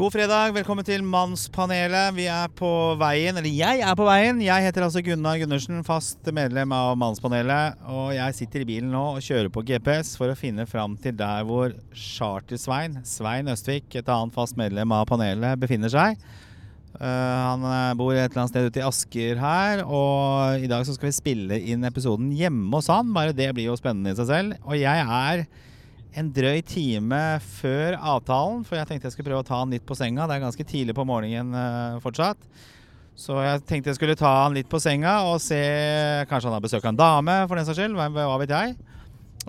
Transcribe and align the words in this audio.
God 0.00 0.14
fredag, 0.14 0.54
velkommen 0.56 0.86
til 0.88 1.02
Mannspanelet. 1.04 2.14
Vi 2.16 2.24
er 2.32 2.48
på 2.56 2.68
veien, 2.96 3.36
eller 3.36 3.52
jeg 3.52 3.82
er 3.84 3.98
på 3.98 4.06
veien. 4.06 4.38
Jeg 4.40 4.64
heter 4.64 4.86
altså 4.86 5.02
Gunnar 5.04 5.36
Gundersen, 5.42 5.82
fast 5.84 6.24
medlem 6.32 6.72
av 6.72 6.94
Mannspanelet. 6.96 7.76
Og 7.84 8.14
jeg 8.16 8.38
sitter 8.38 8.64
i 8.64 8.68
bilen 8.70 8.88
nå 8.94 9.02
og 9.18 9.20
kjører 9.20 9.52
på 9.52 9.60
GPS 9.68 10.14
for 10.16 10.32
å 10.32 10.38
finne 10.40 10.64
fram 10.64 10.96
til 11.04 11.18
der 11.20 11.44
hvor 11.44 11.76
Charter-Svein, 11.92 12.96
Svein 13.04 13.52
Østvik, 13.52 13.92
et 13.92 14.08
annet 14.08 14.32
fast 14.32 14.56
medlem 14.56 14.96
av 14.96 15.04
panelet, 15.10 15.60
befinner 15.60 15.92
seg. 15.92 16.16
Uh, 16.96 17.04
han 17.04 17.68
eh, 17.68 17.92
bor 18.00 18.16
et 18.16 18.24
eller 18.24 18.46
annet 18.46 18.54
sted 18.54 18.72
ute 18.72 18.80
i 18.80 18.88
Asker 18.88 19.44
her, 19.44 19.84
og 19.84 20.64
i 20.64 20.70
dag 20.70 20.88
så 20.88 20.96
skal 20.96 21.10
vi 21.10 21.18
spille 21.18 21.60
inn 21.74 21.84
episoden 21.84 22.32
hjemme 22.40 22.72
hos 22.72 22.88
han. 22.88 23.12
Bare 23.12 23.36
det 23.36 23.52
blir 23.52 23.68
jo 23.68 23.76
spennende 23.76 24.16
i 24.16 24.22
seg 24.22 24.32
selv. 24.32 24.62
Og 24.64 24.80
jeg 24.80 25.04
er 25.04 25.44
en 26.18 26.30
drøy 26.34 26.58
time 26.66 27.20
før 27.60 27.96
avtalen, 27.96 28.64
for 28.66 28.78
jeg 28.78 28.88
tenkte 28.88 29.08
jeg 29.08 29.14
skulle 29.14 29.30
prøve 29.30 29.44
å 29.44 29.46
ta 29.46 29.60
han 29.60 29.72
litt 29.74 29.86
på 29.86 29.96
senga. 29.98 30.26
Det 30.26 30.36
er 30.36 30.44
ganske 30.44 30.66
tidlig 30.66 30.96
på 30.96 31.06
morgenen 31.06 31.54
uh, 31.54 32.00
fortsatt. 32.02 32.40
Så 33.20 33.36
jeg 33.44 33.62
tenkte 33.68 33.92
jeg 33.92 33.98
skulle 33.98 34.18
ta 34.18 34.30
han 34.44 34.56
litt 34.56 34.70
på 34.70 34.80
senga 34.80 35.18
og 35.28 35.42
se 35.44 35.58
Kanskje 36.30 36.48
han 36.48 36.56
har 36.56 36.64
besøk 36.64 36.86
av 36.86 36.94
en 36.94 37.00
dame, 37.00 37.36
for 37.46 37.58
den 37.58 37.68
saks 37.68 37.78
skyld. 37.78 37.98
Hva, 37.98 38.38
vet 38.40 38.54
jeg. 38.54 38.76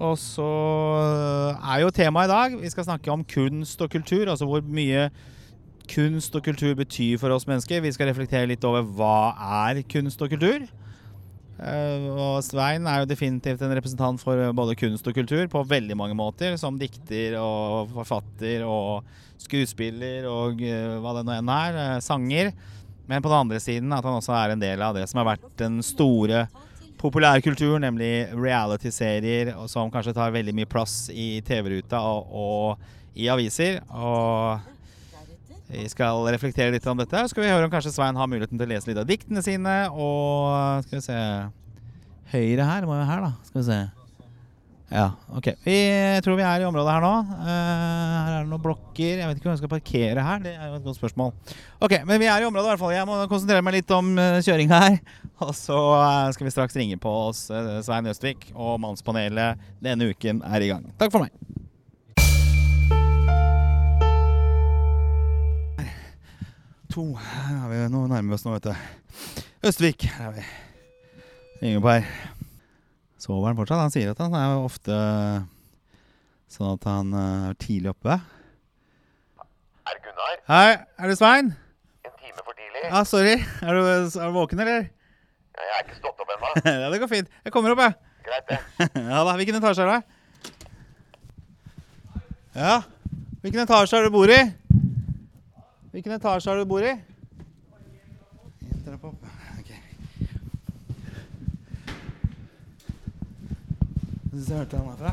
Og 0.01 0.15
så 0.19 0.49
er 1.57 1.81
jo 1.83 1.91
temaet 1.91 2.29
i 2.29 2.31
dag 2.31 2.53
Vi 2.61 2.69
skal 2.71 2.85
snakke 2.87 3.11
om 3.11 3.25
kunst 3.27 3.81
og 3.83 3.91
kultur. 3.93 4.27
Altså 4.31 4.47
hvor 4.49 4.63
mye 4.65 5.09
kunst 5.91 6.35
og 6.37 6.45
kultur 6.45 6.75
betyr 6.77 7.17
for 7.19 7.33
oss 7.35 7.47
mennesker. 7.49 7.81
Vi 7.83 7.91
skal 7.95 8.11
reflektere 8.11 8.49
litt 8.51 8.63
over 8.67 8.85
hva 8.85 9.33
er 9.65 9.81
kunst 9.91 10.21
og 10.23 10.31
kultur. 10.31 10.67
Uh, 11.61 12.07
og 12.17 12.35
Svein 12.45 12.87
er 12.89 13.03
jo 13.03 13.09
definitivt 13.11 13.61
en 13.61 13.73
representant 13.77 14.21
for 14.21 14.39
både 14.57 14.73
kunst 14.79 15.05
og 15.05 15.13
kultur 15.13 15.43
på 15.51 15.61
veldig 15.69 15.97
mange 15.97 16.17
måter. 16.17 16.57
Som 16.57 16.79
dikter 16.81 17.37
og 17.41 17.91
forfatter 17.93 18.65
og 18.65 19.05
skuespiller 19.41 20.25
og 20.29 20.61
uh, 20.65 20.97
hva 21.03 21.15
det 21.19 21.25
nå 21.27 21.37
enn 21.37 21.53
er. 21.53 21.81
Sanger. 22.01 22.51
Men 23.09 23.21
på 23.21 23.29
den 23.29 23.43
andre 23.43 23.61
siden 23.61 23.93
at 23.93 24.05
han 24.07 24.17
også 24.17 24.33
er 24.37 24.53
en 24.53 24.61
del 24.61 24.81
av 24.81 24.97
det 24.97 25.07
som 25.09 25.21
har 25.21 25.33
vært 25.33 25.47
den 25.59 25.81
store 25.85 26.45
populærkulturen, 27.01 27.81
nemlig 27.81 28.29
reality-serier 28.37 29.55
som 29.71 29.89
kanskje 29.91 30.13
tar 30.15 30.33
veldig 30.33 30.53
mye 30.55 30.69
plass 30.69 31.07
i 31.09 31.41
TV-ruta 31.45 32.01
og, 32.05 32.29
og 32.29 33.17
i 33.17 33.27
aviser. 33.31 33.81
Og 33.89 34.70
vi 35.71 35.87
skal 35.91 36.25
reflektere 36.33 36.73
litt 36.75 36.85
om 36.91 36.99
dette. 36.99 37.23
Skal 37.31 37.45
vi 37.45 37.51
høre 37.51 37.67
om 37.67 37.71
kanskje 37.71 37.93
Svein 37.95 38.19
har 38.19 38.29
muligheten 38.29 38.59
til 38.59 38.67
å 38.67 38.73
lese 38.73 38.91
litt 38.91 38.99
av 38.99 39.07
diktene 39.07 39.43
sine. 39.45 39.77
Og 39.95 40.83
skal 40.87 40.99
vi 40.99 41.07
se 41.07 41.23
Høyre 42.31 42.63
her 42.63 42.85
må 42.87 42.95
jo 42.95 43.07
her, 43.09 43.25
da. 43.25 43.33
Skal 43.43 43.59
vi 43.59 43.65
se. 43.67 43.79
Ja, 44.91 45.05
ok. 45.31 45.47
Vi 45.63 45.75
tror 46.23 46.35
vi 46.35 46.43
er 46.43 46.63
i 46.63 46.67
området 46.67 46.93
her 46.95 47.03
nå. 47.03 47.11
Uh, 47.23 47.47
her 47.47 48.31
er 48.33 48.41
det 48.43 48.51
noen 48.51 48.63
blokker. 48.63 49.21
Jeg 49.21 49.27
vet 49.29 49.39
ikke 49.39 49.47
om 49.47 49.53
jeg 49.53 49.61
skal 49.61 49.71
parkere 49.71 50.25
her. 50.27 50.41
Det 50.43 50.51
er 50.51 50.67
jo 50.67 50.79
et 50.79 50.87
godt 50.87 50.99
spørsmål. 50.99 51.31
Ok, 51.79 51.95
Men 52.07 52.19
vi 52.19 52.27
er 52.27 52.43
i 52.43 52.47
området 52.49 52.67
i 52.67 52.73
hvert 52.73 52.83
fall. 52.83 52.95
Jeg 52.95 53.07
må 53.07 53.21
konsentrere 53.31 53.63
meg 53.63 53.79
litt 53.79 53.95
om 53.95 54.11
uh, 54.19 54.41
kjøringa 54.43 54.81
her. 54.83 54.99
Og 55.47 55.55
så 55.55 55.79
uh, 55.79 56.27
skal 56.35 56.47
vi 56.47 56.55
straks 56.55 56.75
ringe 56.79 56.99
på 56.99 57.15
oss 57.31 57.47
Svein 57.87 58.11
Østvik, 58.11 58.51
og 58.53 58.77
Mannspanelet 58.83 59.63
denne 59.83 60.11
uken 60.11 60.43
er 60.45 60.67
i 60.67 60.71
gang. 60.75 60.91
Takk 60.99 61.15
for 61.15 61.23
meg. 61.23 61.60
To. 66.91 67.05
Her 67.15 67.55
er 67.55 67.71
vi, 67.71 67.79
nå 67.93 68.03
nærmer 68.09 68.33
vi 68.33 68.35
oss 68.35 68.43
nå, 68.45 68.53
vet 68.57 68.67
du. 68.67 69.39
Østvik. 69.69 70.05
Her 70.17 70.31
er 70.31 70.35
vi. 70.35 70.45
Ringer 71.61 71.83
på 71.83 71.91
her. 71.93 72.07
Sover 73.21 73.47
han 73.51 73.57
fortsatt? 73.59 73.83
Han 73.85 73.93
sier 73.93 74.11
at 74.11 74.21
han 74.23 74.35
er 74.35 74.57
ofte 74.59 74.95
sånn 76.51 76.73
at 76.73 76.87
han 76.89 77.13
er 77.15 77.57
tidlig 77.61 77.93
oppe. 77.93 78.17
Er 79.87 79.97
det 79.97 80.03
Gunnar? 80.07 80.39
Hei, 80.49 80.71
er 80.99 81.11
det 81.11 81.17
Svein? 81.19 81.53
En 82.03 82.15
time 82.17 82.41
for 82.41 82.57
tidlig? 82.57 82.83
Ja, 82.89 83.03
sorry. 83.07 83.35
Er 83.39 83.77
du, 83.77 83.83
er 83.87 84.07
du 84.09 84.35
våken, 84.35 84.63
eller? 84.65 84.89
Ja, 84.89 85.67
jeg 85.67 85.77
er 85.77 85.85
ikke 85.85 85.99
stått 86.01 86.23
opp 86.25 86.33
ennå. 86.35 86.53
ja, 86.83 86.89
det 86.91 86.99
går 87.03 87.11
fint. 87.11 87.31
Jeg 87.45 87.55
kommer 87.55 87.75
opp, 87.75 87.85
jeg. 87.85 87.95
Greit, 88.25 88.51
det. 88.51 88.59
ja 89.13 89.21
da. 89.27 89.37
Hvilken 89.39 89.61
etasje 89.61 89.85
er 89.85 89.93
det? 89.93 90.01
Ja. 92.57 92.81
Hvilken 93.45 93.63
etasje 93.63 93.95
er 93.97 94.03
det 94.03 94.11
du 94.11 94.17
bor 94.17 94.33
i? 94.33 94.41
Hvilken 95.91 96.13
etasje 96.15 96.47
har 96.47 96.55
du 96.61 96.65
bor 96.69 96.83
i? 96.87 96.91
En 98.63 98.83
trapp 98.85 99.03
opp. 99.09 99.25
Ok. 99.59 99.71
Hvis 104.31 104.47
jeg 104.47 104.57
hørte 104.61 104.79
han 104.79 104.87
herfra 104.87 105.11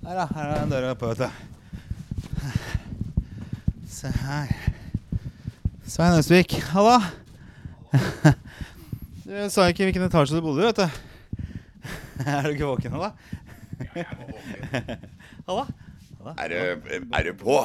Her, 0.00 0.14
da. 0.16 0.24
Her 0.32 0.46
er 0.54 0.62
en 0.62 0.72
dør 0.72 0.86
oppe, 0.94 1.10
vet 1.10 1.20
du. 1.20 1.28
Se 3.90 4.08
her. 4.22 4.56
Svein 5.84 6.16
Østvik, 6.18 6.56
halla. 6.72 6.96
Du 9.26 9.36
sa 9.52 9.68
ikke 9.68 9.84
hvilken 9.90 10.08
etasje 10.08 10.40
du 10.40 10.42
bodde 10.48 10.64
i, 10.64 10.70
vet 10.70 10.80
du. 10.80 10.88
Er 12.30 12.48
du 12.48 12.56
ikke 12.56 12.72
våken 12.72 12.96
nå, 12.96 13.04
da? 13.04 13.10
Halla. 15.46 15.68
Er 16.36 16.48
du, 16.52 16.56
er 17.16 17.22
du 17.24 17.32
på? 17.40 17.56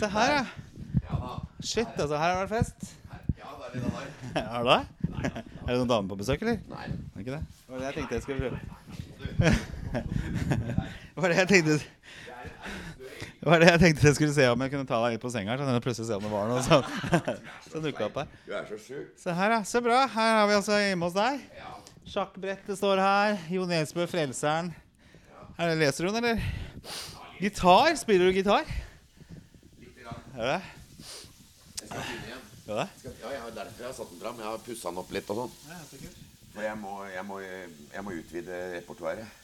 Se 0.00 0.06
her, 0.10 0.30
ja. 0.34 0.42
Shit, 1.62 1.86
altså. 1.96 2.16
Her 2.16 2.34
har 2.34 2.40
det 2.40 2.50
vært 2.50 2.58
fest. 2.58 2.96
Er. 4.34 4.40
Har 4.50 4.62
du 4.62 4.68
det? 4.70 4.84
Er 5.20 5.70
det 5.70 5.76
noen 5.78 5.90
damer 5.90 6.08
på 6.10 6.16
besøk, 6.18 6.40
eller? 6.42 6.58
Nei. 6.70 6.86
Er 7.14 7.18
ikke 7.22 7.34
det? 7.36 7.42
Det 7.46 7.70
var 7.70 7.76
det 7.78 7.84
jeg 7.86 7.94
tenkte 7.98 8.14
jeg 8.14 8.22
skulle 8.24 8.40
prøve. 8.42 8.58
Det 9.90 11.18
var 11.22 11.28
det 11.32 11.38
jeg 11.40 11.48
tenkte 11.50 11.72
Det 13.40 13.46
var 13.48 13.56
det 13.62 13.68
jeg 13.72 13.80
tenkte 13.82 14.06
jeg 14.06 14.14
skulle 14.16 14.34
se 14.34 14.44
om 14.48 14.60
jeg 14.62 14.70
kunne 14.72 14.86
ta 14.88 14.96
deg 15.04 15.10
litt 15.16 15.24
på 15.24 15.30
senga. 15.34 15.50
Så 15.58 15.62
jeg 15.66 15.84
plutselig 15.86 16.08
se 16.10 16.14
om 16.18 16.24
det 16.26 16.32
var 16.32 16.44
noe 16.50 16.62
sånn. 16.64 16.84
Så 17.66 17.76
dukka 17.84 18.02
opp 18.06 18.16
her. 18.22 18.28
Du 18.46 18.50
er 18.54 18.64
så 18.70 18.76
sjuk. 18.80 19.06
Se 19.20 19.30
her, 19.34 19.50
ja. 19.58 19.62
Så 19.66 19.78
bra. 19.84 19.98
Her 20.14 20.30
har 20.40 20.46
vi 20.50 20.54
altså 20.58 20.74
hjemme 20.78 21.04
hos 21.10 21.16
deg. 21.18 21.34
Sjakkbrettet 22.10 22.76
står 22.78 22.96
her. 23.02 23.30
Jo 23.54 23.62
Nesbø, 23.70 24.02
Frelseren. 24.10 24.66
Er 25.58 25.72
det 25.72 25.78
Leser 25.80 26.06
hun, 26.08 26.16
eller? 26.20 26.40
Gitar? 27.40 27.94
Spiller 27.96 28.30
du 28.30 28.36
gitar? 28.36 28.68
Er 30.36 30.46
det? 30.46 30.60
Jeg 31.80 31.88
skal 31.88 32.02
begynne 32.04 32.28
igjen. 32.28 32.46
Ja? 32.70 32.86
Jeg 33.02 33.40
har 33.42 33.52
derfor 33.56 33.82
jeg 33.82 33.88
har 33.88 33.96
satt 33.96 34.10
den 34.12 34.20
fram. 34.22 34.38
Jeg 34.40 34.46
har 34.46 34.64
pussa 34.64 34.92
den 34.92 35.00
opp 35.02 35.12
litt 35.14 35.32
og 35.32 35.40
sånn. 35.42 35.54
For 36.54 36.64
jeg 36.64 36.78
må, 36.78 36.94
jeg, 37.10 37.24
må, 37.26 37.38
jeg 37.42 38.04
må 38.06 38.14
utvide 38.16 38.60
repertoaret. 38.76 39.36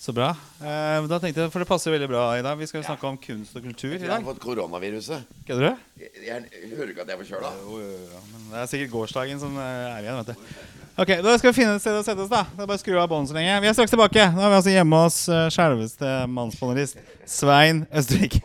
Så 0.00 0.14
bra. 0.16 0.30
Eh, 0.64 1.06
da 1.10 1.18
tenkte 1.20 1.44
jeg, 1.44 1.52
For 1.52 1.60
det 1.60 1.68
passer 1.68 1.92
veldig 1.92 2.08
bra 2.08 2.22
i 2.38 2.44
dag. 2.44 2.56
Vi 2.56 2.68
skal 2.70 2.84
snakke 2.86 3.08
om 3.08 3.18
kunst 3.20 3.56
og 3.58 3.66
kultur 3.66 3.92
i 3.92 3.98
dag. 3.98 4.06
Jeg 4.06 4.14
har 4.14 4.28
fått 4.30 4.42
koronaviruset. 4.44 5.32
Kødder 5.48 5.66
du? 5.66 5.88
Jeg, 6.00 6.12
jeg, 6.24 6.46
jeg 6.56 6.76
hører 6.78 6.94
ikke 6.94 7.04
at 7.04 7.12
jeg 7.12 7.18
er 7.18 7.24
forkjøla. 7.24 7.50
Jo, 7.60 7.80
jo, 7.84 7.98
jo. 8.08 8.22
Men 8.32 8.46
det 8.54 8.62
er 8.62 8.70
sikkert 8.72 8.94
gårsdagen 8.94 9.42
som 9.42 9.58
eh, 9.60 9.88
er 9.90 10.06
igjen. 10.06 10.22
vet 10.22 10.32
du 10.32 10.79
Ok, 11.00 11.08
Da 11.24 11.38
skal 11.38 11.52
vi 11.52 11.56
finne 11.62 11.76
et 11.78 11.80
sted 11.82 11.96
å 11.96 12.02
sette 12.04 12.20
oss. 12.20 12.28
da 12.28 12.42
Det 12.44 12.60
er 12.60 12.66
bare 12.68 12.76
å 12.76 12.82
skru 12.82 12.98
av 13.00 13.08
båndet 13.08 13.32
så 13.32 13.38
lenge. 13.38 13.54
Vi 13.64 13.70
er 13.70 13.76
straks 13.76 13.94
tilbake. 13.94 14.26
Nå 14.34 14.42
er 14.44 14.52
vi 14.52 14.58
altså 14.60 14.74
hjemme 14.74 15.02
hos 15.06 15.20
uh, 15.32 15.46
selveste 15.54 16.10
mannspanelist 16.28 17.00
Svein 17.38 17.86
Østvik. 17.96 18.40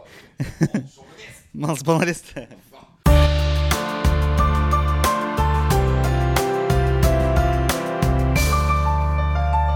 mannspanelist. 1.65 2.31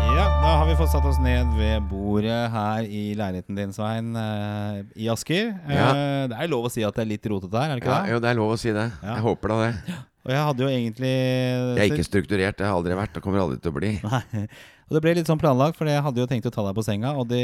Ja, 0.10 0.26
da 0.42 0.52
har 0.60 0.66
vi 0.68 0.76
fått 0.80 0.92
satt 0.92 1.06
oss 1.08 1.20
ned 1.22 1.48
ved 1.58 1.86
bordet 1.90 2.40
her 2.54 2.84
i 2.88 3.04
leiligheten 3.18 3.56
din, 3.60 3.72
Svein, 3.76 4.12
eh, 4.18 4.80
i 5.00 5.08
Asker. 5.12 5.54
Ja. 5.70 5.90
Eh, 5.94 6.24
det 6.32 6.40
er 6.40 6.52
lov 6.52 6.68
å 6.68 6.72
si 6.74 6.84
at 6.84 6.96
det 6.98 7.06
er 7.06 7.12
litt 7.14 7.30
rotete 7.32 7.56
her, 7.62 7.70
er 7.72 7.78
det 7.80 7.84
ikke 7.84 7.94
Ja, 7.94 8.02
det? 8.04 8.12
jo, 8.16 8.20
det 8.24 8.30
er 8.32 8.40
lov 8.40 8.56
å 8.56 8.60
si 8.60 8.74
det. 8.76 8.88
Ja. 9.04 9.14
Jeg 9.20 9.26
håper 9.28 9.54
da 9.54 9.60
det. 9.66 9.74
Og 10.30 10.34
jeg 10.36 10.42
hadde 10.46 10.62
jo 10.62 10.68
egentlig 10.70 11.10
Jeg 11.10 11.80
er 11.82 11.94
ikke 11.96 12.06
strukturert. 12.06 12.58
Det 12.60 12.68
har 12.68 12.76
aldri 12.78 12.94
vært 13.00 13.16
og 13.18 13.24
kommer 13.26 13.42
aldri 13.42 13.58
til 13.64 13.72
å 13.72 13.78
bli. 13.80 13.90
Nei. 14.06 14.44
Og 14.90 14.96
det 14.98 15.02
ble 15.06 15.12
litt 15.20 15.30
sånn 15.30 15.38
planlagt, 15.42 15.78
for 15.78 15.86
jeg 15.90 16.02
hadde 16.02 16.18
jo 16.22 16.26
tenkt 16.30 16.46
å 16.50 16.52
ta 16.54 16.64
deg 16.66 16.74
på 16.78 16.82
senga, 16.86 17.12
og 17.22 17.28
det 17.30 17.42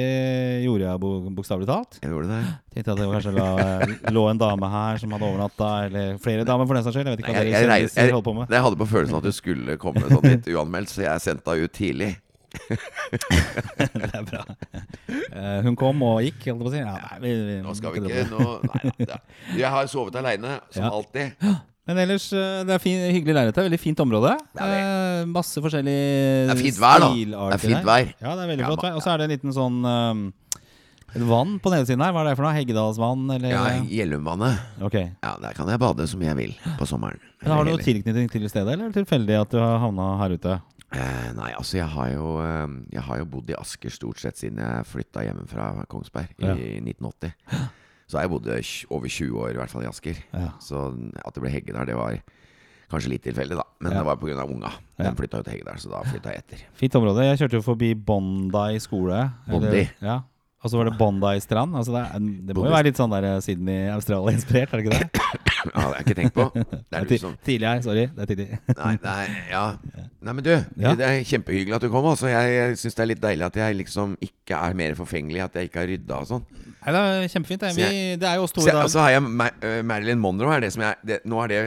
gjorde 0.66 0.86
jeg 0.88 1.02
bo- 1.02 1.30
bokstavelig 1.38 1.68
talt. 1.70 1.98
Jeg 2.02 2.10
gjorde 2.10 2.30
det. 2.32 2.40
Tenkte 2.74 2.94
at 2.96 3.02
det 3.02 3.10
kanskje 3.12 3.34
la, 3.36 3.50
lå 4.18 4.24
en 4.32 4.40
dame 4.42 4.70
her 4.74 4.98
som 5.02 5.14
hadde 5.14 5.28
overnatta, 5.30 5.68
eller 5.86 6.18
flere 6.24 6.46
damer 6.48 6.66
for 6.70 6.78
den 6.80 6.86
saks 6.88 6.98
skyld. 6.98 7.10
Jeg 7.12 7.18
vet 7.20 7.22
ikke 7.26 7.36
hva 7.36 7.44
dere 7.46 7.62
kjendiser 7.68 8.10
holder 8.16 8.26
på 8.30 8.34
med. 8.40 8.56
jeg 8.58 8.66
hadde 8.66 8.80
på 8.82 8.88
følelsen 8.96 9.20
at 9.20 9.28
du 9.30 9.36
skulle 9.38 9.78
komme 9.82 10.06
sånn 10.10 10.26
litt 10.26 10.50
uanmeldt, 10.56 10.94
så 10.96 11.06
jeg 11.06 11.26
sendte 11.28 11.54
deg 11.54 11.70
ut 11.70 11.76
tidlig. 11.78 12.10
det 13.94 14.10
er 14.10 14.26
bra. 14.26 14.42
Uh, 15.30 15.62
hun 15.68 15.78
kom 15.78 16.02
og 16.08 16.22
gikk, 16.26 16.42
holdt 16.50 16.50
jeg 16.50 16.58
på 16.66 16.72
å 16.72 16.74
si. 16.74 16.82
Ja, 16.82 16.98
nei, 16.98 17.22
vi, 17.28 17.36
vi, 17.52 17.56
Nå 17.66 17.78
skal 17.78 17.94
vi 17.94 18.04
ikke 18.10 18.26
nå, 18.34 18.50
nei, 18.74 19.08
da. 19.10 19.22
Jeg 19.54 19.70
har 19.78 19.90
sovet 19.92 20.18
aleine, 20.22 20.58
som 20.74 20.88
Ja. 20.88 20.94
alltid. 20.98 21.48
Men 21.86 22.00
ellers, 22.02 22.32
eh, 22.34 22.64
det 22.66 22.74
er 22.74 22.82
fin, 22.82 22.98
hyggelig 23.14 23.36
leilighet. 23.36 23.60
Veldig 23.68 23.80
fint 23.80 24.00
område. 24.02 24.32
Ja, 24.58 24.70
Eh, 24.76 25.26
masse 25.30 25.62
forskjellige 25.62 26.48
Det 26.50 26.56
er 26.56 26.62
fint 26.64 26.80
vær, 26.82 27.00
da. 27.00 27.10
Det 27.14 27.54
er 27.54 27.62
fint 27.62 27.86
vær. 27.86 28.10
Ja, 28.22 28.32
det 28.36 28.42
er 28.44 28.50
veldig 28.52 28.64
Ja, 28.66 28.72
flott 28.72 28.84
ja, 28.84 28.90
vær. 28.90 28.96
Og 28.98 29.04
så 29.06 29.12
er 29.14 29.18
det 29.22 29.26
en 29.30 29.34
liten 29.38 29.54
sånn 29.56 29.78
um, 29.86 30.24
Vann 31.16 31.60
på 31.64 31.72
nedsiden 31.72 32.02
her, 32.04 32.12
hva 32.12 32.26
er 32.26 32.32
det 32.32 32.36
for 32.36 32.44
noe? 32.44 32.56
Heggedalsvann, 32.58 33.22
eller? 33.38 33.54
Ja, 33.54 33.62
Gjellumvannet. 33.88 34.58
Ok. 34.84 34.98
Ja, 35.24 35.36
der 35.40 35.54
kan 35.56 35.70
jeg 35.72 35.80
bade 35.80 36.08
som 36.12 36.20
jeg 36.26 36.36
vil 36.36 36.52
på 36.76 36.88
sommeren. 36.90 37.22
Men 37.42 37.52
Har 37.54 37.64
du 37.64 37.72
noe 37.72 37.80
tilknytning 37.86 38.28
til 38.34 38.50
stedet, 38.50 38.74
eller 38.74 38.90
er 38.90 38.92
det 38.92 39.06
tilfeldig 39.06 39.38
at 39.46 39.54
du 39.54 39.60
har 39.62 39.80
havna 39.80 40.10
her 40.20 40.36
ute? 40.36 40.58
Eh, 40.92 41.32
nei, 41.38 41.54
altså 41.56 41.78
jeg 41.80 41.88
har, 41.88 42.10
jo, 42.12 42.34
eh, 42.44 42.68
jeg 42.98 43.02
har 43.08 43.18
jo 43.22 43.26
bodd 43.32 43.50
i 43.50 43.56
Asker 43.56 43.90
stort 43.96 44.20
sett 44.20 44.36
siden 44.42 44.60
jeg 44.60 44.86
flytta 44.92 45.24
hjemmefra 45.24 45.86
Kongsberg 45.88 46.36
Ja. 46.40 46.54
i 46.56 46.82
1980. 46.84 47.32
Så 48.08 48.18
har 48.18 48.26
jeg 48.28 48.30
bodd 48.36 48.48
over 48.92 49.08
20 49.10 49.40
år 49.42 49.50
i 49.56 49.60
hvert 49.60 49.70
fall 49.70 49.84
i 49.84 49.88
Asker. 49.90 50.16
Ja. 50.34 50.52
Så 50.62 50.82
at 51.26 51.34
det 51.34 51.42
ble 51.42 51.50
Heggedal, 51.50 51.86
det 51.90 51.96
var 51.98 52.20
kanskje 52.92 53.10
litt 53.10 53.24
tilfeldig, 53.26 53.58
da. 53.58 53.64
Men 53.82 53.92
Ja. 53.94 53.98
det 54.00 54.06
var 54.06 54.16
pga. 54.18 54.46
unga. 54.46 54.72
Ja. 55.00 55.04
Den 55.10 55.16
flytta 55.16 55.38
jo 55.38 55.44
til 55.44 55.54
Heggedal, 55.54 55.80
så 55.82 55.90
da 55.90 56.04
flytta 56.04 56.30
jeg 56.32 56.38
etter. 56.44 56.58
Fint 56.74 56.94
område. 56.96 57.24
Jeg 57.26 57.40
kjørte 57.40 57.58
jo 57.58 57.62
forbi 57.66 57.94
Bondi 57.96 58.80
skole. 58.80 59.32
eller- 59.48 59.60
Bondi? 59.60 59.90
Ja. 60.02 60.22
Og 60.66 60.72
så 60.74 60.80
var 60.80 60.88
det 60.90 60.96
Bondi 60.98 61.36
strand. 61.44 61.76
Altså 61.78 61.94
det, 61.94 62.00
er, 62.10 62.24
det 62.50 62.56
må 62.58 62.64
jo 62.66 62.74
være 62.74 62.88
litt 62.88 62.98
sånn 62.98 63.12
der 63.14 63.28
Sydney, 63.46 63.84
Australia-inspirert, 63.94 64.72
er 64.74 64.82
det 64.82 64.86
ikke 64.88 64.98
det? 64.98 65.26
Ja, 65.66 65.72
det 65.72 65.82
har 65.82 65.94
jeg 65.96 66.06
ikke 66.06 66.16
tenkt 66.20 66.36
på. 66.36 66.44
Det 66.54 66.64
Det 66.92 66.98
er 66.98 67.06
liksom. 67.10 67.32
tidlig 67.46 67.68
her, 67.68 67.80
sorry. 67.86 68.04
Det 68.14 68.22
er 68.22 68.30
tidlig. 68.32 68.58
Nei, 68.82 68.92
nei, 69.02 69.24
ja. 69.50 69.64
nei 70.26 70.34
men 70.38 70.46
du, 70.46 70.52
Ja. 70.82 70.92
det 70.98 71.06
er 71.08 71.24
kjempehyggelig 71.26 71.78
at 71.78 71.86
du 71.86 71.90
kom. 71.94 72.06
Altså. 72.12 72.30
Jeg, 72.30 72.52
jeg 72.54 72.78
syns 72.82 72.98
det 72.98 73.04
er 73.06 73.10
litt 73.10 73.22
deilig 73.24 73.46
at 73.48 73.60
jeg 73.62 73.78
liksom 73.80 74.14
ikke 74.28 74.60
er 74.60 74.78
mer 74.82 74.98
forfengelig, 75.00 75.42
at 75.46 75.58
jeg 75.58 75.70
ikke 75.70 75.82
har 75.82 75.90
rydda 75.90 76.20
og 76.22 76.30
sånn. 76.30 76.46
Nei, 76.86 76.94
det 76.94 77.02
er 77.02 77.30
kjempefint. 77.34 77.66
Det, 77.66 77.72
Vi, 77.78 78.02
det 78.22 78.30
er 78.30 78.38
jo 78.38 78.46
oss 78.46 78.54
to 78.54 78.62
Så 78.62 78.70
i 78.70 78.76
dag. 78.76 78.84
Og 78.86 78.94
så 78.94 79.02
har 79.06 79.16
jeg 79.16 79.26
Ma 79.26 79.48
eh, 79.66 79.80
Marilyn 79.90 80.22
Monroe 80.22 80.54
her. 80.54 80.66
Det 80.66 80.74
som 80.76 80.86
jeg, 80.86 81.02
det, 81.06 81.22
nå 81.26 81.42
er 81.46 81.54
det 81.54 81.62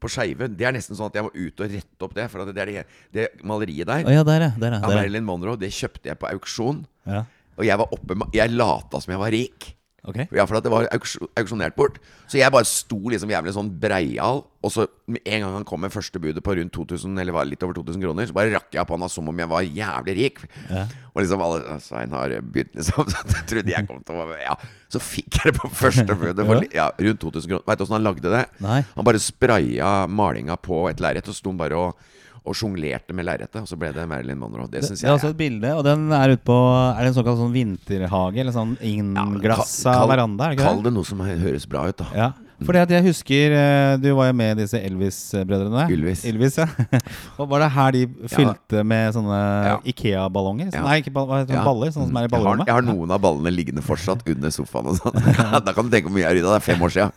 på 0.00 0.10
skeive. 0.12 0.48
Det 0.52 0.68
er 0.68 0.76
nesten 0.76 0.96
sånn 0.98 1.08
at 1.08 1.16
jeg 1.16 1.24
må 1.24 1.32
ut 1.32 1.64
og 1.64 1.72
rette 1.78 2.06
opp 2.08 2.16
det. 2.16 2.26
For 2.32 2.44
at 2.44 2.52
det 2.52 2.64
er 2.64 2.72
det, 2.74 2.84
det 3.12 3.30
maleriet 3.44 3.88
der 3.88 4.04
oh, 4.04 4.12
ja, 4.12 4.24
der, 4.26 4.50
er, 4.50 4.58
Der, 4.60 4.76
er, 4.76 4.84
Der, 4.84 4.92
ja. 4.92 5.00
Marilyn 5.00 5.24
Monroe, 5.28 5.60
det 5.60 5.72
kjøpte 5.76 6.12
jeg 6.12 6.20
på 6.20 6.28
auksjon. 6.34 6.84
ja. 7.08 7.24
Og 7.58 7.66
jeg 7.66 7.78
var 7.80 7.94
oppe 7.94 8.18
med 8.18 8.36
Jeg 8.36 8.54
lata 8.54 9.00
som 9.00 9.14
jeg 9.14 9.22
var 9.22 9.34
rik. 9.34 9.74
Okay. 10.04 10.26
Ja, 10.36 10.44
for 10.44 10.60
det 10.60 10.68
var 10.68 10.84
auksjonert 10.92 11.76
bort. 11.78 11.96
Så 12.28 12.36
jeg 12.36 12.52
bare 12.52 12.68
sto 12.68 12.98
liksom 13.08 13.30
jævlig 13.32 13.54
sånn 13.56 13.70
breial. 13.80 14.42
Og 14.64 14.72
så 14.72 14.84
med 15.08 15.24
en 15.24 15.44
gang 15.46 15.54
han 15.56 15.64
kom 15.68 15.80
med 15.80 15.94
første 15.94 16.20
budet 16.20 16.44
på 16.44 16.56
rundt 16.58 16.74
2000, 16.76 17.16
eller 17.20 17.32
var 17.32 17.48
litt 17.48 17.64
over 17.64 17.76
2000 17.78 18.04
kroner, 18.04 18.28
så 18.28 18.36
bare 18.36 18.52
rakk 18.52 18.68
jeg 18.72 18.82
opp 18.82 18.92
hånda 18.92 19.08
som 19.12 19.30
om 19.32 19.40
jeg 19.40 19.48
var 19.48 19.64
jævlig 19.64 20.16
rik. 20.18 20.42
Ja. 20.68 20.84
Og 21.14 21.22
liksom 21.22 21.44
alle 21.44 21.78
Svein 21.84 22.12
har 22.16 22.36
begynt, 22.44 22.74
liksom. 22.76 23.08
Så 23.14 23.22
jeg 23.32 23.48
trodde 23.52 23.72
jeg 23.72 23.88
kom 23.88 24.02
til 24.04 24.20
å 24.20 24.28
Ja. 24.42 24.58
Så 24.92 25.00
fikk 25.00 25.40
jeg 25.40 25.54
det 25.54 25.62
på 25.62 25.72
første 25.72 26.18
budet 26.20 26.44
for 26.44 26.68
ja, 26.80 26.90
rundt 27.08 27.24
2000 27.24 27.54
kroner. 27.54 27.64
Veit 27.70 27.80
du 27.80 27.86
åssen 27.86 27.96
han 27.96 28.04
lagde 28.04 28.34
det? 28.36 28.44
Nei. 28.64 28.82
Han 28.98 29.08
bare 29.08 29.22
spraya 29.24 29.94
malinga 30.04 30.58
på 30.60 30.84
et 30.92 31.00
lerret, 31.00 31.32
og 31.32 31.38
sto 31.38 31.56
bare 31.56 31.80
og 31.80 32.12
og 32.44 32.56
sjonglerte 32.58 33.14
med 33.16 33.24
lerretet, 33.24 33.62
og 33.62 33.68
så 33.70 33.76
ble 33.80 33.88
det 33.96 34.04
Marilyn 34.08 34.36
Monroe. 34.36 34.68
Det 34.68 34.82
syns 34.84 35.00
jeg. 35.00 35.06
det 35.06 35.12
er 35.12 35.16
også 35.16 35.30
et 35.32 35.38
bilde, 35.38 35.70
og 35.78 35.84
den 35.86 36.10
er 36.12 36.34
ute 36.34 36.44
på 36.44 36.56
Er 36.76 37.00
det 37.00 37.12
en 37.12 37.16
såkalt 37.16 37.40
sånn 37.40 37.54
vinterhage? 37.54 38.42
Eller 38.42 38.52
sånn 38.52 38.74
innglassa 38.84 39.94
ja, 39.96 40.02
veranda? 40.10 40.50
Er 40.52 40.60
Kall 40.60 40.82
det 40.84 40.92
noe 40.92 41.08
som 41.08 41.22
høres 41.24 41.64
bra 41.70 41.86
ut, 41.88 42.02
da. 42.02 42.10
Ja. 42.12 42.28
Fordi 42.62 42.80
at 42.84 42.92
jeg 42.94 43.02
husker 43.08 43.54
eh, 43.56 43.96
Du 43.98 44.06
var 44.14 44.28
jo 44.28 44.34
med 44.36 44.60
disse 44.62 44.78
Elvis-brødrene. 44.78 45.86
Ylvis. 45.90 46.24
Ylvis 46.28 46.58
ja. 46.60 46.66
og 47.38 47.48
Var 47.50 47.64
det 47.64 47.70
her 47.74 47.94
de 47.96 48.02
fylte 48.30 48.84
med 48.86 49.16
sånne 49.16 49.40
Ja. 49.64 49.76
Ikea-ballonger? 49.90 50.70
Ja. 50.70 50.84
Nei, 50.86 51.00
ikke? 51.02 51.12
Ja. 51.14 51.64
baller, 51.66 51.90
sånne 51.94 52.08
som 52.10 52.18
er 52.20 52.26
i 52.26 52.28
Jeg 52.28 52.30
har, 52.30 52.34
ballrommet? 52.36 52.68
jeg 52.68 52.76
har 52.78 52.86
noen 52.86 53.14
av 53.14 53.22
ballene 53.24 53.52
liggende 53.54 53.84
fortsatt 53.84 54.22
under 54.34 54.54
sofaen. 54.54 54.92
Og 54.92 55.00
sånn. 55.00 55.18
Da 55.66 55.74
kan 55.74 55.88
du 55.88 55.94
tenke 55.94 56.08
hvor 56.08 56.16
mye 56.16 56.24
jeg 56.24 56.30
har 56.30 56.38
rydda. 56.38 56.54
Det 56.54 56.60
er 56.60 56.66
fem 56.68 56.84
år 56.84 56.94
sia. 56.94 57.08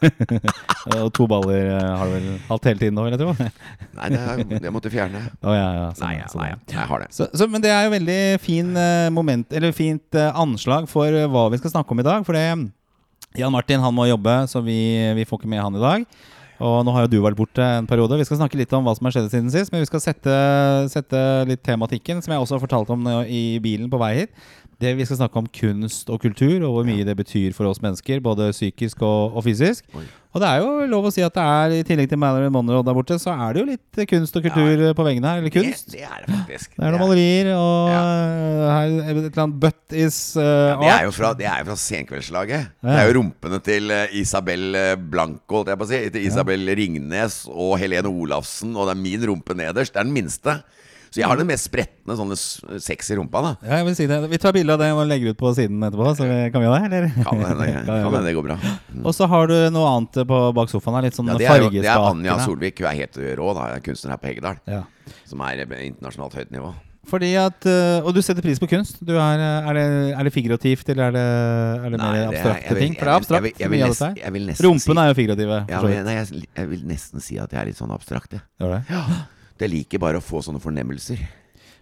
Og 0.97 1.11
to 1.15 1.27
baller 1.29 1.73
eh, 1.75 1.91
har 2.01 2.09
du 2.09 2.15
vel 2.17 2.31
hatt 2.47 2.71
hele 2.71 2.81
tiden 2.81 2.97
nå, 2.97 3.05
vil 3.07 3.17
jeg 3.17 3.23
tro? 3.23 3.35
Nei, 3.97 4.09
det, 4.13 4.23
er, 4.23 4.63
det 4.65 4.73
måtte 4.73 4.89
du 4.89 4.95
fjerne. 4.95 5.23
Ja, 5.43 5.55
ja. 5.57 5.85
Sånn, 5.93 6.07
Nei, 6.07 6.13
ja, 6.15 6.23
ja, 6.23 6.31
sånn, 6.31 6.43
nei, 6.43 6.49
ja. 6.53 6.59
jeg 6.73 6.89
har 6.91 7.03
det. 7.03 7.11
Så, 7.15 7.29
så, 7.37 7.49
men 7.51 7.63
det 7.63 7.73
er 7.73 7.87
jo 7.87 7.93
veldig 7.93 8.19
fin 8.43 8.73
eh, 8.77 9.07
moment 9.13 9.53
Eller 9.55 9.73
fint 9.75 10.17
uh, 10.17 10.29
anslag 10.37 10.87
for 10.91 11.13
hva 11.31 11.47
vi 11.53 11.61
skal 11.61 11.73
snakke 11.77 11.93
om 11.93 12.01
i 12.03 12.07
dag. 12.07 12.25
For 12.27 12.37
det 12.37 12.43
Jan 13.37 13.53
Martin 13.53 13.83
han 13.83 13.93
må 13.93 14.07
jobbe, 14.09 14.33
så 14.49 14.63
vi, 14.65 14.79
vi 15.17 15.25
får 15.27 15.41
ikke 15.41 15.51
med 15.51 15.61
han 15.61 15.77
i 15.77 15.83
dag. 15.83 16.05
Og 16.57 16.79
nå 16.81 16.93
har 16.95 17.05
jo 17.05 17.11
du 17.11 17.17
vært 17.21 17.37
borte 17.37 17.61
en 17.61 17.87
periode. 17.89 18.17
Vi 18.17 18.25
skal 18.25 18.39
snakke 18.39 18.57
litt 18.57 18.71
om 18.73 18.85
hva 18.87 18.95
som 18.97 19.05
har 19.05 19.13
skjedd 19.13 19.27
siden 19.29 19.51
sist. 19.53 19.69
Men 19.73 19.83
vi 19.83 19.89
skal 19.89 20.01
sette, 20.01 20.37
sette 20.89 21.19
litt 21.49 21.61
tematikken, 21.65 22.23
som 22.25 22.33
jeg 22.33 22.41
også 22.41 22.57
har 22.57 22.63
fortalt 22.63 22.93
om 22.95 23.05
i 23.29 23.59
bilen 23.61 23.91
på 23.93 23.99
vei 24.01 24.13
hit. 24.23 24.33
Det 24.81 24.95
Vi 24.97 25.05
skal 25.05 25.21
snakke 25.21 25.41
om 25.41 25.49
kunst 25.49 26.09
og 26.13 26.21
kultur, 26.21 26.65
og 26.65 26.73
hvor 26.73 26.85
mye 26.85 27.05
det 27.05 27.15
betyr 27.17 27.53
for 27.53 27.69
oss 27.69 27.81
mennesker. 27.81 28.21
Både 28.25 28.49
psykisk 28.53 29.01
og, 29.05 29.37
og 29.37 29.45
fysisk. 29.45 29.85
Oi. 29.97 30.05
Og 30.35 30.41
det 30.43 30.47
er 30.49 30.59
jo 30.61 30.85
lov 30.91 31.05
å 31.07 31.11
si 31.13 31.23
at 31.25 31.33
det 31.33 31.43
er, 31.43 31.73
i 31.79 31.85
tillegg 31.87 32.09
til 32.11 32.19
Mallory 32.21 32.49
Monroe 32.53 32.83
der 32.85 32.95
borte, 32.97 33.15
så 33.21 33.31
er 33.33 33.55
det 33.55 33.61
jo 33.61 33.67
litt 33.69 34.01
kunst 34.11 34.35
og 34.37 34.43
kultur 34.45 34.83
på 34.97 35.05
veggene 35.07 35.31
her. 35.31 35.39
Eller 35.41 35.53
kunst. 35.53 35.87
Det, 35.89 36.01
det 36.01 36.03
er 36.05 36.25
det 36.25 36.33
faktisk. 36.35 36.73
Det 36.75 36.83
er 36.83 36.93
noen 36.93 37.03
malerier, 37.05 37.49
og 37.55 37.89
Ja. 37.93 38.01
uh, 38.03 38.63
her 38.67 38.95
er 39.07 39.11
et 39.13 39.21
eller 39.31 39.43
annet 39.45 39.59
butt 39.63 39.95
is 39.97 40.19
uh, 40.37 40.77
Det 40.83 40.91
er 40.93 41.05
jo 41.07 41.13
fra, 41.15 41.31
det 41.39 41.47
er 41.49 41.63
jo 41.63 41.69
fra 41.71 41.77
Senkveldslaget. 41.81 42.67
Ja. 42.83 42.89
Det 42.91 42.97
er 43.01 43.09
jo 43.09 43.15
rumpene 43.21 43.61
til 43.65 43.93
eh, 43.95 44.17
Isabel 44.21 44.67
eh, 44.77 44.93
Blanco, 44.99 45.61
holdt 45.61 45.71
jeg 45.73 45.79
på 45.81 45.87
å 45.87 45.91
si. 45.93 46.01
Til 46.13 46.27
Isabel 46.29 46.69
Ringnes 46.77 47.39
og 47.49 47.77
Helene 47.81 48.11
Olafsen. 48.11 48.75
Og 48.75 48.89
det 48.89 48.97
er 48.97 49.01
min 49.07 49.25
rumpe 49.31 49.55
nederst. 49.57 49.95
Det 49.95 50.03
er 50.03 50.09
den 50.09 50.15
minste. 50.17 50.59
Så 51.09 51.21
jeg 51.21 51.27
har 51.29 51.39
den 51.39 51.47
mest 51.47 51.69
spretne 51.69 52.15
sånne 52.19 52.35
sexy 52.83 53.15
rumpa, 53.17 53.41
da. 53.45 53.51
Ja, 53.63 53.77
jeg 53.81 53.87
vil 53.87 53.95
si 53.99 54.07
det. 54.09 54.17
Vi 54.31 54.39
tar 54.43 54.53
bilde 54.55 54.73
av 54.75 54.81
det 54.81 54.89
og 54.93 55.05
legger 55.07 55.31
ut 55.33 55.39
på 55.39 55.53
siden 55.55 55.79
etterpå. 55.87 56.09
Så 56.17 56.27
vi, 56.27 56.37
kan 56.53 56.63
vi 56.63 56.67
gjøre 56.67 56.89
det, 56.91 56.99
eller? 57.01 57.23
Kan 57.27 57.43
hende 57.45 57.67
Kan 57.73 57.85
kan 57.87 58.09
hende 58.17 58.23
det 58.27 58.35
går 58.37 58.47
bra. 58.49 58.57
Og 59.03 59.13
så 59.15 59.27
har 59.31 59.47
du 59.51 59.55
noe 59.73 59.93
annet 59.95 60.19
på 60.27 60.41
bak 60.57 60.73
sofaen 60.73 60.99
her. 60.99 61.07
Litt 61.07 61.15
sånn 61.17 61.31
Ja, 61.31 61.37
det 61.39 61.47
er, 61.47 61.63
jo, 61.63 61.69
det 61.71 61.85
er. 61.87 62.09
Anja 62.11 62.39
Solvik. 62.43 62.81
Hun 62.83 62.91
er 62.91 62.99
helt 63.03 63.21
rå, 63.39 63.53
da. 63.57 63.69
Kunstner 63.85 64.15
her 64.15 64.21
på 64.21 64.29
Heggedal. 64.31 64.59
Ja. 64.67 64.83
Som 65.29 65.41
er 65.47 65.63
eh, 65.63 65.87
internasjonalt 65.87 66.35
høyt 66.41 66.51
nivå. 66.51 66.73
Fordi 67.07 67.29
at, 67.39 67.63
uh, 67.63 68.03
Og 68.03 68.11
du 68.11 68.19
setter 68.19 68.43
pris 68.43 68.59
på 68.59 68.67
kunst. 68.67 68.97
Du 68.99 69.13
er, 69.15 69.39
uh, 69.39 69.69
er, 69.71 69.77
det, 69.77 69.83
er 70.19 70.27
det 70.27 70.33
figurativt, 70.35 70.89
eller 70.91 71.07
er 71.07 71.15
det, 71.15 71.21
er 71.23 71.93
det 71.93 72.01
mer 72.01 72.03
Nei, 72.03 72.09
det 72.17 72.19
er- 72.19 72.33
abstrakte 72.33 72.75
ting? 72.81 72.97
For 72.99 73.07
det 73.07 73.13
er 73.13 73.15
jeg 73.15 73.15
vil- 73.15 73.15
abstrakt. 73.15 73.39
jeg 73.39 73.41
vil- 73.47 73.63
jeg 73.63 73.69
vil 73.71 74.23
jeg 74.25 74.33
vil 74.35 74.45
nesten 74.49 74.65
Rumpene 74.67 74.99
si- 74.99 75.05
er 75.05 75.07
jo 75.07 75.17
figurative. 75.21 75.59
Ja, 75.71 75.81
men 75.81 76.05
nei, 76.05 76.15
jeg, 76.19 76.67
vil 76.73 76.83
nesten 76.91 77.23
si 77.23 77.39
at 77.39 77.55
jeg 77.55 77.61
er 77.61 77.65
litt 77.71 77.79
sånn 77.79 77.95
abstrakt, 77.95 78.31
jeg. 78.35 78.41
Gjør 78.59 78.83
det? 79.59 79.67
Jeg 79.69 79.75
liker 79.75 80.01
bare 80.03 80.21
å 80.21 80.23
få 80.23 80.41
sånne 80.45 80.61
fornemmelser. 80.63 81.21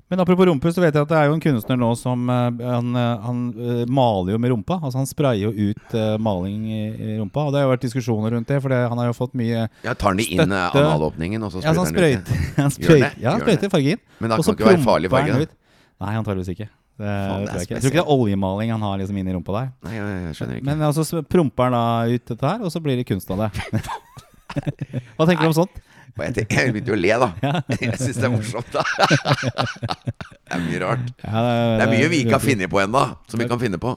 Men 0.06 0.22
apropos 0.22 0.45
rumpe, 0.45 0.69
så 0.69 0.83
vet 0.83 0.94
jeg 0.94 1.01
at 1.01 1.10
det 1.10 1.18
er 1.18 1.31
jo 1.31 1.33
en 1.33 1.42
kunstner 1.42 1.77
nå 1.81 1.88
som 1.98 2.27
eh, 2.30 2.60
Han, 2.62 2.92
eh, 2.94 3.24
han 3.25 3.39
eh, 3.57 3.80
maler 3.89 4.36
jo 4.36 4.42
med 4.44 4.51
rumpa. 4.54 4.77
Altså 4.77 5.00
Han 5.01 5.10
sprayer 5.10 5.48
jo 5.48 5.72
ut 5.72 5.95
maling 6.22 6.68
i, 6.69 6.81
i 6.94 7.16
rumpa. 7.18 7.48
Og 7.48 7.54
det 7.56 7.57
har 7.62 7.66
jo 7.66 7.72
vært 7.74 7.86
diskusjoner 7.88 8.36
rundt 8.38 8.51
det, 8.51 8.60
for 8.62 8.69
det, 8.69 8.83
han 8.86 9.01
har 9.01 9.10
jo 9.10 9.16
fått 9.18 9.33
mye 9.33 9.63
Jeg 9.66 9.98
tar 9.98 10.13
den 10.13 10.22
inn 10.27 10.45
eh, 10.45 10.68
Støtte. 10.69 10.83
analåpningen, 10.86 11.48
og 11.48 11.56
så 11.56 11.63
Ja, 11.66 11.74
han 11.80 11.89
sprøyter 11.89 12.22
den 12.22 12.38
ut. 12.38 12.60
han 12.62 12.74
sprøyter, 12.77 13.18
ja, 13.18 13.31
han 13.33 13.42
sprøyter 13.42 13.74
farge 13.74 13.95
inn. 13.95 14.04
Men 14.19 14.30
da 14.30 14.38
kan 14.38 14.45
det 14.51 14.56
ikke 14.60 14.69
være 14.75 14.86
farlig 14.86 15.13
farge, 15.16 15.39
da? 15.42 15.57
Nei, 16.06 16.13
antakeligvis 16.19 16.54
ikke. 16.54 16.69
Det, 16.95 17.10
Faen, 17.10 17.42
det 17.42 17.50
tror 17.50 17.57
jeg 17.57 17.66
ikke. 17.66 17.74
Jeg 17.75 17.81
tror 17.81 17.92
ikke 17.92 17.98
det 18.00 18.06
er 18.06 18.13
oljemaling 18.13 18.72
han 18.75 18.86
har 18.86 19.01
liksom 19.01 19.18
inni 19.19 19.33
rumpa 19.36 19.57
der. 19.57 19.74
Nei, 19.88 19.95
jeg, 19.98 20.22
jeg 20.30 20.38
skjønner 20.38 20.62
ikke. 20.62 20.68
Men 20.69 20.86
altså 20.86 21.04
så 21.07 21.25
promper 21.25 21.66
han 21.72 21.75
da 21.75 21.83
ut 22.13 22.30
dette 22.30 22.54
her, 22.54 22.62
og 22.62 22.72
så 22.72 22.83
blir 22.86 23.01
det 23.01 23.10
kunst 23.10 23.33
av 23.33 23.42
det. 23.42 23.50
Hva 25.18 25.25
tenker 25.27 25.44
du 25.44 25.50
om 25.50 25.57
sånt? 25.66 25.81
Og 26.15 26.23
jeg, 26.23 26.33
tenkte, 26.38 26.56
jeg 26.63 26.71
begynte 26.71 26.91
jo 26.94 26.95
å 26.95 27.01
le, 27.01 27.15
da. 27.19 27.27
Jeg 27.81 27.97
syns 28.00 28.19
det 28.21 28.27
er 28.29 28.31
morsomt, 28.31 28.69
da. 28.71 28.83
Det 30.45 30.56
er 30.56 30.62
mye 30.63 30.79
rart. 30.83 31.07
Det 31.19 31.83
er 31.85 31.91
mye 31.91 32.09
vi 32.12 32.19
ikke 32.23 32.38
har 32.38 32.44
funnet 32.44 32.71
på 32.71 32.79
ennå, 32.85 33.01
som 33.27 33.41
vi 33.41 33.47
kan 33.51 33.59
finne 33.62 33.79
på. 33.81 33.95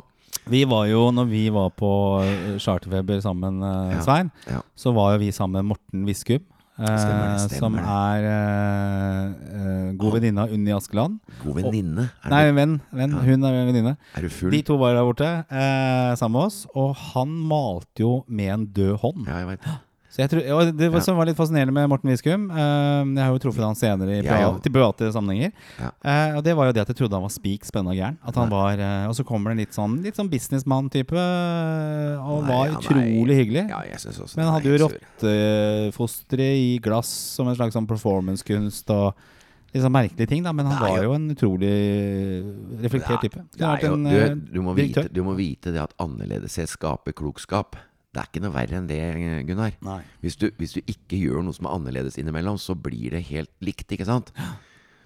Vi 0.48 0.62
var 0.66 0.86
jo, 0.88 1.08
når 1.14 1.26
vi 1.28 1.42
var 1.52 1.68
på 1.76 1.90
eh, 2.24 2.54
Charterfeber 2.62 3.20
sammen, 3.22 3.58
eh, 3.62 3.98
Svein, 4.02 4.30
så 4.78 4.94
var 4.96 5.12
jo 5.14 5.20
vi 5.26 5.28
sammen 5.36 5.60
med 5.60 5.74
Morten 5.74 6.06
Viskum. 6.08 6.40
eh, 6.40 6.94
Stemmer 6.98 7.38
stemmer 7.42 7.58
som 7.60 7.76
er 7.82 8.26
eh, 8.32 9.24
eh, 9.60 9.88
god 10.00 10.16
venninne 10.16 10.46
av 10.46 10.54
Unni 10.56 10.72
Askeland. 10.74 11.18
God 11.42 11.58
venninne. 11.60 12.06
Nei, 12.32 12.44
venn. 12.56 12.78
venn. 12.96 13.12
ja. 13.18 13.24
Hun 13.28 13.44
er 13.44 13.58
venninne. 13.68 13.96
er 14.16 14.24
du 14.24 14.30
full? 14.32 14.50
De 14.56 14.62
to 14.64 14.78
var 14.80 14.96
der 14.96 15.04
borte 15.06 15.28
eh, 15.50 16.14
sammen 16.16 16.38
med 16.38 16.46
oss, 16.48 16.62
og 16.74 16.96
han 17.12 17.36
malte 17.52 18.06
jo 18.06 18.14
med 18.26 18.54
en 18.56 18.66
død 18.72 18.96
hånd. 19.04 19.28
Ja, 19.28 19.42
jeg 19.44 19.52
vet. 19.52 19.68
Så 20.08 20.22
jeg 20.22 20.30
tror, 20.32 20.40
og 20.56 20.70
det 20.72 20.88
var, 20.88 21.02
som 21.04 21.18
var 21.20 21.28
litt 21.28 21.36
fascinerende 21.36 21.74
med 21.76 21.90
Morten 21.92 22.08
Viskum 22.08 22.46
uh, 22.48 23.04
Jeg 23.04 23.20
har 23.20 23.28
jo 23.34 23.40
truffet 23.42 23.60
han 23.60 23.76
senere 23.76 24.14
i 24.16 24.20
Jeg 24.22 24.40
ja. 24.40 24.48
til 24.64 24.72
private 24.72 25.10
sammenhenger. 25.12 25.52
Ja. 25.76 25.90
Uh, 26.00 26.38
og 26.38 26.44
det 26.46 26.54
var 26.56 26.70
jo 26.70 26.76
det 26.78 26.84
at 26.86 26.92
jeg 26.94 27.00
trodde 27.02 27.18
han 27.18 27.26
var 27.26 27.34
spik 27.34 27.68
spennende 27.68 27.92
og 27.92 28.00
gæren. 28.00 28.16
At 28.24 28.38
han 28.40 28.52
var, 28.52 28.80
uh, 28.80 29.04
og 29.10 29.16
så 29.18 29.26
kommer 29.28 29.52
det 29.52 29.58
en 29.58 29.62
litt 29.66 29.76
sånn, 29.76 29.98
litt 30.06 30.16
sånn 30.16 30.30
businessmann-type, 30.32 31.24
og 32.24 32.46
Nei, 32.46 32.54
var 32.54 32.76
utrolig 32.78 33.36
hyggelig. 33.42 33.66
Ja, 33.68 33.82
Men 33.84 34.48
han 34.48 34.54
hadde 34.56 34.72
jo 34.72 34.78
rottefostre 34.86 36.48
i 36.56 36.70
glass 36.82 37.10
som 37.36 37.50
en 37.50 37.58
slags 37.58 37.76
sånn 37.76 37.88
performancekunst 37.90 38.88
og 38.96 39.12
sånn 39.76 39.92
merkelige 39.92 40.32
ting, 40.32 40.42
da. 40.46 40.54
Men 40.56 40.70
han 40.72 40.80
var 40.80 41.02
jo- 41.04 41.12
en 41.14 41.28
utrolig 41.34 41.74
reflektert 42.80 43.20
type. 43.28 43.44
En, 43.60 44.48
du, 44.50 44.62
må 44.64 44.74
vite, 44.74 45.08
du 45.12 45.22
må 45.22 45.36
vite 45.36 45.72
det 45.74 45.82
at 45.84 45.92
annerledeshet 46.00 46.72
skaper 46.72 47.12
klokskap. 47.12 47.76
Det 48.14 48.22
er 48.22 48.28
ikke 48.30 48.40
noe 48.40 48.54
verre 48.54 48.78
enn 48.78 48.88
det, 48.88 49.00
Gunnar. 49.48 49.74
Hvis 50.22 50.38
du, 50.40 50.48
hvis 50.56 50.72
du 50.78 50.80
ikke 50.80 51.18
gjør 51.20 51.44
noe 51.44 51.56
som 51.56 51.68
er 51.68 51.76
annerledes 51.76 52.16
innimellom, 52.20 52.56
så 52.60 52.72
blir 52.78 53.12
det 53.14 53.26
helt 53.28 53.52
likt, 53.64 53.90
ikke 53.92 54.06
sant? 54.08 54.32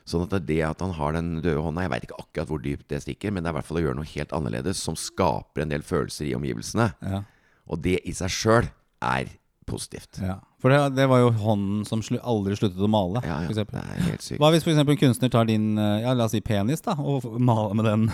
Sånn 0.09 0.25
at 0.27 0.33
det, 0.35 0.43
det 0.49 0.61
at 0.67 0.81
han 0.83 0.95
har 0.97 1.15
den 1.15 1.37
døde 1.45 1.61
hånda 1.63 1.85
Jeg 1.85 1.93
veit 1.93 2.07
ikke 2.09 2.17
akkurat 2.19 2.49
hvor 2.51 2.63
dypt 2.63 2.89
det 2.91 3.03
stikker, 3.05 3.31
men 3.35 3.43
det 3.43 3.51
er 3.51 3.55
i 3.55 3.59
hvert 3.61 3.69
fall 3.69 3.79
å 3.79 3.85
gjøre 3.85 3.99
noe 4.01 4.13
helt 4.15 4.35
annerledes 4.35 4.81
som 4.83 4.99
skaper 4.99 5.65
en 5.65 5.75
del 5.75 5.85
følelser 5.87 6.27
i 6.31 6.35
omgivelsene. 6.39 6.89
Ja. 7.07 7.23
Og 7.71 7.83
det 7.85 8.01
i 8.07 8.15
seg 8.17 8.35
sjøl 8.35 8.71
er 9.03 9.31
positivt. 9.71 10.19
Ja. 10.23 10.41
For 10.63 10.71
det, 10.71 10.79
det 10.95 11.09
var 11.11 11.19
jo 11.25 11.31
hånden 11.43 11.81
som 11.89 12.03
slu, 12.07 12.17
aldri 12.23 12.55
sluttet 12.55 12.79
å 12.79 12.87
male. 12.91 13.19
Ja, 13.27 13.41
ja, 13.43 13.51
det 13.51 13.65
er 13.81 14.05
helt 14.07 14.23
sykt. 14.23 14.39
Hva 14.39 14.53
hvis 14.55 14.63
for 14.63 14.71
eksempel 14.71 14.95
en 14.95 15.01
kunstner 15.01 15.33
tar 15.35 15.49
din 15.51 15.73
eh, 15.75 16.05
ja, 16.05 16.13
la 16.15 16.29
oss 16.29 16.37
si 16.37 16.41
penis 16.45 16.85
da 16.87 16.95
og 17.03 17.27
maler 17.43 17.75
med 17.81 17.89
den 17.91 18.05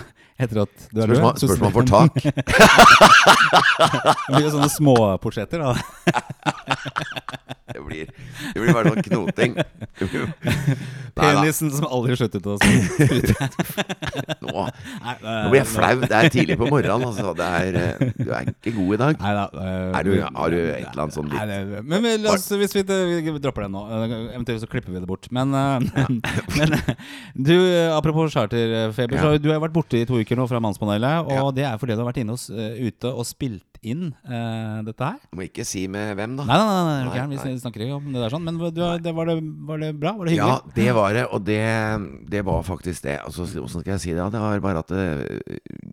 etter 0.41 0.63
at 0.65 0.87
du 0.89 1.03
er 1.03 1.13
død? 1.13 1.21
han- 1.27 1.37
spørs 1.37 1.61
om 1.61 1.67
han 1.69 1.77
får 1.77 1.85
tak. 1.93 2.13
Det 4.29 4.33
blir 4.33 4.45
jo 4.47 4.53
sånne 4.57 4.71
småportretter. 4.73 5.61
da 5.61 5.71
Det 7.69 7.83
blir, 7.85 8.07
det 8.55 8.57
blir 8.63 8.73
bare 8.73 8.89
sånn 8.89 9.03
knoting. 9.05 9.51
Penisen 11.19 11.69
som 11.73 11.85
aldri 11.85 12.15
sluttet 12.17 12.47
å 12.49 12.55
sprute. 12.57 13.35
nå, 14.45 14.63
nå 14.65 15.51
blir 15.51 15.59
jeg 15.59 15.67
flau. 15.69 15.99
Det 16.01 16.15
er 16.17 16.31
tidlig 16.33 16.57
på 16.59 16.69
morgenen. 16.71 17.05
Altså. 17.11 17.33
Det 17.37 17.49
er, 17.59 17.77
eh, 17.83 18.13
du 18.17 18.31
er 18.33 18.49
ikke 18.49 18.73
god 18.79 18.95
i 18.95 18.99
dag. 19.03 19.21
Nei 19.21 19.33
da. 19.37 19.45
eh, 19.53 19.99
Er 19.99 20.07
du, 20.09 20.11
har 20.25 20.55
du 20.55 20.57
et 20.59 20.87
eller 20.89 21.03
annet 21.05 21.19
Nei, 21.19 21.45
litt 21.45 21.69
det, 21.75 21.83
men, 21.93 22.05
men 22.07 22.25
oss, 22.39 22.47
hvis 22.59 22.75
vi, 22.77 22.83
vi 22.87 23.33
dropper 23.43 23.67
det 23.67 23.71
nå, 23.73 23.83
eh, 23.85 24.15
eventuelt 24.33 24.63
så 24.63 24.69
klipper 24.71 24.95
vi 24.95 25.01
det 25.03 25.09
bort. 25.09 25.29
Men, 25.35 25.53
ja. 25.55 25.77
men 26.57 26.75
eh, 26.79 26.93
du, 27.35 27.55
eh, 27.55 27.91
apropos 27.93 28.33
charterfeber, 28.33 29.19
Ja. 29.19 29.25
så 29.27 29.41
du 29.41 29.51
har 29.51 29.61
vært 29.63 29.75
borte 29.75 29.99
i 29.99 30.07
to 30.09 30.19
uker 30.19 30.39
nå 30.39 30.47
fra 30.49 30.61
Mannspanelet. 30.63 31.27
Og 31.27 31.35
Ja. 31.35 31.47
det 31.59 31.67
er 31.69 31.81
fordi 31.81 31.95
du 31.97 32.03
har 32.03 32.09
vært 32.11 32.21
inne 32.23 32.35
hos, 32.35 32.49
eh, 32.49 32.79
ute 32.89 33.11
og 33.13 33.27
spilt 33.27 33.65
inn 33.79 34.09
uh, 34.27 34.81
dette 34.83 34.99
her. 34.99 35.21
Må 35.31 35.45
ikke 35.45 35.63
si 35.63 35.85
med 35.87 36.17
hvem, 36.19 36.33
da. 36.35 36.43
Nei, 36.49 36.57
nei, 36.59 36.65
nei, 36.67 36.95
nei, 37.07 37.27
Nei, 37.29 37.53
vi 37.53 37.61
snakker 37.61 37.85
ikke 37.85 37.95
om 38.01 38.09
det 38.11 38.19
der 38.19 38.33
sånn. 38.33 38.43
Men 38.43 38.57
du, 38.59 38.65
det, 38.75 39.13
var, 39.15 39.29
det, 39.31 39.37
var 39.69 39.79
det 39.79 39.93
bra? 39.95 40.11
Var 40.19 40.27
det 40.27 40.33
hyggelig? 40.35 40.49
Ja, 40.51 40.73
det 40.75 40.95
var 40.97 41.15
det, 41.15 41.23
og 41.31 41.45
det, 41.47 41.61
det 42.33 42.41
var 42.43 42.65
faktisk 42.67 43.05
det. 43.07 43.21
Altså, 43.23 43.47
Hvordan 43.47 43.85
skal 43.85 43.93
jeg 43.95 44.03
si 44.03 44.11
det? 44.17 44.25
Det 44.35 44.41
var 44.43 44.65
bare 44.65 44.83
at 44.83 44.91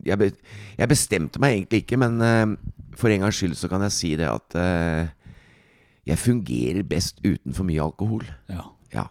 jeg, 0.06 0.18
be, 0.18 0.30
jeg 0.78 0.90
bestemte 0.90 1.42
meg 1.42 1.60
egentlig 1.60 1.84
ikke, 1.84 1.98
men 2.00 2.18
eh, 2.26 2.56
for 2.98 3.12
en 3.12 3.26
gangs 3.26 3.38
skyld 3.38 3.56
så 3.58 3.70
kan 3.70 3.84
jeg 3.86 3.94
si 3.94 4.12
det 4.18 4.28
at 4.30 4.58
eh, 4.60 5.12
jeg 6.06 6.18
fungerer 6.22 6.86
best 6.86 7.20
uten 7.24 7.54
for 7.56 7.66
mye 7.68 7.82
alkohol. 7.82 8.24
Ja. 8.52 8.64
Ja, 8.94 9.08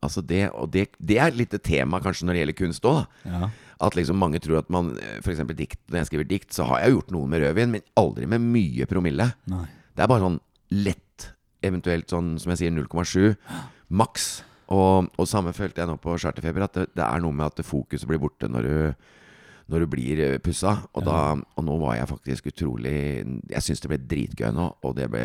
altså 0.00 0.22
det, 0.24 0.46
og 0.54 0.70
det, 0.72 0.86
det 1.02 1.18
er 1.20 1.34
litt 1.34 1.52
et 1.56 1.64
tema 1.66 1.98
kanskje 2.00 2.24
når 2.28 2.36
det 2.36 2.42
gjelder 2.44 2.60
kunst 2.62 2.86
òg. 2.88 3.06
ja. 3.28 3.50
At 3.76 3.92
liksom 3.92 4.16
mange 4.16 4.38
tror 4.40 4.62
at 4.62 4.70
man 4.72 4.94
F.eks. 5.20 5.42
dikt. 5.52 5.82
Når 5.90 5.98
jeg 5.98 6.08
skriver 6.08 6.28
dikt, 6.30 6.54
så 6.56 6.64
har 6.64 6.80
jeg 6.80 6.94
gjort 6.94 7.10
noe 7.12 7.28
med 7.28 7.42
rødvin, 7.42 7.74
men 7.74 7.82
aldri 8.00 8.24
med 8.24 8.40
mye 8.40 8.86
promille. 8.88 9.26
Nei. 9.52 9.66
Det 9.92 10.00
er 10.00 10.08
bare 10.08 10.24
sånn 10.24 10.38
lett, 10.72 11.26
eventuelt 11.60 12.08
sånn 12.08 12.30
som 12.40 12.54
jeg 12.54 12.62
sier 12.62 12.72
0,7 12.72 13.34
maks. 14.00 14.30
Og, 14.72 15.10
og 15.12 15.28
samme 15.28 15.52
følte 15.52 15.82
jeg 15.82 15.90
nå 15.90 15.98
på 16.00 16.16
Charterfeber, 16.22 16.64
at 16.64 16.78
det, 16.78 16.86
det 16.96 17.04
er 17.04 17.20
noe 17.20 17.36
med 17.36 17.50
at 17.52 17.60
fokuset 17.68 18.08
blir 18.08 18.22
borte 18.22 18.48
når 18.48 18.70
du 18.70 19.12
når 19.66 19.82
du 19.82 19.86
blir 19.90 20.20
eh, 20.22 20.38
pussa. 20.40 20.76
Og, 20.94 21.02
da, 21.04 21.18
og 21.34 21.64
nå 21.66 21.76
var 21.82 21.96
jeg 21.98 22.08
faktisk 22.12 22.52
utrolig 22.52 22.96
Jeg 23.50 23.64
syns 23.66 23.82
det 23.82 23.90
ble 23.90 23.98
dritgøy 23.98 24.52
nå, 24.54 24.70
og 24.86 24.96
det 24.96 25.08
ble 25.10 25.24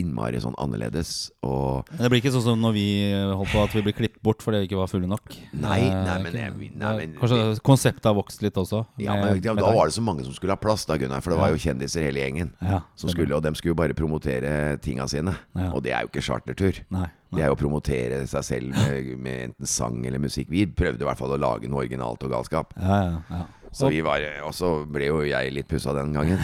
innmari 0.00 0.40
sånn 0.40 0.54
annerledes. 0.56 1.30
Og 1.44 1.84
Det 1.98 2.08
blir 2.08 2.22
ikke 2.22 2.32
sånn 2.32 2.42
som 2.46 2.60
når 2.62 2.72
vi 2.72 2.84
holdt 3.12 3.50
på 3.52 3.62
at 3.62 3.74
vi 3.76 3.82
ble 3.82 3.92
klippet 3.92 4.22
bort 4.24 4.40
fordi 4.40 4.62
vi 4.62 4.68
ikke 4.70 4.78
var 4.80 4.88
fulle 4.88 5.06
nok. 5.10 5.34
Nei, 5.52 5.80
Eh, 5.82 6.04
nei, 6.04 6.18
men 6.22 6.32
jeg- 6.32 6.72
nei, 6.74 6.96
men- 6.96 7.14
Kanskje 7.20 7.60
konseptet 7.60 8.04
har 8.04 8.14
vokst 8.14 8.40
litt 8.42 8.54
også? 8.54 8.86
ja, 8.98 9.14
men, 9.14 9.42
ja, 9.42 9.54
Da 9.54 9.72
var 9.74 9.86
det 9.86 9.94
så 9.94 10.00
mange 10.02 10.24
som 10.24 10.32
skulle 10.32 10.50
ha 10.52 10.56
plass, 10.56 10.86
da, 10.86 10.96
Gunnar. 10.96 11.20
For 11.22 11.30
det 11.30 11.38
var 11.38 11.50
jo 11.50 11.56
kjendiser 11.56 12.02
hele 12.02 12.20
gjengen. 12.20 12.52
ja, 12.62 12.80
Som 12.96 13.10
skulle, 13.10 13.32
og 13.36 13.42
dem 13.42 13.54
skulle 13.54 13.70
jo 13.70 13.74
bare 13.74 13.92
promotere 13.94 14.80
tinga 14.80 15.04
sine. 15.08 15.36
Ja. 15.54 15.70
Og 15.72 15.82
det 15.82 15.92
er 15.92 16.02
jo 16.02 16.08
ikke 16.08 16.22
chartertur. 16.22 16.80
Nei, 16.90 17.08
Det 17.32 17.40
er 17.42 17.46
jo 17.48 17.54
å 17.54 17.58
promotere 17.58 18.26
seg 18.26 18.42
selv 18.44 18.70
med, 18.74 19.18
med 19.18 19.50
enten 19.54 19.66
sang 19.66 20.04
eller 20.06 20.18
musikk. 20.18 20.48
Vi 20.48 20.66
prøvde 20.66 21.00
i 21.00 21.04
hvert 21.04 21.16
fall 21.18 21.30
å 21.30 21.38
lage 21.38 21.68
noe 21.68 21.86
originalt 21.86 22.22
og 22.22 22.30
galskap. 22.30 22.72
Ja, 22.80 23.02
ja, 23.04 23.18
ja. 23.30 23.44
Så 23.72 23.88
vi 23.88 24.02
var, 24.04 24.20
Og 24.46 24.52
så 24.54 24.68
ble 24.86 25.06
jo 25.08 25.22
jeg 25.24 25.52
litt 25.54 25.68
pussa 25.70 25.94
den 25.96 26.12
gangen. 26.12 26.38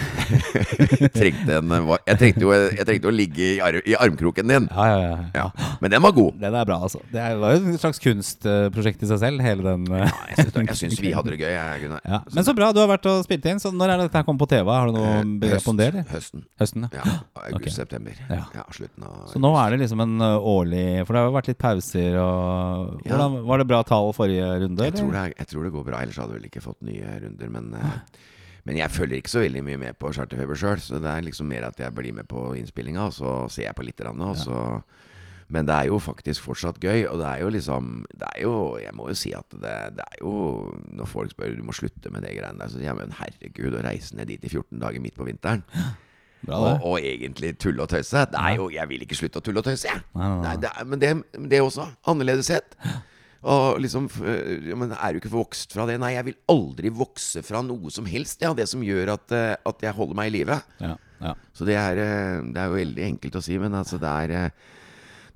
trengte 1.16 1.58
en, 1.58 1.72
jeg, 2.08 2.16
trengte 2.20 2.44
jo, 2.46 2.52
jeg 2.54 2.86
trengte 2.88 3.10
å 3.10 3.12
ligge 3.14 3.44
i, 3.44 3.58
ar, 3.64 3.76
i 3.84 3.94
armkroken 3.98 4.48
din. 4.48 4.68
Ja, 4.72 4.86
ja, 4.88 4.98
ja, 5.02 5.18
ja. 5.34 5.74
Men 5.82 5.92
den 5.92 6.02
var 6.04 6.14
god. 6.16 6.38
Den 6.40 6.56
er 6.56 6.68
bra, 6.68 6.78
altså. 6.88 7.02
Det 7.12 7.24
var 7.42 7.54
jo 7.56 7.74
et 7.74 7.82
slags 7.82 8.00
kunstprosjekt 8.02 9.04
i 9.04 9.10
seg 9.10 9.20
selv, 9.22 9.44
hele 9.44 9.66
den. 9.66 9.84
eh, 9.92 10.06
Ja, 10.06 10.10
jeg 10.32 10.46
syns- 10.48 10.56
Jeg 10.68 10.78
syns 10.82 11.00
vi 11.04 11.12
hadde 11.12 11.34
det 11.34 11.40
gøy. 11.42 11.52
Jeg. 11.52 11.90
Ja. 12.04 12.20
Men 12.34 12.44
så 12.48 12.54
bra, 12.56 12.72
du 12.72 12.80
har 12.80 12.88
vært 12.90 13.06
og 13.10 13.24
spilt 13.26 13.44
inn. 13.50 13.60
Så 13.62 13.72
når 13.74 13.92
er 13.92 13.96
det 14.02 14.08
dette 14.08 14.22
her 14.22 14.26
kommer 14.28 14.42
på 14.46 14.50
TV? 14.50 14.64
Har 14.72 14.88
du 14.88 14.96
noe 14.98 15.38
begrep 15.42 15.68
om 15.68 15.76
det? 15.78 15.88
eller? 15.92 16.08
Høsten. 16.12 16.44
Høsten, 16.60 16.88
ja. 16.92 17.04
Ja, 17.04 17.18
August-september. 17.52 18.16
Okay. 18.24 18.40
Ja. 18.54 18.64
slutten 18.74 19.04
av 19.04 19.28
Så 19.32 19.40
nå 19.42 19.52
er 19.58 19.70
det 19.74 19.80
liksom 19.84 20.00
en 20.04 20.18
årlig 20.20 21.04
For 21.06 21.14
det 21.14 21.20
har 21.22 21.28
jo 21.28 21.34
vært 21.36 21.48
litt 21.50 21.58
pauser 21.62 22.16
og 22.20 23.00
Hvordan, 23.04 23.36
Var 23.48 23.58
det 23.62 23.66
bra 23.70 23.82
tall 23.86 24.12
forrige 24.16 24.48
runde? 24.64 24.84
jeg 24.88 24.94
tror, 24.98 25.12
det 25.12 25.22
jeg 25.38 25.46
tror 25.52 25.64
det 25.64 25.72
går 25.74 25.84
bra, 25.88 26.00
ellers 26.02 26.16
hadde 26.20 26.32
vi 26.34 26.38
vel 26.38 26.48
ikke 26.50 26.62
fått 26.64 26.80
nye 26.86 27.17
runder. 27.24 27.50
Men, 27.54 27.74
eh, 27.74 28.22
men 28.68 28.80
jeg 28.80 28.92
følger 28.94 29.20
ikke 29.20 29.32
så 29.32 29.44
veldig 29.44 29.64
mye 29.64 29.80
med 29.80 29.98
på 30.00 30.12
Charterfeber 30.12 30.58
sjøl, 30.58 30.80
så 30.82 31.00
det 31.02 31.10
er 31.10 31.26
liksom 31.26 31.48
mer 31.48 31.68
at 31.70 31.78
jeg 31.80 31.94
blir 31.96 32.16
med 32.16 32.28
på 32.28 32.50
innspillinga, 32.58 33.08
og 33.08 33.14
så 33.16 33.36
ser 33.52 33.68
jeg 33.68 33.78
på 33.78 33.86
litt. 33.86 34.02
Og 34.04 34.36
så, 34.36 34.58
men 35.48 35.68
det 35.68 35.76
er 35.76 35.88
jo 35.88 36.00
faktisk 36.02 36.44
fortsatt 36.44 36.80
gøy, 36.82 37.06
og 37.08 37.22
det 37.22 37.28
er 37.30 37.44
jo 37.44 37.52
liksom 37.54 38.02
Det 38.12 38.26
er 38.34 38.42
jo 38.42 38.56
Jeg 38.82 38.92
må 38.94 39.06
jo 39.08 39.14
si 39.16 39.32
at 39.32 39.48
det, 39.54 39.76
det 39.96 40.04
er 40.04 40.18
jo 40.20 40.32
Når 40.92 41.08
folk 41.08 41.30
spør 41.32 41.54
du 41.56 41.62
må 41.64 41.72
slutte 41.72 42.12
med 42.12 42.20
det 42.26 42.34
greiene 42.36 42.60
der, 42.60 42.68
så 42.68 42.76
sier 42.76 42.90
jeg 42.90 42.98
men 42.98 43.16
herregud, 43.16 43.78
å 43.78 43.84
reise 43.86 44.18
ned 44.18 44.28
dit 44.28 44.44
i 44.44 44.50
14 44.52 44.76
dager 44.82 45.00
midt 45.00 45.16
på 45.16 45.24
vinteren 45.24 45.64
Bra, 46.46 46.58
og, 46.58 46.84
og 46.86 47.00
egentlig 47.02 47.56
tulle 47.58 47.82
og 47.82 47.90
tøyse. 47.90 48.20
Det 48.30 48.38
er 48.38 48.56
jo, 48.60 48.68
jeg 48.70 48.88
vil 48.92 49.02
ikke 49.02 49.16
slutte 49.18 49.40
å 49.40 49.44
tulle 49.44 49.58
og 49.58 49.66
tøyse, 49.66 49.88
jeg. 49.90 50.04
Nei, 50.14 50.28
nei, 50.28 50.42
nei. 50.44 50.52
det 50.62 50.70
er, 50.70 50.84
men, 50.86 51.00
det, 51.02 51.48
det 51.50 51.60
også. 51.64 51.88
Annerledeshet. 52.12 52.76
Og 53.46 53.78
liksom 53.78 54.08
ja, 54.18 54.74
Men 54.78 54.94
er 54.96 55.14
du 55.14 55.20
ikke 55.20 55.30
vokst 55.30 55.74
fra 55.76 55.86
det? 55.86 55.98
Nei, 56.02 56.14
jeg 56.16 56.26
vil 56.30 56.38
aldri 56.50 56.90
vokse 56.90 57.42
fra 57.46 57.62
noe 57.62 57.92
som 57.94 58.08
helst. 58.10 58.42
Ja, 58.42 58.54
det 58.56 58.66
som 58.70 58.82
gjør 58.82 59.14
at, 59.14 59.34
eh, 59.34 59.54
at 59.54 59.84
jeg 59.84 59.94
holder 59.94 60.18
meg 60.18 60.32
i 60.32 60.34
live. 60.40 60.58
Ja, 60.82 60.96
ja. 61.22 61.36
Så 61.54 61.68
det 61.68 61.76
er, 61.78 62.02
eh, 62.02 62.40
det 62.50 62.62
er 62.62 62.72
jo 62.72 62.80
veldig 62.80 63.06
enkelt 63.12 63.38
å 63.38 63.44
si, 63.44 63.58
men 63.62 63.76
altså 63.78 64.00
det 64.02 64.10
er 64.24 64.34
eh, 64.34 64.50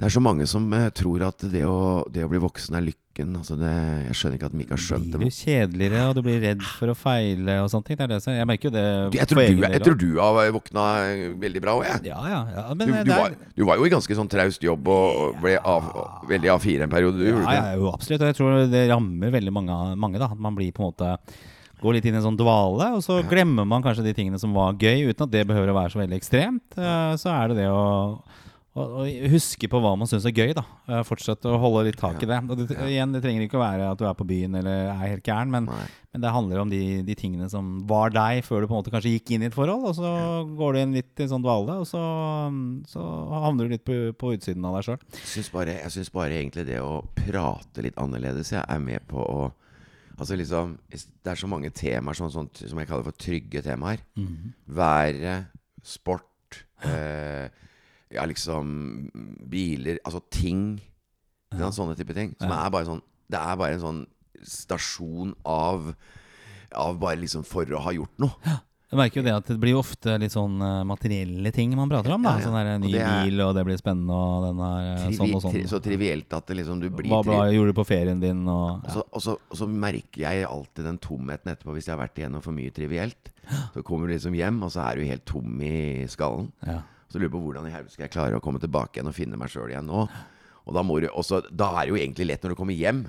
Det 0.03 0.09
er 0.09 0.15
så 0.17 0.23
mange 0.25 0.49
som 0.51 0.65
tror 0.99 1.23
at 1.29 1.45
det 1.53 1.63
å, 1.63 2.03
det 2.11 2.25
å 2.25 2.31
bli 2.31 2.41
voksen 2.43 2.75
er 2.75 2.89
lykken. 3.23 3.37
Altså 3.39 3.57
det, 3.61 3.73
jeg 4.09 4.17
skjønner 4.19 4.37
ikke 4.39 4.49
at 4.49 4.53
de 4.57 4.63
ikke 4.65 4.75
har 4.77 4.83
skjønt 4.83 5.07
Blir 5.13 5.23
det. 5.23 5.31
du 5.31 5.37
kjedeligere, 5.39 6.03
og 6.09 6.15
du 6.17 6.23
blir 6.27 6.41
redd 6.43 6.63
for 6.63 6.93
å 6.93 6.97
feile 6.99 7.57
og 7.63 7.71
sånne 7.73 7.87
ting? 7.89 7.97
Det 8.01 8.05
er 8.07 8.13
det 8.13 8.21
som 8.25 8.35
Jeg 8.35 8.49
merker 8.51 8.69
jo 8.69 8.75
det 8.75 8.85
Jeg 9.19 9.29
tror, 9.31 9.43
du, 9.43 9.63
jeg 9.63 9.83
tror 9.87 9.97
du 10.03 10.09
har 10.19 10.53
våkna 10.57 10.85
veldig 11.43 11.63
bra 11.65 11.77
òg, 11.79 11.87
jeg. 11.87 12.05
Ja, 12.11 12.21
ja. 12.29 12.43
ja 12.57 12.67
men 12.75 12.89
Du, 12.89 12.93
du, 12.93 13.15
var, 13.15 13.37
du 13.57 13.65
var 13.69 13.81
jo 13.81 13.87
i 13.89 13.93
ganske 13.93 14.19
sånn 14.19 14.31
traust 14.33 14.63
jobb 14.63 14.89
og 14.93 15.41
ble 15.43 15.57
av, 15.59 15.89
veldig 16.29 16.53
A4 16.57 16.87
en 16.87 16.93
periode. 16.93 17.19
Du 17.23 17.27
Ja, 17.31 17.57
ja, 17.57 17.65
det? 17.77 17.89
absolutt. 17.93 18.23
Og 18.23 18.31
jeg 18.33 18.39
tror 18.41 18.61
det 18.73 18.85
rammer 18.91 19.35
veldig 19.35 19.53
mange, 19.55 19.81
mange 19.97 20.21
da. 20.23 20.31
At 20.33 20.41
man 20.43 20.57
blir 20.59 20.73
på 20.75 20.83
en 20.85 20.93
måte 20.93 21.17
Går 21.83 21.97
litt 21.97 22.05
inn 22.07 22.15
i 22.15 22.19
en 22.21 22.23
sånn 22.23 22.37
dvale, 22.39 22.93
og 22.95 23.01
så 23.03 23.17
glemmer 23.27 23.67
man 23.67 23.83
kanskje 23.83 24.05
de 24.07 24.13
tingene 24.15 24.39
som 24.39 24.53
var 24.55 24.77
gøy, 24.79 25.09
uten 25.11 25.25
at 25.27 25.33
det 25.33 25.41
behøver 25.49 25.73
å 25.73 25.75
være 25.75 25.91
så 25.91 25.99
veldig 25.99 26.15
ekstremt. 26.15 26.77
Eh, 26.79 27.15
Så 27.19 27.27
er 27.33 27.51
det 27.51 27.57
det 27.59 27.65
å, 27.75 28.23
å 28.73 29.05
huske 29.29 29.69
på 29.69 29.81
hva 29.85 29.91
man 30.01 30.09
syns 30.09 30.25
er 30.25 30.33
gøy, 30.33 30.55
da. 30.57 30.63
Eh, 30.89 31.03
Fortsette 31.05 31.51
å 31.51 31.59
holde 31.61 31.83
litt 31.91 31.99
tak 32.01 32.23
i 32.25 32.29
det. 32.29 32.39
Og 32.49 32.57
det, 32.57 32.71
igjen, 32.89 33.13
det 33.13 33.21
trenger 33.21 33.45
ikke 33.45 33.59
å 33.59 33.63
være 33.65 33.91
at 33.93 34.01
du 34.01 34.07
er 34.09 34.15
på 34.17 34.25
byen 34.29 34.57
eller 34.63 34.87
er 34.95 35.11
helt 35.13 35.29
gæren, 35.29 35.53
men, 35.53 35.67
men 35.69 36.25
det 36.25 36.33
handler 36.33 36.63
om 36.63 36.73
de, 36.73 36.81
de 37.05 37.17
tingene 37.19 37.51
som 37.53 37.83
var 37.91 38.15
deg 38.15 38.41
før 38.47 38.65
du 38.65 38.71
på 38.71 38.73
en 38.73 38.81
måte 38.81 38.95
kanskje 38.95 39.13
gikk 39.13 39.35
inn 39.37 39.45
i 39.45 39.51
et 39.51 39.57
forhold, 39.57 39.85
og 39.91 39.97
så 39.99 40.13
går 40.57 40.73
du 40.73 40.81
inn 40.81 40.97
litt 40.97 41.21
i 41.21 41.29
sånn 41.29 41.45
dvale, 41.45 41.77
og 41.83 41.89
så, 41.91 42.01
så 42.89 43.05
havner 43.45 43.69
du 43.69 43.75
litt 43.77 43.85
på, 43.85 43.99
på 44.17 44.33
utsiden 44.39 44.65
av 44.65 44.79
deg 44.79 44.89
sjøl. 44.89 45.03
Jeg 45.83 45.93
syns 45.93 46.13
bare, 46.15 46.39
egentlig 46.41 46.65
det 46.71 46.81
å 46.81 47.03
prate 47.19 47.85
litt 47.85 47.99
annerledes 48.01 48.55
Jeg 48.55 48.65
er 48.65 48.81
med 48.81 49.05
på 49.11 49.21
å 49.21 49.51
Altså 50.21 50.37
liksom 50.37 50.75
Det 50.93 51.31
er 51.33 51.39
så 51.41 51.49
mange 51.49 51.71
temaer 51.75 52.15
sånn, 52.15 52.31
sånt, 52.31 52.61
som 52.69 52.79
jeg 52.79 52.87
kaller 52.87 53.07
for 53.09 53.17
trygge 53.19 53.63
temaer. 53.65 54.03
Være, 54.77 55.33
sport, 55.83 56.61
eh, 56.87 57.49
ja 58.15 58.25
liksom 58.29 59.11
biler 59.49 59.99
Altså 60.05 60.21
ting. 60.31 60.81
Ja. 61.53 61.71
Sånne 61.71 61.97
type 61.99 62.15
ting. 62.17 62.35
Som 62.41 62.51
er 62.57 62.71
bare 62.73 62.89
sånn 62.89 63.03
Det 63.31 63.39
er 63.41 63.57
bare 63.61 63.75
en 63.77 63.81
sånn 63.87 64.03
stasjon 64.43 65.35
av 65.45 65.95
Av 66.75 66.99
bare 67.01 67.21
liksom 67.21 67.45
for 67.45 67.69
å 67.77 67.81
ha 67.85 67.93
gjort 67.93 68.21
noe. 68.23 68.61
Jeg 68.93 68.99
merker 69.01 69.21
jo 69.21 69.25
det 69.25 69.33
at 69.33 69.47
det 69.49 69.55
blir 69.61 69.77
ofte 69.81 70.19
litt 70.21 70.35
sånn 70.35 70.59
eh, 70.61 70.83
materielle 70.85 71.49
ting 71.57 71.71
man 71.77 71.89
prater 71.89 72.13
om. 72.13 72.25
da 72.27 72.35
Ja, 72.35 72.41
ja. 72.43 72.45
Sånn 72.45 72.57
der 72.59 72.79
ny 72.81 72.91
og 72.91 72.97
er- 73.01 73.23
bil, 73.25 73.41
og 73.41 73.55
det 73.57 73.63
blir 73.65 73.79
spennende, 73.81 74.13
og 74.13 74.43
den 74.45 74.59
er 74.61 74.89
eh, 74.91 75.05
sånn 75.17 75.33
og 75.33 75.41
sånn. 75.47 75.55
tri, 75.55 75.63
så 75.71 75.81
trivielt 75.81 76.33
at 76.37 76.47
det 76.51 76.57
liksom 76.59 76.81
du 76.83 76.91
blir 76.91 77.09
Hva 77.09 77.23
bra 77.25 77.39
gjorde 77.49 77.73
du 77.73 77.79
på 77.81 77.87
ferien 77.89 78.21
din, 78.21 78.43
og 78.53 78.85
Og 78.85 78.91
så, 78.93 79.05
og, 79.11 79.23
så, 79.25 79.39
og 79.49 79.57
så 79.63 79.69
merker 79.69 80.21
jeg 80.27 80.45
alltid 80.45 80.85
den 80.85 80.99
tomheten 80.99 81.55
etterpå 81.55 81.73
hvis 81.73 81.89
jeg 81.89 81.97
har 81.97 82.03
vært 82.07 82.21
igjennom 82.21 82.43
for 82.45 82.53
mye 82.53 82.71
trivielt. 82.71 83.33
Så 83.73 83.83
kommer 83.83 84.09
du 84.09 84.13
liksom 84.13 84.37
hjem, 84.37 84.61
og 84.63 84.71
så 84.77 84.85
er 84.85 84.97
du 85.01 85.09
helt 85.09 85.25
tom 85.25 85.61
i 85.65 86.05
skallen. 86.13 86.53
Ja. 87.13 87.15
Så 87.15 87.21
lurer 87.21 87.29
jeg 87.29 87.37
på 87.37 87.43
hvordan 87.47 87.69
i 87.69 87.75
helvete 87.75 87.97
skal 87.97 88.09
jeg 88.09 88.15
klare 88.15 88.39
å 88.39 88.45
komme 88.45 88.63
tilbake 88.63 88.99
igjen 88.99 89.11
og 89.11 89.17
finne 89.17 89.41
meg 89.41 89.53
sjøl 89.53 89.73
igjen 89.73 89.89
nå. 89.89 90.07
Og 90.63 90.77
da, 90.77 90.83
du, 90.83 91.11
også, 91.11 91.43
da 91.51 91.75
er 91.77 91.85
det 91.85 91.93
jo 91.93 92.01
egentlig 92.01 92.29
lett 92.31 92.45
når 92.45 92.55
du 92.55 92.61
kommer 92.63 92.79
hjem. 92.79 93.05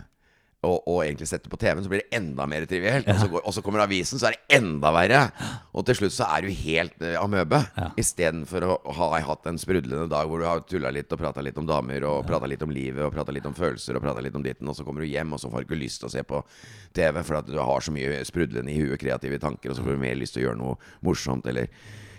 Og, 0.64 0.78
og 0.88 1.02
egentlig 1.04 1.28
setter 1.28 1.52
på 1.52 1.58
TV-en, 1.60 1.84
så 1.84 1.92
blir 1.92 2.06
det 2.06 2.16
enda 2.16 2.46
mer 2.48 2.64
trivielt. 2.70 3.08
Og, 3.12 3.18
så 3.20 3.28
går, 3.34 3.42
og 3.44 3.56
så 3.56 3.64
kommer 3.66 3.84
avisen, 3.84 4.20
så 4.20 4.30
er 4.30 4.38
det 4.38 4.60
enda 4.62 4.94
verre. 4.96 5.24
Og 5.76 5.84
til 5.88 5.98
slutt 6.00 6.16
så 6.16 6.30
er 6.32 6.46
du 6.46 6.54
helt 6.56 7.04
uh, 7.04 7.18
amøbe. 7.20 7.60
Ja. 7.76 7.90
Istedenfor 8.00 8.68
å 8.70 8.78
ha 8.96 9.10
hatt 9.28 9.50
en 9.52 9.60
sprudlende 9.60 10.08
dag 10.12 10.30
hvor 10.32 10.40
du 10.40 10.48
har 10.48 10.64
tulla 10.68 10.94
litt 10.96 11.12
og 11.12 11.20
prata 11.20 11.44
litt 11.44 11.60
om 11.60 11.68
damer, 11.68 12.08
og 12.08 12.24
prata 12.30 12.48
litt 12.48 12.64
om 12.64 12.72
livet, 12.72 13.04
og 13.04 13.12
prata 13.16 13.36
litt 13.36 13.50
om 13.50 13.58
følelser, 13.58 14.00
og 14.00 14.06
prata 14.06 14.24
litt 14.24 14.40
om 14.40 14.46
ditten, 14.46 14.72
og 14.72 14.78
så 14.80 14.88
kommer 14.88 15.04
du 15.04 15.12
hjem, 15.12 15.36
og 15.36 15.44
så 15.44 15.52
får 15.52 15.66
du 15.66 15.68
ikke 15.68 15.82
lyst 15.84 16.04
til 16.04 16.12
å 16.12 16.14
se 16.16 16.24
på 16.32 16.40
TV 16.96 17.20
for 17.20 17.42
at 17.42 17.52
du 17.52 17.60
har 17.60 17.84
så 17.84 17.96
mye 17.96 18.24
sprudlende 18.30 18.72
i 18.72 18.80
huet, 18.80 19.02
kreative 19.04 19.42
tanker, 19.44 19.74
og 19.74 19.78
så 19.78 19.84
får 19.84 19.98
du 19.98 20.06
mer 20.06 20.16
lyst 20.22 20.38
til 20.38 20.46
å 20.46 20.48
gjøre 20.48 20.62
noe 20.64 20.80
morsomt, 21.04 21.52
eller 21.52 21.68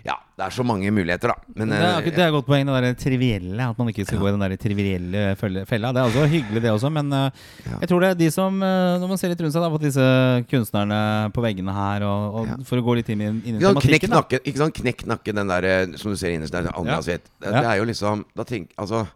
Ja, 0.05 0.13
det 0.37 0.43
er 0.45 0.53
så 0.53 0.61
mange 0.61 0.91
muligheter, 0.93 1.31
da. 1.31 1.35
Men 1.57 1.71
Det 1.73 1.77
er, 1.81 1.95
eh, 1.97 2.09
det 2.13 2.19
er 2.21 2.27
et 2.27 2.33
godt 2.35 2.45
poeng, 2.45 2.67
det 2.69 2.81
der 2.83 2.93
trivielle. 3.01 3.57
At 3.71 3.77
man 3.81 3.87
ikke 3.89 4.05
skal 4.05 4.19
gå 4.21 4.27
i 4.29 4.33
den 4.35 4.43
der 4.43 4.53
trivielle 4.61 5.23
fella. 5.39 5.89
Det 5.95 6.01
er 6.03 6.09
også 6.11 6.25
hyggelig, 6.29 6.61
det 6.61 6.71
også, 6.75 6.91
men 6.93 7.09
eh, 7.11 7.31
Ja. 7.65 7.79
jeg 7.81 7.89
tror 7.89 7.99
det 8.05 8.09
er 8.11 8.19
de 8.19 8.27
som 8.31 8.61
eh, 8.61 8.99
Når 9.01 9.07
man 9.09 9.17
ser 9.17 9.29
litt 9.29 9.41
rundt 9.41 9.53
seg 9.55 9.63
da, 9.65 9.69
på 9.73 9.81
disse 9.81 10.05
kunstnerne 10.51 10.99
på 11.33 11.41
veggene 11.41 11.73
her, 11.73 12.03
og, 12.05 12.35
og 12.35 12.47
Ja. 12.51 12.57
for 12.69 12.77
å 12.77 12.85
gå 12.85 12.95
litt 12.99 13.09
inn 13.09 13.21
i, 13.21 13.25
inn 13.49 13.55
i 13.57 13.63
Ikke 13.65 13.81
knekk 13.81 14.05
tematikken 14.05 14.13
da. 14.13 14.39
ikke 14.45 14.57
sant? 14.61 14.75
Knekk 14.77 15.05
nakken, 15.09 15.35
den 15.41 15.47
der 15.47 15.97
som 15.97 16.11
du 16.13 16.17
ser 16.21 16.35
innerst 16.37 16.53
der, 16.53 16.69
andre 16.75 16.99
Ja. 17.01 17.01
Det, 17.01 17.21
det 17.41 17.63
er 17.65 17.77
jo 17.81 17.85
liksom 17.89 18.25
da 18.35 18.43
tenk, 18.45 18.69
altså, 18.77 19.07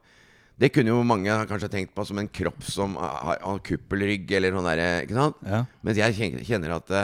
Det 0.60 0.74
kunne 0.74 0.90
jo 0.92 1.04
mange 1.08 1.30
kanskje 1.48 1.70
tenkt 1.70 1.94
på 1.96 2.04
som 2.06 2.18
en 2.20 2.28
kropp 2.28 2.64
som 2.66 2.96
har, 3.00 3.38
har 3.46 3.60
kuppelrygg, 3.64 4.26
eller 4.36 4.52
noe 4.52 4.66
der, 4.76 5.04
ikke 5.06 5.14
sant? 5.16 5.38
Ja. 5.46 5.62
Mens 5.86 5.98
jeg 6.02 6.34
kjenner 6.44 6.76
at 6.76 6.88
det, 6.92 7.04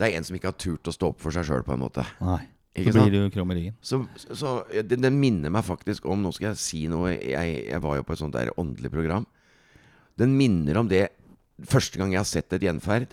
det 0.00 0.08
er 0.08 0.16
en 0.18 0.24
som 0.24 0.34
ikke 0.34 0.48
har 0.50 0.56
turt 0.58 0.88
å 0.88 0.92
stå 0.96 1.12
opp 1.12 1.20
for 1.20 1.30
seg 1.30 1.44
sjøl, 1.46 1.62
på 1.62 1.76
en 1.76 1.84
måte. 1.84 2.02
Nei. 2.24 2.40
Ikke 2.78 2.92
Så 2.92 3.00
blir 3.00 3.10
blir 3.10 3.26
du 3.26 3.34
krum 3.34 3.50
i 3.50 3.56
ryggen. 3.56 3.76
Så, 3.82 3.98
så 4.16 4.60
den, 4.86 5.02
det, 5.02 5.10
minner 5.10 5.50
meg 5.50 5.64
faktisk 5.66 6.04
om 6.06 6.20
Nå 6.22 6.30
skal 6.36 6.52
jeg 6.52 6.60
si 6.62 6.82
noe 6.90 7.16
Jeg, 7.16 7.64
jeg 7.66 7.80
var 7.82 7.96
jo 7.98 8.04
på 8.06 8.14
et 8.14 8.20
sånt 8.20 8.36
der 8.36 8.52
åndelig 8.60 8.92
program. 8.92 9.26
Den 10.20 10.36
minner 10.38 10.78
om 10.78 10.90
det 10.90 11.08
Første 11.68 12.00
gang 12.00 12.14
jeg 12.14 12.22
har 12.22 12.28
sett 12.28 12.54
et 12.56 12.62
gjenferd, 12.64 13.10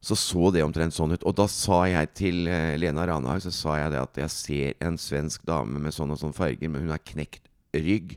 så 0.00 0.16
så 0.16 0.48
det 0.54 0.62
omtrent 0.64 0.94
sånn 0.96 1.12
ut. 1.12 1.24
Og 1.28 1.34
da 1.36 1.44
sa 1.52 1.82
jeg 1.84 2.08
til 2.16 2.46
eh, 2.48 2.78
Lena 2.80 3.04
Ranhaug 3.10 3.42
Så 3.44 3.52
sa 3.52 3.74
jeg 3.76 3.92
det 3.92 4.00
at 4.00 4.20
jeg 4.22 4.32
ser 4.32 4.86
en 4.88 4.96
svensk 5.00 5.44
dame 5.44 5.82
med 5.82 5.92
sånn 5.92 6.14
og 6.14 6.20
sånn 6.22 6.32
farger, 6.36 6.70
men 6.72 6.86
hun 6.86 6.94
har 6.94 7.02
knekt 7.04 7.44
rygg. 7.76 8.16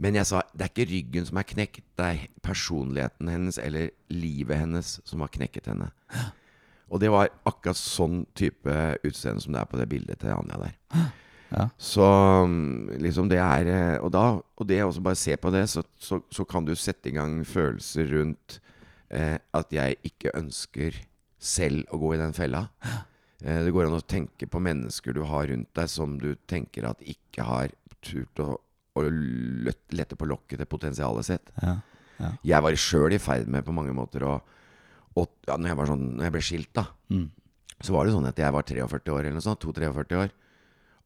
Men 0.00 0.16
jeg 0.18 0.28
sa 0.28 0.42
det 0.52 0.66
er 0.66 0.72
ikke 0.72 0.88
ryggen 0.88 1.28
som 1.28 1.40
er 1.40 1.48
knekt, 1.48 1.84
det 1.96 2.08
er 2.08 2.24
personligheten 2.44 3.30
hennes 3.32 3.60
eller 3.60 3.92
livet 4.12 4.60
hennes 4.60 4.96
som 5.04 5.24
har 5.24 5.32
knekket 5.32 5.70
henne. 5.72 5.90
Og 6.86 7.02
det 7.02 7.10
var 7.10 7.32
akkurat 7.48 7.78
sånn 7.78 8.24
type 8.36 8.74
utseende 9.06 9.42
som 9.42 9.54
det 9.54 9.62
er 9.62 9.70
på 9.70 9.78
det 9.80 9.88
bildet 9.90 10.20
til 10.22 10.34
Anja 10.36 10.60
der. 10.66 10.76
Ja. 11.46 11.68
Så 11.78 12.02
mm, 12.02 12.96
liksom 12.98 13.28
det 13.30 13.36
er 13.38 13.68
eh, 13.70 13.98
Og 14.02 14.10
da 14.10 14.24
Og 14.34 14.66
det 14.66 14.80
også 14.82 14.98
bare 14.98 15.14
se 15.14 15.36
på 15.38 15.52
det, 15.54 15.60
så, 15.70 15.84
så, 15.94 16.18
så 16.26 16.42
kan 16.42 16.66
du 16.66 16.72
sette 16.74 17.06
i 17.06 17.12
gang 17.14 17.36
følelser 17.46 18.10
rundt 18.10 18.56
eh, 19.14 19.38
at 19.54 19.70
jeg 19.70 19.94
ikke 20.10 20.34
ønsker 20.34 20.98
selv 21.38 21.86
å 21.94 22.00
gå 22.02 22.16
i 22.16 22.22
den 22.24 22.34
fella. 22.34 22.66
Eh, 23.44 23.58
det 23.66 23.70
går 23.76 23.84
an 23.84 23.98
å 23.98 24.00
tenke 24.00 24.46
på 24.48 24.58
mennesker 24.64 25.12
du 25.12 25.20
har 25.28 25.50
rundt 25.50 25.68
deg 25.76 25.90
som 25.92 26.14
du 26.16 26.30
tenker 26.48 26.86
at 26.88 27.02
ikke 27.04 27.44
har 27.44 27.74
turt 28.00 28.40
å, 28.40 28.54
å 28.96 29.02
lette 29.04 30.16
på 30.16 30.24
lokket 30.24 30.62
til 30.62 30.70
potensialet 30.72 31.28
sitt. 31.28 31.50
Ja. 31.60 31.74
Jeg 32.40 32.64
var 32.64 32.78
sjøl 32.80 33.12
i 33.12 33.20
ferd 33.20 33.50
med 33.52 33.66
på 33.66 33.74
mange 33.76 33.92
måter 33.92 34.24
å 34.24 34.38
og, 35.16 35.30
ja, 35.48 35.56
når, 35.56 35.68
jeg 35.72 35.76
var 35.80 35.86
sånn, 35.90 36.06
når 36.16 36.26
jeg 36.28 36.34
ble 36.34 36.42
skilt, 36.44 36.72
da, 36.76 36.86
Mm. 37.10 37.30
så 37.80 37.92
var 37.94 38.04
det 38.06 38.12
sånn 38.14 38.26
at 38.28 38.36
jeg 38.40 38.52
var 38.52 38.62
43 38.62 39.12
år, 39.14 39.20
eller 39.24 39.32
noe 39.38 39.44
sånt. 39.44 39.60
2-43 39.60 40.16
år. 40.20 40.30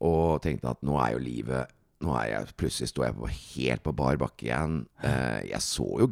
Og 0.01 0.41
tenkte 0.43 0.71
at 0.71 0.81
nå 0.83 0.97
er 1.05 1.13
jo 1.13 1.19
livet 1.21 1.69
Nå 2.01 2.15
er 2.17 2.31
jeg 2.31 2.55
Plutselig 2.57 2.89
sto 2.89 3.03
jeg 3.05 3.13
på, 3.13 3.27
helt 3.29 3.83
på 3.85 3.93
bar 3.93 4.17
bakke 4.17 4.47
igjen. 4.47 4.87
Eh, 5.05 5.51
jeg 5.51 5.61
så 5.61 5.85
jo 6.01 6.07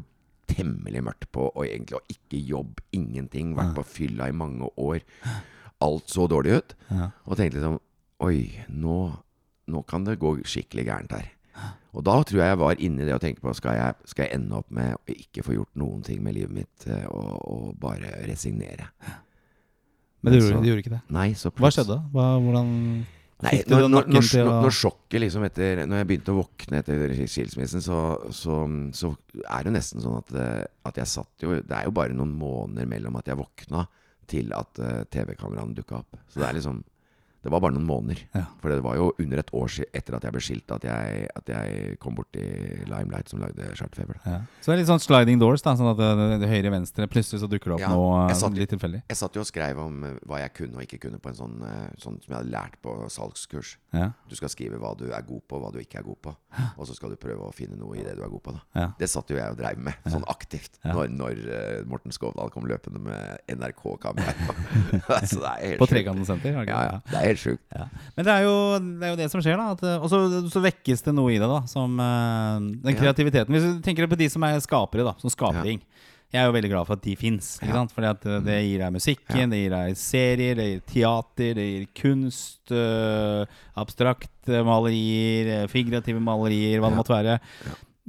temmelig 0.47 1.01
mørkt 1.07 1.31
på, 1.33 1.47
og 1.49 1.65
egentlig 1.65 1.97
og 1.97 2.11
ikke 2.13 2.41
jobb, 2.45 2.83
ingenting. 2.93 3.55
Vært 3.57 3.75
på 3.79 3.85
fylla 3.89 4.29
i 4.29 4.37
mange 4.37 4.69
år. 4.77 5.01
Alt 5.81 6.13
så 6.13 6.27
dårlig 6.29 6.59
ut. 6.59 6.75
Ja. 6.91 7.09
Og 7.25 7.39
tenkte 7.41 7.57
liksom 7.57 7.79
Oi, 8.21 8.65
nå, 8.69 8.99
nå 9.71 9.83
kan 9.89 10.05
det 10.05 10.19
gå 10.21 10.35
skikkelig 10.45 10.85
gærent 10.91 11.13
her. 11.17 11.31
Og 11.97 12.05
da 12.05 12.15
tror 12.23 12.39
jeg 12.43 12.53
jeg 12.53 12.59
var 12.61 12.83
inne 12.85 13.03
i 13.03 13.07
det 13.09 13.15
å 13.17 13.21
tenke 13.23 13.41
på 13.43 13.55
skal 13.57 13.75
jeg, 13.79 13.95
skal 14.13 14.27
jeg 14.27 14.37
ende 14.39 14.59
opp 14.61 14.69
med 14.71 14.95
å 14.95 15.15
ikke 15.15 15.43
få 15.47 15.57
gjort 15.57 15.75
noen 15.81 16.03
ting 16.07 16.21
med 16.23 16.37
livet 16.37 16.53
mitt, 16.55 16.87
eh, 16.87 17.07
og, 17.11 17.31
og 17.49 17.79
bare 17.81 18.13
resignere. 18.29 18.91
Men 20.23 20.33
du 20.35 20.41
Så- 20.41 20.51
gjorde, 20.51 20.63
du 20.63 20.69
gjorde 20.69 20.83
ikke 20.85 20.95
det. 20.97 21.01
Nei, 21.15 21.29
så 21.39 21.51
Hva 21.55 21.71
skjedde? 21.75 21.97
Hva, 22.13 22.27
hvordan 22.43 22.75
Nei, 23.39 23.53
når, 23.71 23.85
når, 23.87 24.07
når, 24.11 24.25
når 24.65 24.73
sjokket 24.75 25.21
liksom 25.23 25.45
etter 25.47 25.85
Når 25.87 26.01
jeg 26.01 26.07
begynte 26.09 26.33
å 26.33 26.41
våkne 26.41 26.81
etter 26.81 27.13
skilsmissen, 27.31 27.79
så, 27.85 27.99
så, 28.35 28.57
så 28.99 29.13
er 29.47 29.63
det 29.69 29.75
nesten 29.77 30.03
sånn 30.03 30.17
at, 30.19 30.33
eh, 30.35 30.65
at 30.91 30.99
jeg 30.99 31.07
satt 31.13 31.45
jo 31.47 31.61
Det 31.63 31.77
er 31.77 31.87
jo 31.87 31.93
bare 31.95 32.17
noen 32.19 32.33
måneder 32.35 32.89
mellom 32.91 33.15
at 33.21 33.31
jeg 33.31 33.39
våkna 33.39 33.85
til 34.29 34.51
at 34.59 34.81
eh, 34.83 35.05
TV-kameraene 35.15 35.73
dukka 35.79 36.01
opp. 36.03 36.19
Så 36.29 36.43
det 36.43 36.49
er 36.51 36.59
liksom 36.59 36.83
Det 37.43 37.51
var 37.55 37.61
bare 37.63 37.75
noen 37.77 37.87
måneder. 37.87 38.19
Ja. 38.35 38.45
For 38.59 38.73
det 38.73 38.83
var 38.83 38.97
jo 38.99 39.13
under 39.23 39.39
et 39.39 39.51
år 39.55 39.71
etter 39.95 40.17
at 40.17 40.25
jeg 40.27 40.35
ble 40.35 40.41
skilt, 40.43 40.73
at 40.75 40.85
jeg, 40.89 41.29
at 41.39 41.51
jeg 41.53 41.99
kom 42.03 42.17
borti 42.19 42.43
Limelight, 42.91 43.29
som 43.31 43.39
lagde 43.43 43.69
Chartfeber. 43.79 44.19
ja. 44.27 44.41
Så 44.61 44.73
det 44.73 44.75
er 44.75 44.81
litt 44.83 44.91
sånn 44.91 45.03
sliding 45.03 45.39
doors, 45.39 45.63
da. 45.63 45.77
Sånn 45.79 45.91
at 45.93 46.01
det, 46.01 46.41
det 46.43 46.49
høyre 46.51 46.73
venstre 46.75 47.07
plutselig 47.09 47.41
så 47.45 47.49
dukker 47.51 47.71
det 47.71 47.77
opp 47.79 47.85
Ja, 47.85 47.93
noe 47.95 48.25
eh, 48.27 48.35
satt- 48.37 48.57
litt 48.59 48.73
tilfeldig. 48.75 49.05
Jeg 49.09 49.21
satt 49.21 49.39
jo 49.39 49.45
og 49.45 49.49
skrev 49.49 49.79
om 49.85 50.03
eh, 50.09 50.17
hva 50.27 50.41
jeg 50.43 50.53
kunne 50.59 50.81
og 50.81 50.83
ikke 50.89 50.99
kunne 51.07 51.21
på 51.23 51.31
en 51.31 51.39
sånn, 51.39 51.57
eh, 51.63 51.87
sånn 52.03 52.19
som 52.25 52.35
jeg 52.35 52.39
hadde 52.41 52.53
lært 52.53 52.77
på 52.83 52.97
salgskurs. 53.15 53.77
Ja. 53.95 54.11
Du 54.29 54.35
skal 54.37 54.51
skrive 54.53 54.81
hva 54.83 54.91
du 54.99 55.07
er 55.13 55.23
god 55.23 55.45
på, 55.49 55.61
hva 55.63 55.71
du 55.73 55.79
ikke 55.81 56.03
er 56.03 56.09
god 56.09 56.19
på. 56.27 56.35
Og 56.77 56.85
så 56.91 56.97
skal 56.99 57.15
du 57.15 57.17
prøve 57.21 57.47
å 57.47 57.55
finne 57.55 57.79
noe 57.79 57.97
i 58.01 58.03
det 58.05 58.17
du 58.19 58.25
er 58.27 58.33
god 58.33 58.43
på. 58.45 58.57
da. 58.59 58.89
Det 58.99 59.09
satt 59.09 59.31
jo 59.31 59.39
jeg 59.39 59.55
og 59.55 59.57
dreiv 59.61 59.79
med, 59.79 59.95
sånn 60.11 60.27
aktivt, 60.29 60.81
når, 60.85 61.09
når 61.15 61.41
Morten 61.89 62.13
Skovdal 62.15 62.51
kom 62.53 62.67
løpende 62.69 63.01
med 63.05 63.39
NRK-kamera. 63.55 64.35
så 65.31 65.39
det 65.41 65.53
er 65.53 65.65
helt 65.71 65.81
På. 65.81 65.89
Trekanten 65.89 66.27
senter? 66.29 66.59
Ja, 66.59 66.65
ja. 66.67 66.99
Det 67.09 67.21
er 67.23 67.28
helt 67.29 67.41
sjukt. 67.43 67.65
Ja. 67.75 67.87
Men 68.17 68.25
det 68.27 68.35
er, 68.35 68.43
jo, 68.49 68.57
det 68.99 69.07
er 69.07 69.13
jo 69.15 69.21
det 69.23 69.31
som 69.33 69.43
skjer, 69.45 69.57
da. 69.61 69.73
Eh, 69.95 70.03
og 70.03 70.11
så, 70.13 70.21
så 70.53 70.63
vekkes 70.65 71.05
det 71.07 71.15
noe 71.17 71.33
i 71.35 71.39
det, 71.41 71.49
da. 71.49 71.63
Som 71.71 71.99
eh, 72.03 72.69
den 72.89 72.99
kreativiteten. 72.99 73.55
Hvis 73.55 73.67
du 73.69 73.83
tenker 73.85 74.09
på 74.11 74.19
de 74.21 74.29
som 74.33 74.45
er 74.49 74.59
skapere, 74.65 75.07
da. 75.07 75.15
Som 75.23 75.31
skaper 75.33 75.63
ting. 75.67 75.83
Jeg 76.29 76.43
er 76.43 76.51
jo 76.51 76.53
veldig 76.59 76.69
glad 76.69 76.85
for 76.85 76.99
at 76.99 77.05
de 77.07 77.15
fins. 77.17 77.55
Ja. 77.65 77.87
Fordi 77.89 78.09
at 78.11 78.27
eh, 78.29 78.41
det 78.45 78.57
gir 78.67 78.83
deg 78.85 78.93
musikken, 78.99 79.39
Ja. 79.47 79.47
det 79.55 79.61
gir 79.63 79.73
deg 79.73 79.95
serier, 79.97 80.59
det 80.61 80.67
gir 80.69 80.83
teater, 80.93 81.55
det 81.57 81.69
gir 81.71 81.87
kunst, 82.03 82.73
eh, 82.75 83.61
abstrakte 83.81 84.61
malerier, 84.69 85.65
figurative 85.73 86.21
malerier, 86.21 86.83
hva 86.83 86.91
det 86.91 86.97
Ja. 86.99 87.01
måtte 87.01 87.17
være. 87.17 87.39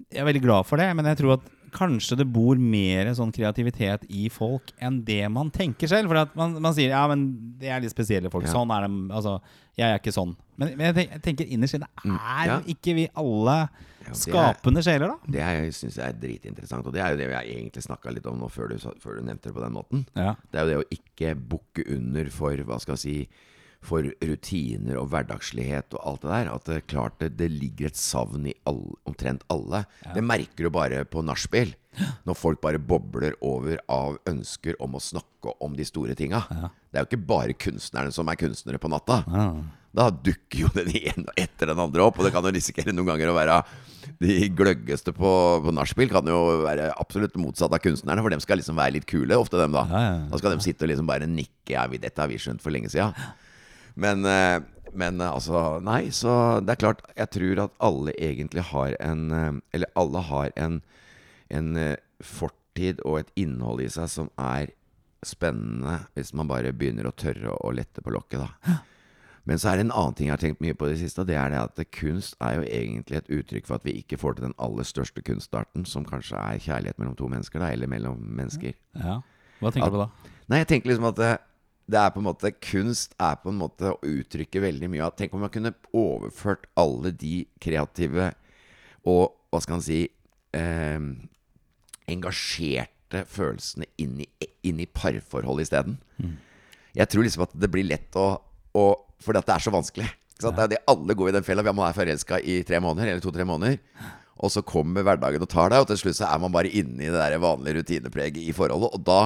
Jeg 0.09 0.21
er 0.23 0.27
veldig 0.33 0.41
glad 0.43 0.65
for 0.67 0.77
det, 0.81 0.89
men 0.95 1.05
jeg 1.05 1.17
tror 1.21 1.33
at 1.37 1.47
kanskje 1.71 2.17
det 2.19 2.25
bor 2.33 2.55
mer 2.59 3.11
sånn 3.17 3.31
kreativitet 3.35 4.05
i 4.09 4.27
folk 4.33 4.71
enn 4.81 5.01
det 5.07 5.21
man 5.31 5.49
tenker 5.51 5.87
selv. 5.91 6.09
For 6.11 6.29
man, 6.39 6.57
man 6.61 6.73
sier 6.77 6.89
ja, 6.93 7.03
men 7.11 7.27
det 7.59 7.69
er 7.73 7.81
litt 7.83 7.93
spesielle 7.93 8.31
folk. 8.33 8.45
Ja. 8.47 8.53
Sånn 8.53 8.71
er 8.75 8.87
de. 8.87 9.01
Altså, 9.15 9.37
jeg 9.79 9.87
er 9.93 9.99
ikke 10.01 10.13
sånn. 10.15 10.35
Men, 10.59 10.73
men 10.77 10.93
jeg 10.99 11.21
tenker, 11.23 11.47
innerst 11.47 11.77
inne 11.79 11.87
er 11.87 12.09
Mm, 12.09 12.17
ja. 12.49 12.57
ikke 12.75 12.95
vi 12.97 13.05
alle 13.15 13.57
Ja, 13.59 14.09
er- 14.09 14.15
skapende 14.17 14.81
sjeler, 14.83 15.07
da? 15.13 15.31
Det 15.35 15.41
er- 15.45 15.71
syns 15.71 15.95
jeg 15.99 16.05
er 16.07 16.13
dritinteressant. 16.19 16.85
Og 16.85 16.93
det 16.93 17.01
er 17.01 17.11
jo 17.11 17.17
det 17.17 17.29
jeg 17.29 17.55
egentlig 17.55 17.83
snakka 17.85 18.11
litt 18.13 18.25
om 18.27 18.39
nå 18.39 18.49
før 18.51 18.69
du, 18.69 18.77
før 18.99 19.19
du 19.19 19.21
nevnte 19.27 19.47
det 19.49 19.55
på 19.55 19.61
den 19.63 19.73
måten. 19.75 20.05
Ja. 20.15 20.35
Det 20.51 20.59
er 20.59 20.65
jo 20.65 20.71
det 20.71 20.79
å 20.81 20.99
ikke 20.99 21.35
bukke 21.49 21.85
under 21.95 22.29
for 22.29 22.55
hva 22.57 22.79
skal 22.81 22.95
jeg 22.95 23.03
si 23.05 23.29
for 23.85 24.03
rutiner 24.03 24.97
og 24.99 25.09
hverdagslighet 25.13 25.95
og 25.95 26.01
alt 26.03 26.25
det 26.25 26.31
der. 26.33 26.49
At 26.53 26.65
det 26.67 26.77
er 26.77 26.87
klart 26.91 27.19
det, 27.21 27.31
det 27.39 27.49
ligger 27.53 27.89
et 27.89 27.99
savn 27.99 28.49
i 28.51 28.55
all, 28.69 28.83
omtrent 29.07 29.45
alle. 29.53 29.85
Det 30.15 30.23
merker 30.25 30.67
du 30.67 30.73
bare 30.73 31.05
på 31.07 31.23
nachspiel. 31.25 31.75
Når 32.27 32.37
folk 32.37 32.61
bare 32.63 32.79
bobler 32.79 33.33
over 33.43 33.79
av 33.91 34.19
ønsker 34.29 34.77
om 34.83 34.95
å 34.95 35.03
snakke 35.03 35.55
om 35.63 35.73
de 35.75 35.87
store 35.87 36.15
tinga. 36.15 36.43
Det 36.91 36.99
er 36.99 37.03
jo 37.03 37.09
ikke 37.09 37.27
bare 37.31 37.55
kunstnerne 37.57 38.13
som 38.15 38.29
er 38.29 38.39
kunstnere 38.39 38.79
på 38.81 38.91
natta. 38.91 39.23
Ja. 39.27 39.49
Da 39.89 40.11
dukker 40.13 40.67
jo 40.67 40.69
den 40.75 40.91
ene 40.93 41.33
etter 41.39 41.71
den 41.71 41.79
andre 41.81 42.03
opp, 42.05 42.19
og 42.19 42.27
det 42.27 42.31
kan 42.35 42.45
jo 42.45 42.53
risikere 42.53 42.93
noen 42.93 43.09
ganger 43.09 43.31
å 43.31 43.37
være 43.39 43.55
de 44.21 44.35
gløggeste 44.53 45.13
på, 45.17 45.31
på 45.65 45.73
nachspiel. 45.73 46.11
Kan 46.13 46.29
jo 46.29 46.37
være 46.61 46.91
absolutt 46.93 47.39
motsatt 47.41 47.73
av 47.73 47.81
kunstnerne, 47.81 48.21
for 48.21 48.35
dem 48.35 48.43
skal 48.43 48.61
liksom 48.61 48.77
være 48.77 48.99
litt 48.99 49.09
kule, 49.09 49.39
ofte 49.39 49.57
dem, 49.59 49.73
da. 49.73 49.87
Ja, 49.89 50.03
ja, 50.05 50.15
ja. 50.19 50.25
Da 50.29 50.41
skal 50.41 50.53
de 50.53 50.65
sitte 50.67 50.85
og 50.85 50.93
liksom 50.93 51.09
bare 51.09 51.29
nikke. 51.29 51.73
Ja, 51.73 51.87
dette 51.89 52.21
har 52.21 52.29
vi 52.29 52.37
skjønt 52.41 52.61
for 52.61 52.75
lenge 52.75 52.91
siden. 52.93 53.17
Men, 53.95 54.25
eh, 54.25 54.61
men 54.93 55.21
eh, 55.21 55.31
altså 55.31 55.79
Nei, 55.85 56.09
så 56.15 56.59
det 56.63 56.75
er 56.75 56.81
klart 56.81 57.01
Jeg 57.15 57.29
tror 57.35 57.63
at 57.65 57.77
alle 57.83 58.13
egentlig 58.17 58.65
har 58.71 58.95
en 58.99 59.31
eh, 59.31 59.61
Eller 59.73 59.91
alle 59.99 60.23
har 60.29 60.51
en, 60.55 60.81
en 61.49 61.79
fortid 62.23 63.01
og 63.05 63.21
et 63.21 63.33
innhold 63.39 63.81
i 63.81 63.89
seg 63.91 64.09
som 64.11 64.29
er 64.37 64.73
spennende, 65.25 65.97
hvis 66.15 66.31
man 66.37 66.47
bare 66.47 66.71
begynner 66.71 67.09
å 67.09 67.15
tørre 67.15 67.51
å 67.51 67.73
lette 67.75 67.99
på 67.99 68.11
lokket, 68.13 68.39
da. 68.39 68.77
Men 69.43 69.59
så 69.59 69.71
er 69.71 69.79
det 69.79 69.87
en 69.87 69.95
annen 69.97 70.15
ting 70.15 70.29
jeg 70.29 70.35
har 70.35 70.39
tenkt 70.39 70.61
mye 70.63 70.75
på 70.77 70.87
i 70.87 70.93
det 70.93 71.01
siste. 71.01 71.23
og 71.23 71.27
Det 71.27 71.35
er 71.35 71.51
det 71.51 71.59
at 71.59 71.81
kunst 71.95 72.37
er 72.39 72.59
jo 72.59 72.67
egentlig 72.69 73.17
et 73.17 73.31
uttrykk 73.39 73.67
for 73.67 73.79
at 73.79 73.87
vi 73.87 73.97
ikke 73.99 74.19
får 74.21 74.37
til 74.37 74.45
den 74.45 74.55
aller 74.61 74.87
største 74.87 75.23
kunstarten, 75.25 75.83
som 75.89 76.05
kanskje 76.07 76.39
er 76.39 76.61
kjærlighet 76.63 77.01
mellom 77.01 77.17
to 77.19 77.27
mennesker, 77.31 77.59
da, 77.59 77.71
eller 77.73 77.91
mellom 77.91 78.21
mennesker. 78.21 78.77
ja. 78.95 79.19
Hva 79.59 79.73
tenker 79.75 79.91
du 79.91 79.97
på 79.97 80.03
da? 80.05 80.35
Nei, 80.47 80.61
jeg 80.61 80.69
tenker 80.69 80.91
liksom 80.93 81.09
at 81.09 81.19
det, 81.89 81.99
er 81.99 82.13
på 82.13 82.21
en 82.21 82.27
måte 82.29 82.51
Kunst 82.61 83.15
er 83.17 83.39
på 83.41 83.51
en 83.51 83.59
måte 83.59 83.93
å 83.93 83.99
uttrykke 84.05 84.61
veldig 84.63 84.89
mye 84.91 85.07
av 85.07 85.15
Tenk 85.17 85.33
om 85.33 85.43
man 85.45 85.53
kunne 85.53 85.73
overført 85.95 86.69
alle 86.79 87.11
de 87.15 87.43
kreative 87.61 88.31
og 89.07 89.35
hva 89.49 89.61
skal 89.63 89.77
man 89.77 89.85
si 89.85 90.03
eh, 90.53 90.99
engasjerte 92.13 93.23
følelsene 93.29 93.87
inn 94.01 94.19
i, 94.21 94.27
inn 94.69 94.81
i 94.83 94.85
parforhold 94.85 95.63
isteden. 95.63 95.97
Jeg 96.97 97.09
tror 97.09 97.25
liksom 97.25 97.45
at 97.45 97.55
det 97.57 97.69
blir 97.71 97.87
lett 97.87 98.17
å, 98.19 98.31
å 98.77 98.85
Fordi 99.23 99.41
at 99.41 99.49
det 99.49 99.55
er 99.55 99.65
så 99.65 99.73
vanskelig. 99.73 100.07
Sant? 100.39 100.55
Det 100.55 100.63
er 100.63 100.71
det 100.75 100.83
alle 100.87 101.15
går 101.17 101.31
i 101.31 101.35
den 101.35 101.45
fella. 101.45 101.65
Man 101.67 101.89
er 101.89 101.97
forelska 101.97 102.39
i 102.39 102.61
tre 102.67 102.79
måneder, 102.79 103.11
eller 103.11 103.23
to-tre 103.23 103.45
måneder. 103.47 103.79
Og 104.39 104.53
så 104.53 104.63
kommer 104.63 105.03
hverdagen 105.03 105.43
og 105.43 105.49
tar 105.51 105.73
deg, 105.73 105.83
og 105.83 105.89
til 105.89 105.99
slutt 105.99 106.19
så 106.21 106.29
er 106.29 106.39
man 106.39 106.53
bare 106.53 106.71
inne 106.71 107.03
i 107.03 107.09
det 107.11 107.19
der 107.19 107.41
vanlige 107.43 107.81
rutinepreget 107.81 108.39
i 108.45 108.55
forholdet. 108.55 108.93
Og 108.95 109.03
da, 109.03 109.19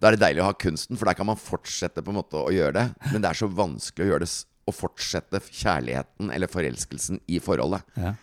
da 0.00 0.08
er 0.08 0.16
det 0.16 0.22
deilig 0.24 0.44
å 0.44 0.50
ha 0.50 0.58
kunsten, 0.60 0.98
for 0.98 1.08
der 1.08 1.16
kan 1.16 1.28
man 1.28 1.40
fortsette 1.40 2.04
på 2.04 2.12
en 2.12 2.18
måte 2.18 2.38
å 2.40 2.52
gjøre 2.52 2.74
det. 2.76 2.86
Men 3.12 3.22
det 3.24 3.30
er 3.30 3.40
så 3.40 3.48
vanskelig 3.48 4.06
å 4.06 4.10
gjøre 4.12 4.26
det 4.26 4.30
å 4.66 4.74
fortsette 4.74 5.40
kjærligheten 5.46 6.32
eller 6.34 6.50
forelskelsen 6.50 7.20
i 7.30 7.38
forholdet. 7.42 7.86
Ja. 7.96 8.14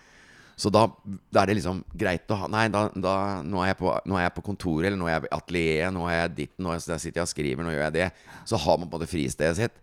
Så 0.59 0.69
da, 0.69 0.85
da 1.33 1.41
er 1.41 1.49
det 1.49 1.55
liksom 1.57 1.79
greit 1.97 2.29
å 2.29 2.37
ha 2.43 2.49
Nei, 2.51 2.67
da, 2.71 2.85
da, 2.93 3.15
nå, 3.41 3.63
er 3.63 3.71
jeg 3.71 3.79
på, 3.79 3.89
nå 4.05 4.19
er 4.19 4.27
jeg 4.27 4.35
på 4.35 4.43
kontoret, 4.45 4.87
eller 4.89 4.99
nå 4.99 5.07
er 5.09 5.15
jeg 5.15 5.25
i 5.25 5.33
atelieret, 5.39 5.95
nå 5.95 6.05
er 6.05 6.19
jeg 6.19 6.33
ditt, 6.37 6.53
nå 6.61 6.73
er 6.73 6.77
jeg, 6.77 7.01
sitter 7.07 7.23
jeg 7.23 7.25
og 7.25 7.31
skriver, 7.31 7.65
nå 7.65 7.73
gjør 7.73 7.85
jeg 7.87 7.95
det. 7.97 8.09
Så 8.49 8.59
har 8.61 8.77
man 8.77 8.89
på 8.89 8.97
en 8.97 9.01
måte 9.01 9.09
fristedet 9.09 9.57
sitt. 9.57 9.81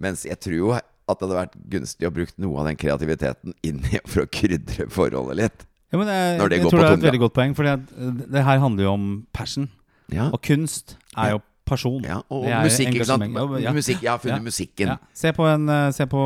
Mens 0.00 0.24
jeg 0.26 0.40
tror 0.42 0.56
jo 0.56 0.72
at 0.74 1.18
det 1.18 1.26
hadde 1.26 1.38
vært 1.38 1.58
gunstig 1.70 2.08
å 2.08 2.14
bruke 2.14 2.34
noe 2.42 2.62
av 2.62 2.70
den 2.70 2.78
kreativiteten 2.80 3.54
inn 3.66 3.82
i 3.90 4.00
for 4.06 4.24
å 4.24 4.30
krydre 4.30 4.88
forholdet 4.90 5.38
litt. 5.44 5.66
Ja, 5.90 5.98
men 5.98 6.10
jeg, 6.10 6.34
jeg 6.38 6.66
tror 6.70 6.78
det 6.78 6.86
er 6.86 6.96
et 6.98 7.06
veldig 7.06 7.22
godt 7.24 7.34
poeng, 7.34 7.54
for 7.58 7.66
det 7.66 8.42
her 8.46 8.62
handler 8.62 8.86
jo 8.86 8.92
om 8.94 9.06
passion. 9.34 9.66
Ja, 10.12 10.30
Og 10.32 10.40
kunst 10.42 10.98
er 11.16 11.30
jo 11.30 11.40
person. 11.70 12.02
ja 12.04 12.18
og 12.28 12.44
Det 12.44 12.52
er 12.52 12.66
musikk, 12.66 12.92
ikke 12.98 13.06
sant. 13.08 13.62
Ja, 13.64 13.72
Musikk, 13.72 14.02
jeg 14.02 14.10
har 14.10 14.18
funnet 14.18 14.40
Ja. 14.42 14.46
musikken. 14.50 14.86
Ja. 14.92 14.96
Se, 15.14 15.32
på 15.36 15.46
en, 15.48 15.68
eh, 15.70 15.90
se 15.96 16.06
på 16.10 16.20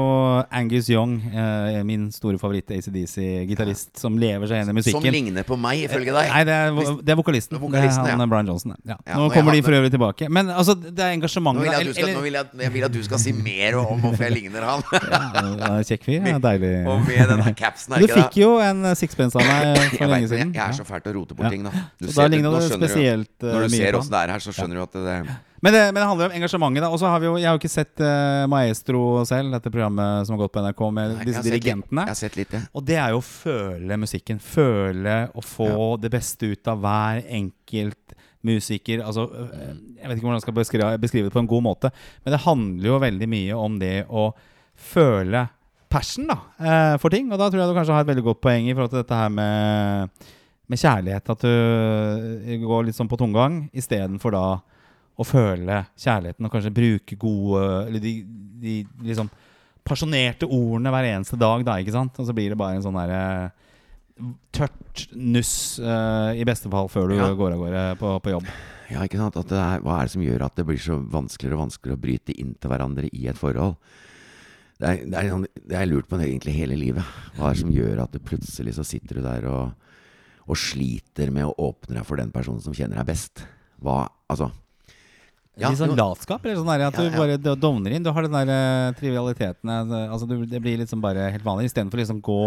Angus 0.51 0.89
Young, 0.91 1.19
eh, 1.31 1.83
min 1.85 2.09
store 2.13 2.39
favoritt 2.41 2.71
ACDC-gitarist, 2.75 3.97
som 4.01 4.17
lever 4.19 4.47
seg 4.51 4.65
inn 4.65 4.79
i 4.79 4.83
Som 4.87 5.03
ligner 5.05 5.45
på 5.47 5.57
meg, 5.59 5.85
ifølge 5.89 6.13
deg. 6.15 6.29
Nei, 6.31 6.45
det 6.45 6.55
er, 6.55 6.71
det 7.03 7.15
er 7.15 7.19
vokalisten. 7.21 7.59
Vokalisten, 7.61 8.05
det 8.05 8.13
er 8.13 8.17
han 8.19 8.25
ja. 8.25 8.27
Brian 8.27 8.47
Johnson. 8.51 8.75
Nå 8.85 9.29
kommer 9.35 9.53
de 9.53 9.63
for 9.63 9.73
øvrig 9.79 9.91
tilbake. 9.95 10.29
Men 10.31 10.49
altså, 10.51 10.75
det 10.75 10.99
er 10.99 11.15
Nå 11.15 11.61
vil, 11.61 11.65
jeg 11.71 11.75
at 11.75 11.81
du 11.85 11.91
eller- 11.91 11.95
skal, 11.95 12.15
nå 12.15 12.23
vil 12.23 12.33
jeg, 12.33 12.47
jeg 12.61 12.73
vil 12.73 12.85
at 12.85 12.93
du 12.93 13.03
skal 13.05 13.19
si 13.19 13.33
mer 13.33 13.77
om 13.79 14.01
hvorfor 14.01 14.25
jeg 14.29 14.33
ligner 14.33 14.63
han. 14.65 14.83
Ja, 15.65 15.83
Kjekk 15.85 16.05
fyr. 16.05 16.27
ja, 16.27 16.39
Deilig. 16.39 16.87
Og 16.87 17.01
med 17.07 17.29
den 17.29 17.55
capsen 17.63 17.95
er 17.95 17.99
Du 18.03 18.07
ikke 18.07 18.15
da? 18.17 18.23
fikk 18.29 18.37
jo 18.41 18.51
en 18.61 18.85
eh, 18.85 18.95
sixpence 18.99 19.37
av 19.37 19.43
meg 19.47 19.79
for 19.99 20.07
lenge 20.11 20.29
siden. 20.31 20.53
jeg, 20.53 20.55
jeg 20.55 20.69
er 20.69 20.77
så 20.79 20.85
fælt 20.87 21.07
å 21.11 21.15
rote 21.15 21.35
bort 21.37 21.51
ting, 21.53 21.65
da. 21.67 21.71
Du 22.01 22.07
da 22.09 22.27
ligner 22.29 22.51
nå 22.51 22.59
det 22.61 22.71
skjønner 22.71 22.81
du- 22.81 22.89
spesielt 22.89 23.43
eh, 23.43 23.53
Når 23.55 23.61
du 23.69 23.69
ser 23.77 23.99
åssen 23.99 24.11
det 24.15 24.21
er 24.25 24.33
her, 24.35 24.39
så 24.45 24.55
skjønner 24.55 24.75
du 24.75 24.83
at 24.83 24.93
det 24.93 25.34
Men 25.65 25.73
det, 25.73 25.81
men 25.95 25.97
det 26.03 26.07
handler 26.11 26.29
om 26.29 26.35
engasjementet. 26.37 26.85
Og 26.93 26.99
så 27.01 27.09
har 27.09 27.23
vi 27.23 27.29
jo 27.31 27.37
Jeg 27.41 27.49
har 27.49 27.55
jo 27.57 27.61
ikke 27.63 27.73
sett 27.73 28.03
uh, 28.05 28.45
Maestro 28.53 29.03
selv, 29.25 29.55
dette 29.55 29.71
programmet 29.73 30.27
som 30.29 30.35
har 30.37 30.43
gått 30.45 30.53
på 30.53 30.61
NRK 30.65 30.83
med 30.93 31.15
Nei, 31.15 31.17
jeg 31.23 31.29
disse 31.31 31.39
har 31.41 31.47
sett 31.47 31.53
litt- 31.55 31.63
dirigentene. 31.65 32.05
Jeg 32.05 32.13
har 32.13 32.21
sett 32.21 32.37
litt, 32.37 32.53
ja. 32.53 32.61
Og 32.77 32.85
det 32.91 32.99
er 33.01 33.15
jo 33.15 33.23
å 33.23 33.25
føle 33.25 33.99
musikken. 34.03 34.43
Føle 34.45 35.15
å 35.33 35.45
få 35.45 35.71
det 36.03 36.11
beste 36.13 36.51
ut 36.53 36.69
av 36.75 36.83
hver 36.85 37.23
enkelt 37.41 38.17
musiker. 38.45 39.01
Altså, 39.09 39.25
øh, 39.25 39.73
jeg 39.97 40.05
vet 40.11 40.19
ikke 40.19 40.27
hvordan 40.27 40.37
jeg 40.37 40.45
skal 40.45 40.59
beskrive, 40.59 40.91
beskrive 41.01 41.31
det 41.31 41.37
på 41.39 41.41
en 41.41 41.49
god 41.49 41.65
måte, 41.65 41.91
men 42.27 42.35
det 42.37 42.43
handler 42.45 42.91
jo 42.91 42.99
veldig 43.07 43.29
mye 43.33 43.57
om 43.57 43.79
det 43.81 43.95
å 44.13 44.27
føle 44.77 45.47
passion 45.95 46.27
da, 46.29 46.37
eh, 46.61 46.97
for 47.01 47.09
ting. 47.15 47.31
Og 47.33 47.39
da 47.41 47.49
tror 47.49 47.63
jeg 47.63 47.71
du 47.73 47.79
kanskje 47.79 47.95
har 47.97 48.05
et 48.05 48.11
veldig 48.13 48.27
godt 48.27 48.43
poeng 48.45 48.69
i 48.69 48.75
forhold 48.77 48.93
til 48.93 49.01
dette 49.01 49.17
her 49.23 49.33
med, 49.33 50.29
med 50.69 50.83
kjærlighet. 50.83 51.31
At 51.31 51.41
du 51.47 52.61
går 52.67 52.85
litt 52.91 52.99
sånn 52.99 53.09
på 53.09 53.17
tomgang 53.21 53.63
istedenfor 53.73 54.35
da 54.37 54.45
å 55.19 55.25
føle 55.27 55.83
kjærligheten 56.01 56.47
og 56.49 56.51
kanskje 56.55 56.73
bruke 56.75 57.17
gode 57.21 57.61
Eller 57.87 58.03
de, 58.03 58.13
de 58.65 58.73
liksom 59.07 59.29
pasjonerte 59.85 60.49
ordene 60.49 60.91
hver 60.91 61.07
eneste 61.13 61.37
dag, 61.39 61.63
da, 61.67 61.77
ikke 61.79 61.93
sant? 61.95 62.17
Og 62.19 62.27
så 62.27 62.33
blir 62.35 62.51
det 62.55 62.59
bare 62.59 62.79
en 62.79 62.83
sånn 62.87 62.97
derre 62.97 63.53
tørt 64.55 65.09
nuss 65.19 65.79
uh, 65.83 66.31
i 66.39 66.45
beste 66.47 66.71
fall 66.71 66.89
før 66.93 67.11
du 67.11 67.17
Ja. 67.19 67.27
går 67.35 67.53
av 67.57 67.59
gårde 67.65 67.83
på, 68.01 68.13
på 68.23 68.31
jobb. 68.37 68.47
Ja, 68.93 69.03
ikke 69.03 69.19
sant? 69.19 69.37
At 69.41 69.49
det 69.51 69.59
er, 69.59 69.83
hva 69.83 69.99
er 70.01 70.07
det 70.09 70.15
som 70.15 70.23
gjør 70.25 70.45
at 70.47 70.55
det 70.57 70.67
blir 70.69 70.79
så 70.81 70.97
vanskeligere 71.01 71.57
og 71.59 71.65
vanskeligere 71.67 71.99
å 71.99 72.03
bryte 72.05 72.37
inn 72.39 72.55
til 72.61 72.71
hverandre 72.71 73.11
i 73.11 73.27
et 73.31 73.39
forhold? 73.41 73.75
Det 74.79 74.89
er, 74.91 75.01
det 75.07 75.19
er, 75.21 75.31
sånn- 75.33 75.49
det 75.71 75.79
er 75.79 75.89
lurt 75.91 76.09
på 76.11 76.19
egentlig 76.21 76.55
hele 76.57 76.77
livet. 76.79 77.05
Hva 77.37 77.49
er 77.51 77.57
det 77.57 77.63
som 77.65 77.73
gjør 77.75 78.03
at 78.05 78.15
det 78.15 78.23
plutselig 78.27 78.75
så 78.79 78.85
sitter 78.87 79.19
du 79.19 79.25
der 79.27 79.47
og, 79.51 79.73
og 80.47 80.59
sliter 80.61 81.31
med 81.35 81.49
å 81.51 81.55
åpne 81.71 81.99
deg 82.01 82.07
for 82.07 82.21
den 82.21 82.33
personen 82.35 82.63
som 82.65 82.75
kjenner 82.77 83.01
deg 83.03 83.11
best? 83.13 83.45
Hva, 83.83 84.05
altså 84.31 84.51
Ja, 85.57 85.69
litt 85.71 85.79
sånn 85.79 85.93
latskap, 85.95 86.45
eller 86.45 86.57
sånn 86.59 86.67
der, 86.73 86.87
at 86.89 86.97
Ja, 86.99 87.05
du 87.11 87.17
bare 87.17 87.37
dovner 87.55 87.93
inn. 87.95 88.03
Du 88.03 88.11
har 88.11 88.27
den 88.27 88.33
der 88.35 88.49
uh, 88.91 88.95
trivialiteten 88.99 89.71
eh, 89.71 90.09
altså 90.11 90.27
du, 90.27 90.41
Det 90.51 90.59
blir 90.65 90.81
liksom 90.81 91.01
bare 91.05 91.29
helt 91.31 91.45
vanlig, 91.47 91.69
istedenfor 91.71 92.01
liksom 92.03 92.19
gå 92.27 92.39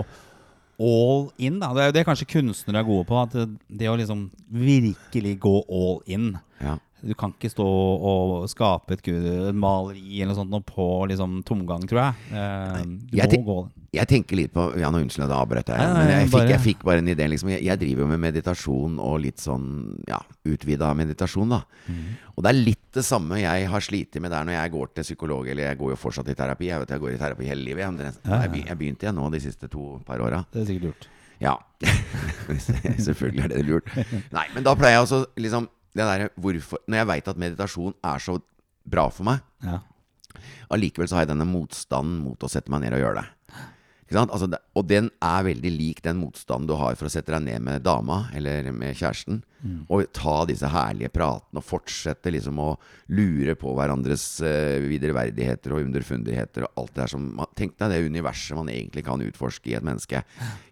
all 0.80 1.30
in. 1.42 1.60
Da. 1.62 1.72
Det 1.74 1.82
er 1.86 1.88
jo 1.90 1.96
det 1.96 2.04
kanskje 2.06 2.28
kunstnere 2.30 2.84
er 2.84 2.90
gode 2.90 3.08
på. 3.10 3.16
At 3.22 3.32
det, 3.34 3.48
det 3.80 3.88
å 3.90 3.96
liksom 3.98 4.28
virkelig 4.52 5.38
gå 5.40 5.56
all 5.70 6.02
in. 6.06 6.36
ja. 6.64 6.76
Du 7.08 7.14
kan 7.14 7.30
ikke 7.30 7.52
stå 7.54 7.64
og 7.64 8.48
skape 8.50 8.96
et, 8.96 9.04
gud- 9.06 9.26
et 9.52 9.56
maleri 9.56 10.18
eller 10.18 10.32
noe 10.34 10.38
sånt 10.40 10.50
noe 10.50 10.64
på 10.66 11.06
liksom 11.12 11.44
tomgang, 11.46 11.84
tror 11.88 12.00
jeg. 12.02 12.16
Uh, 12.34 12.80
du 13.14 13.20
jeg 13.20 13.38
må 13.38 13.46
gå 13.46 13.58
all 13.62 13.68
in. 13.70 13.77
Jeg 13.96 14.08
tenker 14.08 14.36
litt 14.36 14.52
på 14.54 14.66
Ja, 14.78 14.90
nå 14.92 15.00
unnskyld, 15.00 15.24
at 15.26 15.32
jeg. 15.32 15.40
avbrøt 15.40 15.66
deg, 15.70 15.80
Men 15.80 16.10
jeg 16.12 16.30
fikk, 16.34 16.50
jeg 16.52 16.60
fikk 16.66 16.82
bare 16.84 17.00
en 17.00 17.08
idé. 17.08 17.28
Liksom. 17.32 17.50
Jeg, 17.54 17.64
jeg 17.64 17.80
driver 17.80 18.04
jo 18.04 18.08
med 18.12 18.20
meditasjon 18.20 18.98
og 19.00 19.20
litt 19.24 19.40
sånn 19.40 19.68
ja, 20.10 20.20
utvida 20.46 20.90
meditasjon, 20.94 21.50
da. 21.56 21.62
Mm. 21.88 22.02
Og 22.36 22.44
det 22.44 22.52
er 22.52 22.60
litt 22.60 22.84
det 22.98 23.04
samme 23.08 23.40
jeg 23.40 23.68
har 23.72 23.82
slitt 23.86 24.20
med 24.20 24.32
der 24.34 24.44
når 24.44 24.58
jeg 24.58 24.72
går 24.76 24.88
til 24.98 25.04
psykolog, 25.08 25.48
eller 25.48 25.70
jeg 25.70 25.78
går 25.80 25.94
jo 25.94 26.00
fortsatt 26.04 26.28
i 26.30 26.36
terapi. 26.36 26.68
Jeg 26.68 26.84
vet 26.84 26.90
jeg 26.98 27.00
går 27.06 27.14
i 27.16 27.22
terapi 27.22 27.48
hele 27.48 27.64
livet. 27.64 27.86
Jeg, 28.02 28.14
Ja, 28.26 28.42
ja. 28.44 28.52
jeg, 28.52 28.66
jeg 28.68 28.78
begynte 28.82 29.08
igjen 29.08 29.16
nå 29.22 29.30
de 29.32 29.40
siste 29.40 29.70
to 29.72 29.88
par 30.06 30.20
åra. 30.20 30.44
Det 30.52 30.62
er 30.62 30.68
sikkert 30.72 30.90
lurt. 30.92 31.08
Ja. 31.40 31.56
Selvfølgelig 33.08 33.44
er 33.46 33.52
det 33.56 33.66
lurt. 33.68 33.92
Nei, 34.34 34.46
men 34.56 34.66
da 34.66 34.74
pleier 34.78 34.98
jeg 34.98 35.06
også 35.08 35.24
liksom 35.40 35.70
det 35.98 36.06
der, 36.06 36.28
hvorfor, 36.38 36.78
Når 36.88 36.98
jeg 37.00 37.08
veit 37.10 37.28
at 37.32 37.40
meditasjon 37.42 37.94
er 38.06 38.20
så 38.22 38.36
bra 38.88 39.08
for 39.10 39.26
meg, 39.28 39.40
Ja. 39.66 39.80
allikevel 40.70 41.08
så 41.10 41.16
har 41.18 41.26
jeg 41.26 41.32
denne 41.34 41.48
motstanden 41.50 42.20
mot 42.22 42.44
å 42.46 42.50
sette 42.52 42.70
meg 42.70 42.82
ned 42.84 42.94
og 42.94 43.02
gjøre 43.02 43.22
det. 43.22 43.28
Altså, 44.08 44.48
og 44.78 44.86
den 44.88 45.10
er 45.20 45.46
veldig 45.50 45.72
lik 45.74 46.00
den 46.06 46.22
motstanden 46.22 46.70
du 46.70 46.78
har 46.80 46.96
for 46.96 47.10
å 47.10 47.12
sette 47.12 47.34
deg 47.34 47.44
ned 47.44 47.64
med 47.66 47.84
dama 47.84 48.26
eller 48.38 48.70
med 48.72 48.96
kjæresten 48.96 49.42
og 49.90 50.06
ta 50.16 50.36
disse 50.48 50.70
herlige 50.70 51.10
pratene 51.12 51.60
og 51.60 51.66
fortsette 51.66 52.32
liksom 52.32 52.60
å 52.62 52.70
lure 53.18 53.56
på 53.60 53.74
hverandres 53.76 54.26
uh, 54.46 54.78
videreverdigheter 54.86 55.74
og 55.74 55.88
underfundigheter 55.88 56.68
og 56.68 56.84
alt 56.84 56.94
det 56.94 57.02
der 57.02 57.14
som 57.16 57.26
Tenk 57.58 57.74
deg 57.82 57.92
det 57.92 58.04
universet 58.06 58.58
man 58.58 58.70
egentlig 58.70 59.04
kan 59.08 59.24
utforske 59.24 59.72
i 59.72 59.76
et 59.78 59.86
menneske. 59.86 60.22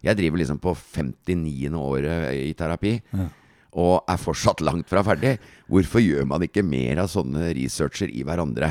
Jeg 0.04 0.18
driver 0.18 0.40
liksom 0.40 0.60
på 0.62 0.72
59. 0.76 1.74
året 1.80 2.30
i 2.36 2.54
terapi. 2.56 2.94
Og 3.76 4.06
er 4.08 4.20
fortsatt 4.22 4.62
langt 4.64 4.88
fra 4.88 5.02
ferdig. 5.04 5.34
Hvorfor 5.68 6.00
gjør 6.00 6.28
man 6.30 6.46
ikke 6.46 6.64
mer 6.64 7.02
av 7.02 7.10
sånne 7.12 7.50
researcher 7.58 8.12
i 8.14 8.22
hverandre? 8.24 8.70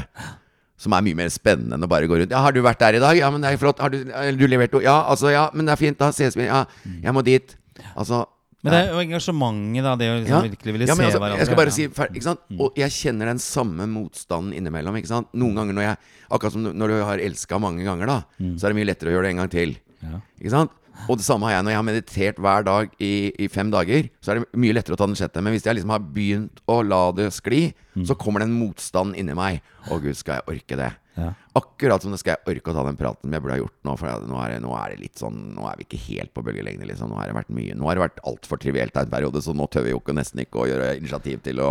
Som 0.78 0.92
er 0.94 1.02
mye 1.06 1.16
mer 1.16 1.30
spennende 1.32 1.78
enn 1.78 1.84
å 1.84 1.88
bare 1.88 2.08
gå 2.08 2.18
rundt. 2.20 2.32
Ja, 2.32 2.42
'Har 2.44 2.52
du 2.52 2.62
vært 2.62 2.80
der 2.80 2.96
i 2.96 3.00
dag?' 3.00 3.16
'Ja, 3.18 3.30
men 3.32 3.42
det 3.42 3.54
er 3.54 3.58
flott.' 3.58 3.80
'Har 3.80 3.90
du, 3.90 4.04
du 4.04 4.48
levert 4.48 4.72
noe?' 4.74 4.84
'Ja, 4.84 5.06
altså, 5.08 5.32
ja, 5.32 5.50
men 5.54 5.66
det 5.66 5.72
er 5.72 5.78
fint. 5.80 5.98
Da 5.98 6.12
ses 6.12 6.36
vi.' 6.36 6.46
'Ja, 6.48 6.66
jeg 7.02 7.14
må 7.14 7.24
dit.' 7.24 7.56
Altså 7.96 8.26
Men 8.64 8.74
det 8.74 8.80
er 8.82 8.94
jo 8.94 9.00
engasjementet, 9.00 9.84
da. 9.84 9.96
Det 9.96 10.08
å 10.10 10.20
liksom 10.26 10.44
ja. 10.44 10.50
virkelig 10.50 10.74
ville 10.74 10.88
ja, 10.88 10.96
se 10.96 11.04
altså, 11.06 11.20
hverandre. 11.20 11.38
Jeg 11.38 11.46
skal 11.46 11.56
bare. 11.56 11.70
Mm. 11.70 11.76
si 11.76 11.84
ikke 12.18 12.24
sant? 12.24 12.40
Og 12.60 12.74
jeg 12.76 12.90
kjenner 12.90 13.26
den 13.30 13.38
samme 13.38 13.86
motstanden 13.88 14.54
innimellom. 14.58 14.96
Ikke 14.98 15.08
sant? 15.12 15.28
Noen 15.34 15.56
ganger 15.56 15.74
når 15.74 15.82
jeg 15.86 15.98
Akkurat 16.32 16.52
som 16.54 16.64
når 16.64 16.88
du 16.90 17.04
har 17.06 17.18
elska 17.22 17.60
mange 17.62 17.84
ganger, 17.86 18.08
da, 18.08 18.24
Mm. 18.42 18.58
så 18.58 18.66
er 18.66 18.74
det 18.74 18.78
mye 18.82 18.90
lettere 18.90 19.10
å 19.10 19.14
gjøre 19.14 19.22
det 19.24 19.30
en 19.30 19.38
gang 19.38 19.50
til. 19.50 19.78
Ja. 20.02 20.20
Ikke 20.42 20.50
sant? 20.50 20.72
Og 21.10 21.18
det 21.20 21.26
samme 21.28 21.46
har 21.50 21.58
jeg 21.58 21.66
når 21.68 21.74
jeg 21.74 21.80
har 21.82 21.86
meditert 21.90 22.38
hver 22.42 22.64
dag 22.66 22.94
i, 23.04 23.14
i 23.44 23.48
fem 23.52 23.70
dager. 23.74 24.08
Så 24.24 24.32
er 24.32 24.40
det 24.40 24.60
mye 24.64 24.74
lettere 24.74 24.96
å 24.96 25.00
ta 25.00 25.06
den 25.10 25.18
sjette. 25.20 25.42
Men 25.44 25.54
hvis 25.54 25.66
jeg 25.68 25.76
liksom 25.78 25.92
har 25.94 26.00
begynt 26.16 26.62
å 26.72 26.82
la 26.86 27.04
det 27.16 27.32
skli, 27.36 27.74
Mm. 27.96 28.04
så 28.10 28.16
kommer 28.20 28.42
det 28.44 28.50
en 28.50 28.58
motstand 28.60 29.16
inni 29.16 29.32
meg. 29.34 29.62
Å 29.88 29.96
gud, 30.04 30.18
skal 30.20 30.42
jeg 30.42 30.44
orke 30.52 30.76
det? 30.76 30.90
Ja. 31.16 31.30
Akkurat 31.56 32.04
som 32.04 32.12
det 32.12 32.18
skal 32.20 32.34
jeg 32.36 32.58
orke 32.58 32.74
å 32.74 32.76
ta 32.76 32.84
den 32.84 32.98
praten 33.00 33.32
jeg 33.32 33.40
burde 33.40 33.54
ha 33.56 33.62
gjort 33.62 33.88
nå. 33.88 33.94
For 34.02 34.26
nå 34.28 34.42
er, 34.44 34.50
det, 34.52 34.58
nå 34.66 34.74
er 34.76 34.90
det 34.92 34.98
litt 35.00 35.22
sånn 35.22 35.38
Nå 35.56 35.64
er 35.70 35.78
vi 35.80 35.86
ikke 35.88 36.02
helt 36.10 36.34
på 36.36 36.44
bølgelengde, 36.44 36.90
liksom. 36.90 37.08
Nå 37.14 37.16
har 37.22 37.30
det 37.32 37.38
vært 37.38 37.54
mye 37.56 37.72
Nå 37.80 37.88
har 37.88 37.96
det 37.96 38.04
vært 38.04 38.20
altfor 38.28 38.60
trivielt 38.60 38.98
en 39.00 39.14
periode, 39.14 39.40
så 39.46 39.56
nå 39.56 39.70
tør 39.72 39.88
vi 39.88 39.94
jo 39.94 40.02
ikke 40.04 40.18
nesten 40.18 40.44
ikke 40.44 40.60
å 40.60 40.68
gjøre 40.68 40.90
initiativ 41.00 41.40
til 41.48 41.62
å 41.64 41.70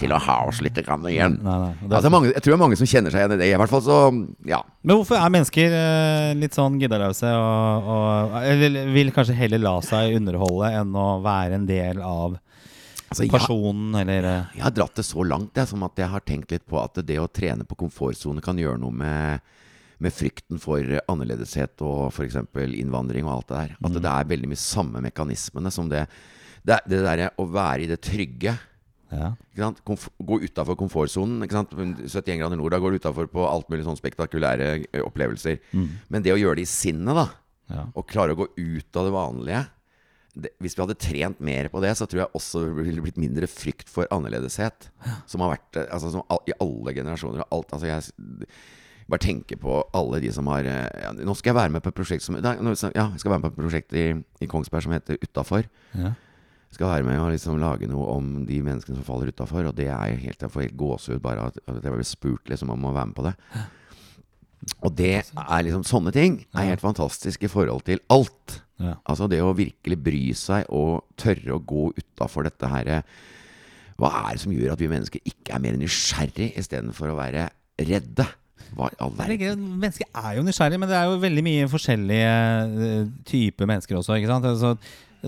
Til 0.00 0.12
å 0.14 0.18
ha 0.18 0.36
oss 0.48 0.60
litt 0.64 0.78
grann 0.86 1.02
igjen. 1.06 1.34
Nei, 1.44 1.56
nei. 1.58 1.72
det 1.82 1.90
er- 1.90 1.96
Altså, 1.98 2.10
mange, 2.10 2.30
jeg 2.32 2.42
tror 2.42 2.50
det 2.52 2.56
er 2.56 2.62
mange 2.64 2.76
som 2.80 2.86
kjenner 2.88 3.10
seg 3.12 3.20
igjen 3.20 3.32
i 3.34 3.36
det. 3.42 3.48
I 3.52 3.58
hvert 3.60 3.68
fall 3.74 3.82
så 3.84 3.98
Ja. 4.48 4.62
Men 4.82 4.96
hvorfor 4.96 5.18
er 5.20 5.30
mennesker 5.34 5.74
eh, 5.78 6.34
litt 6.34 6.54
sånn 6.56 6.78
giddaløse 6.80 7.28
og, 7.36 7.90
og 7.92 8.38
vil, 8.58 8.78
vil 8.94 9.12
kanskje 9.12 9.36
heller 9.36 9.58
la 9.62 9.74
seg 9.84 10.16
underholde 10.16 10.72
enn 10.80 10.96
å 10.96 11.22
være 11.22 11.54
en 11.60 11.66
del 11.68 12.00
av 12.00 12.38
Altså, 13.12 13.26
jeg, 13.26 13.30
personen, 13.34 13.94
eller 14.00 14.24
eh, 14.24 14.44
jeg 14.56 14.62
har 14.64 14.72
dratt 14.72 14.94
det 14.96 15.04
så 15.04 15.20
langt 15.28 15.54
jeg, 15.60 15.68
som 15.68 15.82
at 15.84 15.98
jeg 16.00 16.08
har 16.08 16.20
tenkt 16.24 16.50
litt 16.54 16.64
på 16.64 16.78
at 16.80 16.96
det 17.04 17.18
å 17.20 17.28
trene 17.28 17.66
på 17.68 17.76
komfortsone 17.76 18.40
kan 18.40 18.56
gjøre 18.56 18.80
noe 18.80 18.90
med, 18.96 19.40
med 20.00 20.14
frykten 20.16 20.58
for 20.58 20.80
annerledeshet 20.80 21.84
og 21.84 22.06
f.eks. 22.08 22.38
innvandring 22.80 23.28
og 23.28 23.34
alt 23.34 23.48
det 23.52 23.58
der. 23.60 23.76
At 23.84 23.98
det 24.00 24.08
er 24.14 24.30
veldig 24.32 24.48
mye 24.48 24.62
samme 24.64 25.04
mekanismene 25.04 25.70
som 25.70 25.92
det 25.92 26.06
Det, 26.64 26.76
det 26.86 27.02
derre 27.02 27.28
å 27.42 27.44
være 27.50 27.82
i 27.82 27.86
det 27.90 28.00
trygge. 28.00 28.52
Ja. 29.12 29.68
Gå 29.84 30.38
utafor 30.46 30.76
komfortsonen. 30.80 31.42
ikke 31.44 31.60
71 32.08 32.38
grader 32.40 32.56
nord, 32.56 32.72
da 32.72 32.78
går 32.82 32.94
du 32.94 32.98
utafor 33.02 33.28
på 33.30 33.44
alt 33.48 33.68
mulig 33.68 33.84
sånn 33.86 33.98
spektakulære 34.00 34.86
opplevelser. 35.04 35.58
opplevelser. 35.72 36.00
Men 36.10 36.22
det 36.24 36.32
å 36.34 36.40
gjøre 36.40 36.56
det 36.56 36.66
i 36.66 36.72
sinnet, 36.72 37.14
da, 37.14 37.28
Ja. 37.72 37.86
og 37.94 38.06
klare 38.08 38.34
å 38.34 38.36
gå 38.36 38.48
ut 38.56 38.96
av 38.96 39.04
det 39.06 39.12
vanlige 39.14 39.66
det, 40.34 40.50
Hvis 40.60 40.74
vi 40.74 40.82
hadde 40.82 40.98
trent 40.98 41.40
mer 41.40 41.68
på 41.68 41.80
det, 41.80 41.90
så 41.96 42.06
tror 42.08 42.24
jeg 42.24 42.32
også 42.34 42.64
det 42.64 42.84
ville 42.86 43.02
blitt 43.04 43.18
mindre 43.20 43.46
frykt 43.46 43.88
for 43.88 44.06
annerledeshet. 44.10 44.88
Som 45.26 45.42
har 45.42 45.58
vært 45.58 45.90
altså, 45.92 46.10
som 46.10 46.22
all, 46.30 46.40
i 46.48 46.52
alle 46.58 46.94
generasjoner. 46.94 47.44
Alt, 47.52 47.68
altså 47.72 47.86
jeg 47.86 48.48
bare 49.10 49.20
tenker 49.20 49.56
på 49.60 49.82
alle 49.92 50.20
de 50.20 50.30
som 50.32 50.46
har 50.46 50.64
ja, 50.64 51.12
Nå 51.12 51.34
skal 51.36 51.50
jeg 51.52 51.58
være 51.58 51.72
med 51.74 51.82
på 51.82 51.90
et 51.92 51.98
prosjekt 51.98 52.22
som 52.24 52.36
Ja, 52.38 52.54
jeg 52.54 53.20
skal 53.20 53.30
være 53.34 53.42
med 53.42 53.52
på 53.52 53.60
et 53.60 53.60
prosjekt 53.66 53.92
i, 53.92 54.24
i 54.40 54.46
Kongsberg 54.48 54.82
som 54.86 54.92
heter 54.92 55.18
Utafor. 55.20 55.66
Ja. 55.98 56.14
Skal 56.72 56.88
være 56.88 57.04
med 57.04 57.20
og 57.20 57.30
liksom 57.34 57.60
lage 57.60 57.88
noe 57.90 58.06
om 58.14 58.32
de 58.48 58.62
menneskene 58.64 58.96
som 58.96 59.04
faller 59.06 59.28
utafor. 59.32 59.68
Og 59.68 59.76
det 59.76 59.90
er 59.92 60.16
helt, 60.16 60.40
jeg 60.40 60.52
får 60.52 60.66
helt 60.66 60.80
gåsehud 60.80 61.22
bare 61.24 61.50
at 61.50 61.60
at 61.68 61.84
jeg 61.84 61.92
blir 61.92 62.08
spurt 62.08 62.52
liksom 62.52 62.72
om 62.72 62.88
å 62.88 62.94
være 62.96 63.10
med 63.10 63.18
på 63.18 63.26
det. 63.28 63.34
Og 64.80 64.92
det 64.96 65.14
er 65.20 65.64
liksom 65.66 65.82
sånne 65.86 66.12
ting 66.14 66.42
er 66.54 66.70
helt 66.70 66.84
fantastisk 66.84 67.44
i 67.44 67.50
forhold 67.50 67.84
til 67.88 68.00
alt. 68.14 68.60
Ja. 68.82 68.96
Altså 69.04 69.28
det 69.30 69.42
å 69.42 69.52
virkelig 69.54 69.98
bry 70.02 70.22
seg 70.38 70.70
og 70.74 71.04
tørre 71.20 71.54
å 71.54 71.62
gå 71.62 71.90
utafor 71.98 72.48
dette 72.48 72.66
her 72.66 72.88
Hva 74.00 74.08
er 74.24 74.30
det 74.32 74.42
som 74.42 74.54
gjør 74.54 74.72
at 74.74 74.80
vi 74.80 74.90
mennesker 74.90 75.28
ikke 75.28 75.54
er 75.54 75.62
mer 75.62 75.76
nysgjerrig 75.78 76.54
istedenfor 76.58 77.12
å 77.12 77.18
være 77.18 77.50
redde? 77.78 78.26
Er 78.72 79.56
Mennesker 79.60 80.08
er 80.16 80.36
jo 80.38 80.42
nysgjerrige, 80.46 80.80
men 80.80 80.88
det 80.88 80.96
er 80.96 81.10
jo 81.10 81.18
veldig 81.20 81.42
mye 81.44 81.68
forskjellige 81.68 82.28
eh, 82.86 83.10
typer 83.28 83.68
mennesker 83.68 83.98
også. 83.98 84.16
ikke 84.16 84.30
sant? 84.30 84.48
Altså, 84.48 84.76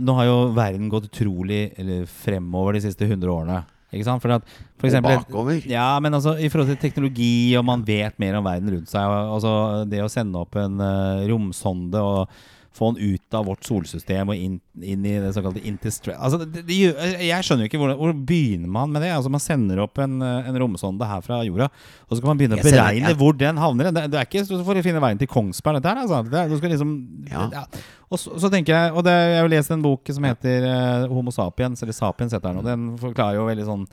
nå 0.01 0.17
har 0.19 0.29
jo 0.29 0.39
verden 0.57 0.91
gått 0.93 1.09
utrolig 1.11 1.69
eller, 1.79 2.05
fremover 2.11 2.77
de 2.77 2.85
siste 2.87 3.07
100 3.07 3.31
årene. 3.31 3.61
Ikke 3.95 4.07
sant? 4.09 4.23
For, 4.23 4.35
at, 4.35 4.47
for 4.81 4.89
Og 4.89 4.91
eksempel, 4.91 5.21
bakover. 5.23 5.61
Ja, 5.71 5.93
men 6.03 6.17
altså 6.17 6.35
i 6.35 6.49
forhold 6.51 6.73
til 6.73 6.81
teknologi, 6.83 7.55
og 7.59 7.67
man 7.69 7.85
vet 7.87 8.19
mer 8.23 8.41
om 8.41 8.49
verden 8.49 8.73
rundt 8.75 8.91
seg. 8.91 9.07
Og, 9.07 9.37
altså, 9.37 9.53
det 9.91 10.03
å 10.03 10.11
sende 10.11 10.43
opp 10.43 10.59
en 10.59 10.83
uh, 10.83 11.23
romsonde 11.31 12.03
og 12.03 12.35
få 12.75 12.89
den 12.97 13.15
ut 13.15 13.37
av 13.39 13.47
vårt 13.47 13.63
solsystem 13.67 14.33
og 14.33 14.35
inn, 14.35 14.57
inn 14.83 15.05
i 15.07 15.13
det 15.23 15.31
såkalte 15.37 15.63
interstress 15.63 16.19
altså, 16.19 16.41
det, 16.43 16.65
det, 16.67 16.79
Jeg 17.23 17.47
skjønner 17.47 17.65
jo 17.65 17.71
ikke 17.71 17.79
hvordan, 17.79 17.99
hvor 18.01 18.15
begynner 18.27 18.73
man 18.75 18.91
med 18.91 19.05
det. 19.05 19.13
Altså 19.15 19.31
Man 19.31 19.43
sender 19.43 19.83
opp 19.85 20.01
en, 20.03 20.17
en 20.23 20.59
romsonde 20.59 21.07
her 21.07 21.23
fra 21.23 21.39
jorda, 21.47 21.69
og 21.71 22.11
så 22.11 22.19
skal 22.19 22.33
man 22.33 22.41
begynne 22.41 22.59
å 22.59 22.65
beregne 22.67 23.13
jeg- 23.13 23.19
hvor 23.21 23.37
den 23.39 23.61
havner. 23.63 23.93
Det, 23.95 24.07
det 24.11 24.19
er 24.21 24.27
ikke 24.27 24.43
så 24.49 24.59
for 24.67 24.75
å 24.81 24.85
finne 24.87 25.03
veien 25.05 25.21
til 25.21 25.31
Kongsberg, 25.31 25.79
dette 25.79 25.93
her. 25.93 26.03
Altså. 26.03 26.23
Det 26.31 26.47
du 26.51 26.57
skal 26.59 26.75
liksom 26.75 26.97
Ja. 27.31 27.47
ja. 27.53 27.65
Og 28.11 28.19
så, 28.21 28.35
så 28.39 28.51
tenker 28.53 28.75
jeg 28.75 28.93
Og 28.95 29.03
det, 29.07 29.15
jeg 29.15 29.39
har 29.39 29.47
jo 29.49 29.53
lest 29.55 29.71
en 29.75 29.83
bok 29.83 30.11
som 30.13 30.27
heter 30.29 30.67
uh, 30.69 31.07
Homo 31.15 31.33
sapiens, 31.35 31.81
eller 31.83 31.97
Sapiens 31.97 32.35
heter 32.35 32.51
den, 32.51 32.59
og 32.61 32.67
den 32.69 32.91
forklarer 33.01 33.39
jo 33.39 33.47
veldig 33.49 33.65
sånn 33.71 33.87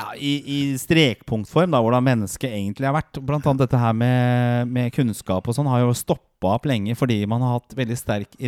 ja, 0.00 0.08
i, 0.16 0.32
I 0.46 0.58
strekpunktform, 0.80 1.74
da, 1.74 1.80
hvordan 1.84 2.06
mennesket 2.06 2.50
egentlig 2.50 2.88
har 2.88 2.96
vært. 2.96 3.20
Blant 3.22 3.46
annet 3.46 3.66
dette 3.66 3.80
her 3.80 3.96
med, 3.96 4.72
med 4.72 4.92
kunnskap 4.94 5.48
og 5.48 5.56
sånn 5.56 5.70
har 5.70 5.84
jo 5.84 5.96
stoppa 5.96 6.56
opp 6.56 6.66
lenge 6.68 6.96
fordi 6.98 7.20
man 7.30 7.44
har 7.44 7.58
hatt 7.58 7.76
veldig 7.78 7.98
sterk 7.98 8.38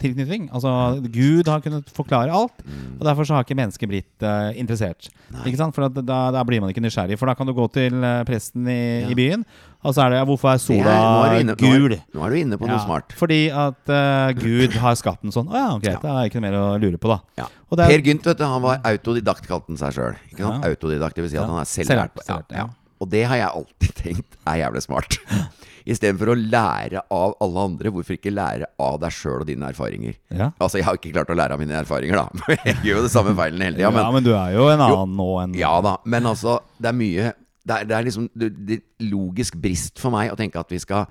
religionstilknytning. 0.00 0.48
Altså 0.52 1.00
Gud 1.12 1.48
har 1.48 1.60
kunnet 1.64 1.88
forklare 1.94 2.32
alt, 2.32 2.52
og 2.98 3.04
derfor 3.06 3.24
så 3.28 3.34
har 3.36 3.44
ikke 3.44 3.56
mennesket 3.58 3.88
blitt 3.90 4.24
uh, 4.24 4.50
interessert. 4.58 5.08
Ikke 5.44 5.56
sant? 5.60 5.74
For 5.76 5.86
at 5.86 5.94
da, 6.06 6.30
da 6.34 6.42
blir 6.44 6.60
man 6.60 6.70
ikke 6.72 6.82
nysgjerrig. 6.84 7.18
For 7.20 7.26
da 7.30 7.34
kan 7.38 7.46
du 7.46 7.52
gå 7.56 7.66
til 7.72 7.94
eh, 8.02 8.22
presten 8.28 8.66
i, 8.68 8.78
Ja. 9.04 9.08
i 9.12 9.14
byen, 9.14 9.44
og 9.84 9.94
så 9.94 10.02
er 10.04 10.10
det 10.12 10.18
ja, 10.20 10.24
Hvorfor 10.28 10.50
er 10.50 10.58
Det 10.58 10.64
sola 10.64 10.90
er- 10.90 11.00
nå, 11.00 11.20
er 11.24 11.40
inne, 11.44 11.54
gul? 11.56 11.94
nå 12.14 12.24
er 12.26 12.30
du 12.30 12.36
inne 12.36 12.58
på 12.60 12.66
noe 12.68 12.76
Ja, 12.76 12.82
smart. 12.84 13.12
Fordi 13.16 13.40
at 13.50 13.88
uh, 13.88 14.32
Gud 14.36 14.74
har 14.82 14.94
skapt 14.98 15.22
den 15.22 15.32
sånn. 15.32 15.48
Å 15.48 15.56
ja, 15.56 15.68
greit, 15.78 16.02
det 16.02 16.10
er 16.10 16.28
ikke 16.28 16.40
noe 16.40 16.46
mer 16.50 16.58
å 16.58 16.66
lure 16.82 16.98
på, 17.00 17.08
da. 17.14 17.46
Det 17.70 17.84
er- 17.86 17.94
Per 17.94 18.04
Gynt 18.08 18.26
vet 18.26 18.38
du, 18.38 18.44
han 18.44 18.62
var 18.62 18.80
autodidakt, 18.84 19.46
kalte 19.48 19.70
han 19.72 19.78
seg 19.80 19.94
sjøl. 19.96 20.18
Autodidakt, 20.64 21.14
det 21.16 21.22
vil 21.24 21.30
si 21.30 21.38
at 21.40 21.48
han 21.48 21.60
er 21.62 21.70
selvlært. 21.70 22.52
Ja. 22.52 22.68
Og 23.00 23.08
det 23.08 23.22
har 23.30 23.36
jeg 23.40 23.48
alltid 23.48 23.94
tenkt 24.02 24.36
er 24.46 24.58
jævlig 24.64 24.82
smart. 24.84 25.16
Istedenfor 25.88 26.32
å 26.32 26.36
lære 26.38 27.02
av 27.14 27.34
alle 27.44 27.64
andre, 27.70 27.92
hvorfor 27.94 28.16
ikke 28.16 28.32
lære 28.34 28.68
av 28.82 28.98
deg 29.02 29.14
sjøl 29.16 29.42
og 29.44 29.48
dine 29.48 29.68
erfaringer? 29.70 30.16
Ja. 30.28 30.50
Altså, 30.60 30.80
jeg 30.80 30.86
har 30.88 30.98
ikke 30.98 31.12
klart 31.14 31.32
å 31.32 31.36
lære 31.38 31.56
av 31.56 31.62
mine 31.62 31.78
erfaringer, 31.80 32.20
da. 32.20 32.54
Jeg 32.68 32.76
gjør 32.84 33.00
jo 33.00 33.04
det 33.06 33.12
samme 33.14 33.34
feilen 33.38 33.64
hele 33.64 33.78
tida. 33.78 33.88
Ja, 33.88 33.92
men 33.94 34.14
men 34.18 34.26
du 34.26 34.32
er 34.34 34.54
jo 34.56 34.68
en 34.72 34.82
annen 34.84 35.16
nå 35.16 35.28
enn 35.44 35.54
ja 35.58 35.72
da, 35.84 35.96
men 36.04 36.28
altså, 36.28 36.58
det 36.80 36.90
er 36.90 36.96
mye 36.98 37.30
Det 37.60 37.76
er, 37.76 37.84
det 37.88 37.94
er 37.96 38.06
liksom 38.06 38.26
det, 38.34 38.48
det 38.66 38.76
er 38.80 39.08
logisk 39.12 39.56
brist 39.60 40.00
for 40.00 40.12
meg 40.14 40.32
å 40.32 40.38
tenke 40.38 40.60
at 40.60 40.72
vi 40.72 40.80
skal 40.82 41.06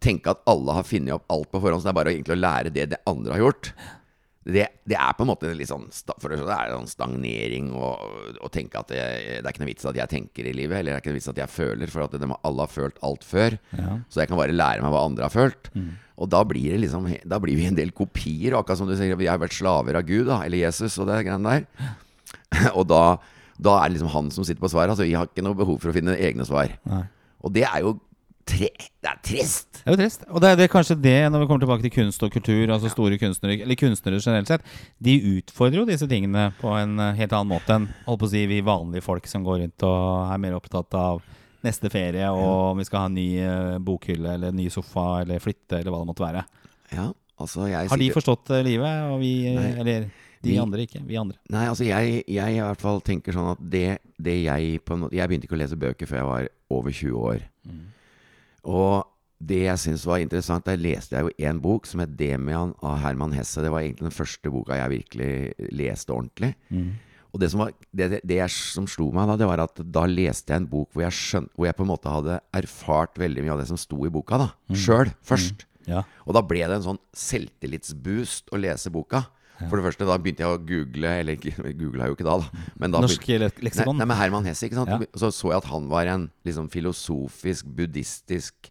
tenke 0.00 0.32
at 0.32 0.40
alle 0.48 0.74
har 0.78 0.86
funnet 0.88 1.12
opp 1.14 1.26
alt 1.32 1.50
på 1.52 1.60
forhånd, 1.60 1.82
så 1.82 1.90
det 1.90 1.92
er 1.92 1.98
bare 2.00 2.12
egentlig 2.14 2.36
å 2.36 2.40
lære 2.40 2.72
det 2.72 2.86
det 2.94 3.00
andre 3.10 3.36
har 3.36 3.42
gjort. 3.44 3.72
Det, 4.40 4.62
det 4.88 4.96
er 4.96 5.16
på 5.18 5.26
en 5.26 5.28
måte 5.28 5.50
litt 5.52 5.68
sånn 5.68 5.82
For 5.92 6.32
det 6.32 6.38
er 6.40 6.70
sånn 6.72 6.86
stagnering 6.88 7.66
og 7.76 8.46
tenke 8.54 8.80
at 8.80 8.88
det, 8.88 9.00
det 9.02 9.42
er 9.42 9.50
ikke 9.52 9.60
noe 9.60 9.68
vits 9.68 9.88
at 9.90 9.98
jeg 10.00 10.12
tenker 10.14 10.48
i 10.48 10.54
livet, 10.56 10.78
eller 10.78 10.94
det 10.94 10.96
er 10.96 11.02
ikke 11.02 11.12
noe 11.12 11.18
vits 11.18 11.32
at 11.32 11.40
jeg 11.42 11.52
føler, 11.52 11.92
for 11.92 12.06
at 12.06 12.16
de, 12.16 12.30
alle 12.48 12.64
har 12.64 12.72
følt 12.72 13.02
alt 13.04 13.26
før. 13.28 13.58
Ja. 13.76 13.98
Så 14.08 14.22
jeg 14.22 14.30
kan 14.30 14.40
bare 14.40 14.56
lære 14.56 14.86
meg 14.86 14.94
hva 14.94 15.04
andre 15.04 15.28
har 15.28 15.34
følt. 15.34 15.68
Og 16.20 16.28
da 16.32 16.40
blir, 16.44 16.72
det 16.72 16.82
liksom, 16.86 17.06
da 17.28 17.40
blir 17.40 17.56
vi 17.56 17.68
en 17.68 17.76
del 17.76 17.92
kopier, 17.96 18.56
akkurat 18.56 18.80
som 18.80 18.88
du 18.88 18.96
sier, 18.96 19.16
vi 19.20 19.28
har 19.28 19.40
vært 19.40 19.56
slaver 19.56 20.00
av 20.00 20.08
Gud, 20.08 20.26
da, 20.28 20.42
eller 20.44 20.64
Jesus 20.64 20.98
og 21.00 21.08
det 21.08 21.22
greiene 21.28 21.54
der. 21.56 21.94
og 22.78 22.84
da, 22.88 23.04
da 23.60 23.78
er 23.78 23.88
det 23.88 23.98
liksom 23.98 24.12
han 24.16 24.32
som 24.34 24.44
sitter 24.48 24.64
på 24.64 24.72
svaret. 24.72 24.92
Altså, 24.92 25.08
vi 25.08 25.16
har 25.16 25.28
ikke 25.28 25.44
noe 25.44 25.56
behov 25.56 25.80
for 25.80 25.92
å 25.92 25.96
finne 25.96 26.16
egne 26.16 26.48
svar. 26.48 26.76
Nei. 26.88 27.04
Og 27.40 27.52
det 27.56 27.64
er 27.68 27.84
jo 27.84 27.98
tre, 28.50 28.68
det 29.00 29.10
er 29.10 29.18
trist. 29.24 29.68
Det 29.80 29.86
er 29.86 29.94
jo 29.94 30.00
trist. 30.00 30.24
Og 30.28 30.42
det 30.42 30.50
er, 30.50 30.58
det 30.58 30.66
er 30.66 30.72
kanskje 30.72 30.96
det, 31.00 31.16
når 31.32 31.44
vi 31.44 31.48
kommer 31.50 31.64
tilbake 31.64 31.84
til 31.86 31.94
kunst 31.94 32.24
og 32.26 32.32
kultur, 32.34 32.72
altså 32.74 32.90
store 32.92 33.18
kunstnere, 33.20 33.60
eller 33.64 33.78
kunstnere 33.78 34.20
generelt 34.20 34.50
sett, 34.50 34.66
de 34.98 35.16
utfordrer 35.36 35.80
jo 35.82 35.88
disse 35.88 36.08
tingene 36.10 36.48
på 36.60 36.72
en 36.76 36.98
eh, 37.00 37.16
helt 37.20 37.36
annen 37.36 37.52
måte 37.54 37.76
enn 37.76 37.88
holdt 38.06 38.22
på 38.24 38.28
å 38.28 38.32
si, 38.34 38.44
vi 38.50 38.62
vanlige 38.66 39.06
folk 39.06 39.28
som 39.30 39.46
går 39.46 39.62
rundt 39.64 39.86
og 39.88 40.34
er 40.34 40.42
mer 40.42 40.58
opptatt 40.58 40.98
av 40.98 41.22
neste 41.64 41.90
ferie, 41.92 42.28
og 42.32 42.72
om 42.72 42.80
vi 42.80 42.86
skal 42.88 43.04
ha 43.04 43.10
en 43.10 43.18
ny 43.18 43.28
eh, 43.44 43.76
bokhylle 43.84 44.36
eller 44.36 44.52
en 44.52 44.60
ny 44.60 44.70
sofa 44.72 45.20
eller 45.22 45.42
flytte 45.42 45.80
eller 45.80 45.92
hva 45.92 46.02
det 46.02 46.10
måtte 46.10 46.24
være. 46.24 46.46
Ja, 46.96 47.10
altså 47.40 47.68
jeg 47.70 47.92
Har 47.92 48.00
de 48.00 48.10
forstått 48.14 48.52
eh, 48.56 48.64
livet, 48.66 49.06
og 49.12 49.20
vi 49.22 49.34
Nei. 49.54 49.70
Eller 49.84 50.10
de 50.40 50.56
andre 50.56 50.86
ikke. 50.86 51.02
Vi 51.04 51.18
andre. 51.20 51.36
Nei, 51.52 51.66
altså 51.68 51.84
jeg, 51.84 52.22
jeg 52.24 52.56
i 52.56 52.60
hvert 52.64 52.80
fall 52.80 53.02
tenker 53.04 53.36
sånn 53.36 53.50
at 53.52 53.60
det, 53.60 53.98
det 54.16 54.38
jeg 54.40 54.78
på 54.88 54.96
en 54.96 55.02
måte 55.04 55.18
Jeg 55.18 55.28
begynte 55.28 55.44
ikke 55.44 55.58
å 55.58 55.60
lese 55.60 55.76
bøker 55.80 56.08
før 56.08 56.20
jeg 56.22 56.28
var 56.30 56.46
over 56.78 56.94
20 56.96 57.26
år. 57.28 57.42
Og 58.64 59.06
det 59.40 59.62
jeg 59.64 59.80
syns 59.80 60.02
var 60.04 60.20
interessant, 60.20 60.66
der 60.66 60.80
leste 60.80 61.16
jeg 61.16 61.24
jo 61.24 61.48
en 61.48 61.60
bok 61.64 61.86
som 61.88 62.02
het 62.02 62.12
'Demian' 62.16 62.74
av 62.84 62.98
Herman 63.00 63.32
Hesse. 63.32 63.62
Det 63.62 63.70
var 63.72 63.80
egentlig 63.80 64.10
den 64.10 64.18
første 64.18 64.50
boka 64.50 64.76
jeg 64.76 64.90
virkelig 64.90 65.54
leste 65.72 66.12
ordentlig. 66.12 66.54
Og 67.32 67.40
det 67.40 67.50
som, 67.52 67.62
var, 67.62 67.72
det, 67.94 68.20
det, 68.26 68.40
som 68.50 68.86
slo 68.90 69.10
meg 69.14 69.28
da, 69.30 69.36
det 69.38 69.46
var 69.46 69.62
at 69.62 69.80
da 69.80 70.02
leste 70.10 70.50
jeg 70.50 70.64
en 70.64 70.70
bok 70.70 70.90
hvor 70.92 71.04
jeg, 71.04 71.14
skjønt, 71.14 71.50
hvor 71.54 71.68
jeg 71.68 71.76
på 71.78 71.84
en 71.86 71.92
måte 71.92 72.10
hadde 72.10 72.40
erfart 72.58 73.20
veldig 73.22 73.44
mye 73.44 73.52
av 73.54 73.60
det 73.62 73.68
som 73.70 73.78
sto 73.78 74.00
i 74.04 74.10
boka, 74.10 74.40
da. 74.40 74.48
Sjøl, 74.74 75.12
først. 75.22 75.66
Ja. 75.86 76.02
Og 76.26 76.34
da 76.34 76.42
ble 76.42 76.64
det 76.66 76.80
en 76.80 76.88
sånn 76.88 77.02
selvtillitsboost 77.16 78.50
å 78.52 78.60
lese 78.60 78.90
boka. 78.90 79.24
For 79.68 79.76
det 79.76 79.84
første, 79.84 80.06
da 80.08 80.16
begynte 80.16 80.40
jeg 80.44 80.56
å 80.56 80.60
google 80.64 81.10
Eller 81.20 81.36
googla 81.80 82.06
jo 82.08 82.14
ikke 82.16 82.24
da, 82.24 82.38
da. 82.40 82.64
Men 82.80 82.94
da 82.94 83.02
Norsk 83.04 83.26
le- 83.28 83.50
leksikon. 83.60 83.92
Nei, 83.98 84.06
nei, 84.06 84.08
med 84.12 84.16
Herman 84.22 84.46
Hesse, 84.48 84.64
ikke 84.70 84.78
sant. 84.78 84.88
Ja. 84.88 84.98
Så 85.20 85.28
så 85.36 85.50
jeg 85.52 85.60
at 85.60 85.68
han 85.68 85.88
var 85.92 86.08
en 86.08 86.24
liksom 86.48 86.70
filosofisk, 86.72 87.68
buddhistisk 87.76 88.70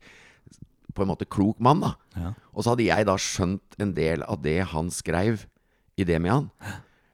På 0.97 1.05
en 1.05 1.11
måte 1.11 1.27
klok 1.29 1.59
mann, 1.61 1.83
da. 1.85 1.93
Ja. 2.17 2.33
Og 2.55 2.65
så 2.65 2.73
hadde 2.73 2.87
jeg 2.89 3.05
da 3.07 3.15
skjønt 3.21 3.77
en 3.79 3.93
del 3.93 4.23
av 4.25 4.41
det 4.41 4.57
han 4.73 4.89
skrev 4.91 5.45
i 5.99 6.05
det 6.07 6.17
med 6.23 6.31
han. 6.31 6.49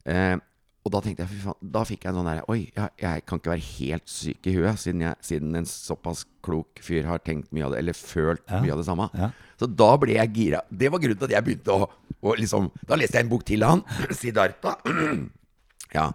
Eh, 0.05 0.37
og 0.85 0.91
da 0.93 0.99
tenkte 1.01 1.23
jeg, 1.25 1.31
fy 1.33 1.39
faen, 1.47 1.57
da 1.75 1.81
fikk 1.89 2.03
jeg 2.05 2.11
en 2.11 2.17
sånn 2.19 2.27
derre 2.29 2.43
Oi, 2.53 2.59
jeg, 2.75 2.89
jeg 3.01 3.23
kan 3.25 3.39
ikke 3.41 3.51
være 3.55 3.65
helt 3.71 4.11
syk 4.11 4.45
i 4.51 4.53
huet, 4.53 4.77
siden, 4.83 5.01
jeg, 5.01 5.17
siden 5.25 5.55
en 5.57 5.65
såpass 5.65 6.25
klok 6.45 6.81
fyr 6.85 7.07
har 7.09 7.23
tenkt 7.25 7.49
mye 7.55 7.65
av 7.65 7.73
det, 7.73 7.79
eller 7.81 7.97
følt 7.97 8.43
Ja. 8.51 8.59
mye 8.61 8.75
av 8.75 8.83
det 8.83 8.85
samme. 8.85 9.07
Ja. 9.17 9.31
Så 9.57 9.65
da 9.71 9.87
ble 9.97 10.13
jeg 10.19 10.33
gira. 10.35 10.61
Det 10.69 10.91
var 10.93 11.01
grunnen 11.01 11.17
til 11.17 11.25
at 11.31 11.33
jeg 11.39 11.45
begynte 11.47 11.73
å, 11.73 11.87
å 12.21 12.35
liksom 12.37 12.69
Da 12.85 12.97
leste 12.99 13.17
jeg 13.17 13.25
en 13.25 13.31
bok 13.33 13.45
til 13.47 13.63
han. 13.65 13.81
Sidarta. 14.19 14.75
ja. 15.97 16.09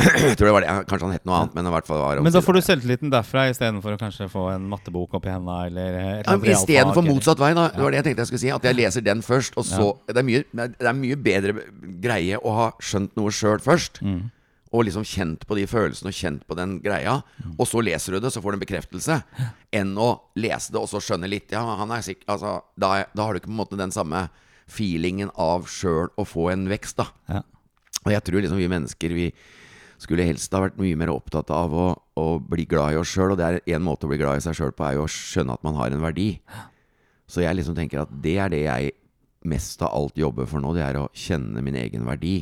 Jeg 0.00 0.36
tror 0.38 0.48
det 0.48 0.52
var 0.54 0.64
det. 0.64 0.74
Kanskje 0.88 1.06
han 1.06 1.14
het 1.14 1.26
noe 1.28 1.38
annet, 1.38 1.54
men 1.56 1.68
i 1.68 1.72
hvert 1.74 1.88
fall 1.88 2.00
var 2.00 2.20
Men 2.24 2.34
da 2.34 2.40
får 2.44 2.56
du 2.56 2.60
selvtilliten 2.64 3.12
derfra 3.12 3.44
istedenfor 3.52 3.96
å 3.96 4.00
kanskje 4.00 4.28
få 4.32 4.46
en 4.54 4.64
mattebok 4.70 5.18
oppi 5.18 5.30
henda 5.30 5.58
eller 5.68 5.98
et 6.00 6.30
Ja, 6.30 6.36
Istedenfor 6.56 7.04
motsatt 7.06 7.42
vei, 7.42 7.52
da. 7.56 7.68
Det 7.74 7.84
var 7.84 7.94
det 7.94 8.00
jeg 8.00 8.08
tenkte 8.08 8.24
jeg 8.24 8.30
skulle 8.32 8.44
si. 8.44 8.52
At 8.56 8.68
jeg 8.68 8.78
leser 8.78 9.04
den 9.04 9.24
først, 9.26 9.58
og 9.60 9.68
så 9.68 9.90
det, 10.08 10.16
er 10.22 10.26
mye, 10.26 10.44
det 10.56 10.88
er 10.88 10.96
mye 10.96 11.18
bedre 11.20 11.66
greie 12.02 12.40
å 12.40 12.56
ha 12.56 12.70
skjønt 12.82 13.14
noe 13.20 13.34
sjøl 13.34 13.60
først. 13.62 14.00
Mm. 14.00 14.22
Og 14.72 14.86
liksom 14.88 15.04
kjent 15.04 15.44
på 15.44 15.58
de 15.58 15.68
følelsene 15.68 16.08
og 16.08 16.16
kjent 16.16 16.46
på 16.48 16.56
den 16.56 16.78
greia. 16.80 17.18
Mm. 17.44 17.56
Og 17.58 17.68
så 17.68 17.84
leser 17.84 18.16
du 18.16 18.24
det, 18.24 18.32
så 18.32 18.40
får 18.40 18.54
du 18.54 18.58
en 18.58 18.64
bekreftelse. 18.64 19.20
Enn 19.76 19.92
å 20.00 20.14
lese 20.40 20.72
det 20.72 20.80
og 20.80 20.88
så 20.88 21.02
skjønne 21.04 21.28
litt. 21.28 21.52
Ja, 21.52 21.66
han 21.82 21.92
er 21.92 22.04
sikker 22.06 22.32
altså, 22.32 22.62
da, 22.80 23.02
da 23.12 23.26
har 23.26 23.36
du 23.36 23.42
ikke 23.42 23.52
på 23.52 23.56
en 23.58 23.60
måte 23.60 23.80
den 23.80 23.92
samme 23.92 24.30
feelingen 24.72 25.28
av 25.36 25.68
sjøl 25.68 26.08
å 26.16 26.24
få 26.24 26.48
en 26.54 26.70
vekst, 26.72 27.02
da. 27.02 27.10
Ja. 27.28 27.42
Og 28.02 28.14
jeg 28.14 28.24
tror 28.26 28.42
liksom 28.42 28.58
vi 28.58 28.70
mennesker 28.70 29.12
Vi 29.14 29.26
skulle 30.02 30.26
helst 30.26 30.52
ha 30.54 30.64
vært 30.64 30.80
mye 30.80 30.98
mer 30.98 31.12
opptatt 31.12 31.50
av 31.54 31.74
å, 31.74 31.88
å 32.18 32.26
bli 32.42 32.66
glad 32.68 32.94
i 32.94 33.00
oss 33.00 33.12
sjøl. 33.14 33.34
Og 33.34 33.40
det 33.40 33.48
er 33.48 33.76
en 33.76 33.84
måte 33.86 34.08
å 34.08 34.10
bli 34.10 34.20
glad 34.20 34.40
i 34.40 34.44
seg 34.44 34.58
sjøl 34.58 34.74
på, 34.74 34.86
er 34.86 34.98
jo 34.98 35.06
å 35.06 35.10
skjønne 35.10 35.54
at 35.56 35.66
man 35.66 35.78
har 35.78 35.94
en 35.94 36.02
verdi. 36.04 36.30
Så 37.30 37.44
jeg 37.44 37.56
liksom 37.56 37.76
tenker 37.78 38.02
at 38.02 38.12
det 38.24 38.36
er 38.42 38.52
det 38.52 38.64
jeg 38.64 38.96
mest 39.48 39.82
av 39.82 39.94
alt 39.96 40.18
jobber 40.18 40.48
for 40.50 40.62
nå. 40.62 40.74
Det 40.76 40.84
er 40.84 40.98
å 41.00 41.10
kjenne 41.16 41.62
min 41.64 41.78
egen 41.78 42.06
verdi. 42.08 42.40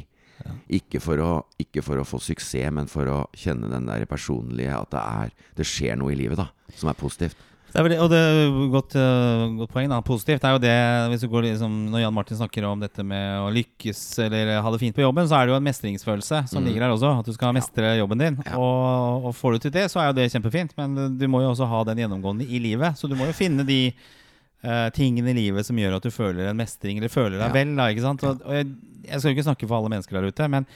Ikke, 0.72 1.02
for 1.04 1.20
å, 1.20 1.32
ikke 1.60 1.82
for 1.84 2.00
å 2.00 2.06
få 2.08 2.16
suksess, 2.24 2.72
men 2.72 2.88
for 2.88 3.08
å 3.12 3.18
kjenne 3.36 3.68
den 3.68 3.84
der 3.84 4.06
personlige 4.08 4.72
At 4.72 4.94
det, 4.94 5.02
er, 5.04 5.34
det 5.58 5.66
skjer 5.68 5.98
noe 6.00 6.14
i 6.14 6.16
livet 6.16 6.40
da 6.40 6.48
som 6.72 6.88
er 6.88 6.96
positivt. 6.96 7.36
Det 7.70 7.82
veldig, 7.86 7.98
og 8.02 8.08
det 8.10 8.18
er 8.18 8.54
godt, 8.72 8.94
øh, 8.98 9.42
godt 9.60 9.70
poeng. 9.70 9.88
da, 9.92 10.00
Positivt. 10.02 10.40
Det 10.42 10.48
er 10.48 10.54
jo 10.56 10.62
det, 10.64 10.74
hvis 11.12 11.20
du 11.22 11.28
går 11.30 11.44
liksom, 11.46 11.74
Når 11.92 12.00
Jan 12.02 12.14
Martin 12.16 12.36
snakker 12.40 12.64
om 12.66 12.80
dette 12.82 13.04
med 13.06 13.38
å 13.44 13.50
lykkes 13.54 14.00
eller 14.26 14.60
ha 14.64 14.70
det 14.74 14.80
fint 14.82 14.96
på 14.96 15.04
jobben, 15.04 15.28
så 15.30 15.38
er 15.38 15.46
det 15.46 15.52
jo 15.54 15.58
en 15.60 15.68
mestringsfølelse 15.68 16.40
som 16.50 16.64
ligger 16.66 16.82
der 16.82 16.94
også. 16.96 17.12
At 17.20 17.26
du 17.30 17.32
skal 17.36 17.54
mestre 17.54 17.92
jobben 18.00 18.18
din. 18.18 18.34
Mm. 18.40 18.46
Ja. 18.48 18.56
Og, 18.58 19.28
og 19.30 19.36
får 19.38 19.52
du 19.52 19.58
til 19.68 19.74
det, 19.78 19.86
så 19.92 20.00
er 20.02 20.10
jo 20.10 20.16
det 20.18 20.28
kjempefint. 20.34 20.74
Men 20.80 21.16
du 21.18 21.26
må 21.30 21.44
jo 21.44 21.52
også 21.52 21.68
ha 21.70 21.84
den 21.92 22.02
gjennomgående 22.02 22.48
i 22.48 22.58
livet. 22.58 22.98
Så 22.98 23.06
du 23.06 23.14
må 23.14 23.30
jo 23.30 23.36
finne 23.38 23.62
de 23.68 23.80
uh, 24.66 24.88
tingene 24.96 25.30
i 25.30 25.38
livet 25.38 25.66
som 25.66 25.78
gjør 25.78 25.98
at 26.00 26.06
du 26.06 26.10
føler 26.10 26.50
en 26.50 26.58
mestring, 26.58 26.98
eller 26.98 27.12
føler 27.12 27.38
deg 27.38 27.46
Ja. 27.46 27.54
vel. 27.54 27.76
da, 27.78 27.86
ikke 27.94 28.06
sant? 28.08 28.24
Og, 28.26 28.42
og 28.46 28.56
jeg, 28.58 28.66
jeg 29.06 29.20
skal 29.20 29.30
jo 29.30 29.36
ikke 29.38 29.46
snakke 29.52 29.68
for 29.70 29.78
alle 29.78 29.94
mennesker 29.94 30.18
der 30.18 30.26
ute, 30.34 30.48
men 30.50 30.66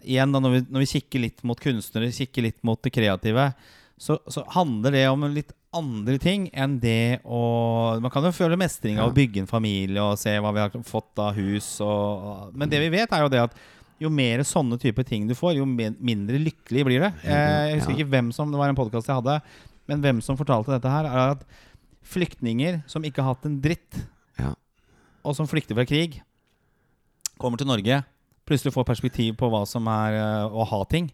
igjen 0.00 0.32
da, 0.32 0.40
når 0.40 0.56
vi, 0.56 0.64
når 0.72 0.84
vi 0.86 0.92
kikker 0.96 1.20
litt 1.26 1.44
mot 1.44 1.60
kunstnere, 1.60 2.08
kikker 2.14 2.48
litt 2.48 2.58
mot 2.64 2.80
det 2.82 2.92
kreative, 2.94 3.50
så, 3.98 4.16
så 4.30 4.44
handler 4.54 4.94
det 4.94 5.04
om 5.10 5.24
en 5.26 5.34
litt 5.34 5.52
andre 5.76 6.16
ting 6.18 6.46
enn 6.56 6.78
det 6.80 7.20
å 7.28 7.98
Man 8.00 8.10
kan 8.10 8.24
jo 8.24 8.30
føle 8.32 8.56
mestring 8.56 8.96
av 8.98 9.10
å 9.10 9.14
bygge 9.16 9.42
en 9.42 9.50
familie 9.50 10.00
og 10.00 10.16
se 10.20 10.32
hva 10.40 10.52
vi 10.56 10.62
har 10.62 10.72
fått 10.88 11.20
av 11.20 11.34
hus. 11.36 11.66
Og, 11.84 12.54
men 12.56 12.70
det 12.72 12.80
vi 12.80 12.88
vet, 12.94 13.12
er 13.12 13.24
jo 13.26 13.28
det 13.32 13.42
at 13.48 13.56
jo 14.00 14.08
mer 14.14 14.40
sånne 14.46 14.78
type 14.80 15.02
ting 15.04 15.26
du 15.28 15.34
får, 15.34 15.56
jo 15.58 15.66
mindre 15.66 16.38
lykkelig 16.40 16.84
blir 16.86 17.02
det. 17.02 17.10
Eh, 17.26 17.72
Jeg 17.72 17.80
husker 17.80 17.96
ikke 17.96 18.12
hvem 18.12 18.28
som 18.32 18.52
Det 18.52 18.60
var 18.60 18.70
en 18.70 18.78
podkast 18.78 19.10
jeg 19.10 19.18
hadde, 19.18 19.40
men 19.90 20.00
hvem 20.04 20.20
som 20.22 20.38
fortalte 20.38 20.70
dette 20.70 20.92
her, 20.92 21.08
er 21.10 21.32
at 21.34 21.42
flyktninger 22.08 22.82
som 22.88 23.04
ikke 23.04 23.20
har 23.24 23.34
hatt 23.34 23.44
en 23.48 23.58
dritt, 23.60 23.98
Ja. 24.38 24.54
og 25.24 25.34
som 25.36 25.46
flykter 25.50 25.74
fra 25.74 25.84
krig, 25.84 26.22
kommer 27.38 27.58
til 27.58 27.66
Norge, 27.68 28.04
plutselig 28.46 28.72
får 28.72 28.86
perspektiv 28.86 29.36
på 29.36 29.50
hva 29.50 29.66
som 29.66 29.86
er 29.90 30.14
eh, 30.16 30.46
å 30.48 30.64
ha 30.64 30.84
ting, 30.88 31.10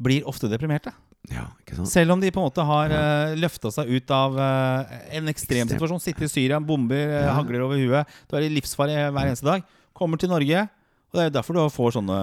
blir 0.00 0.24
ofte 0.24 0.48
deprimerte. 0.48 0.94
Ja? 1.30 1.46
Selv 1.86 2.12
om 2.12 2.20
de 2.20 2.30
på 2.34 2.40
en 2.42 2.48
måte 2.48 2.64
har 2.66 2.90
uh, 2.90 3.34
løfta 3.38 3.70
seg 3.72 3.88
ut 3.94 4.10
av 4.10 4.34
uh, 4.36 4.92
en 5.14 5.28
ekstrem 5.30 5.62
Ekstrem. 5.66 5.68
situasjon. 5.76 6.00
Sitter 6.02 6.26
i 6.26 6.28
Syria, 6.32 6.58
bomber, 6.60 6.96
eh, 6.98 7.24
Ja. 7.28 7.34
hagler 7.38 7.62
over 7.62 7.76
huet. 7.78 8.06
Du 8.28 8.36
er 8.36 8.42
i 8.48 8.50
livsfare 8.52 9.10
hver 9.12 9.26
eneste 9.30 9.46
dag. 9.46 9.62
Kommer 9.94 10.18
til 10.18 10.28
Norge. 10.32 10.68
Og 11.12 11.18
Det 11.20 11.24
er 11.26 11.30
derfor 11.30 11.52
du 11.54 11.60
får 11.68 11.92
sånne 11.98 12.18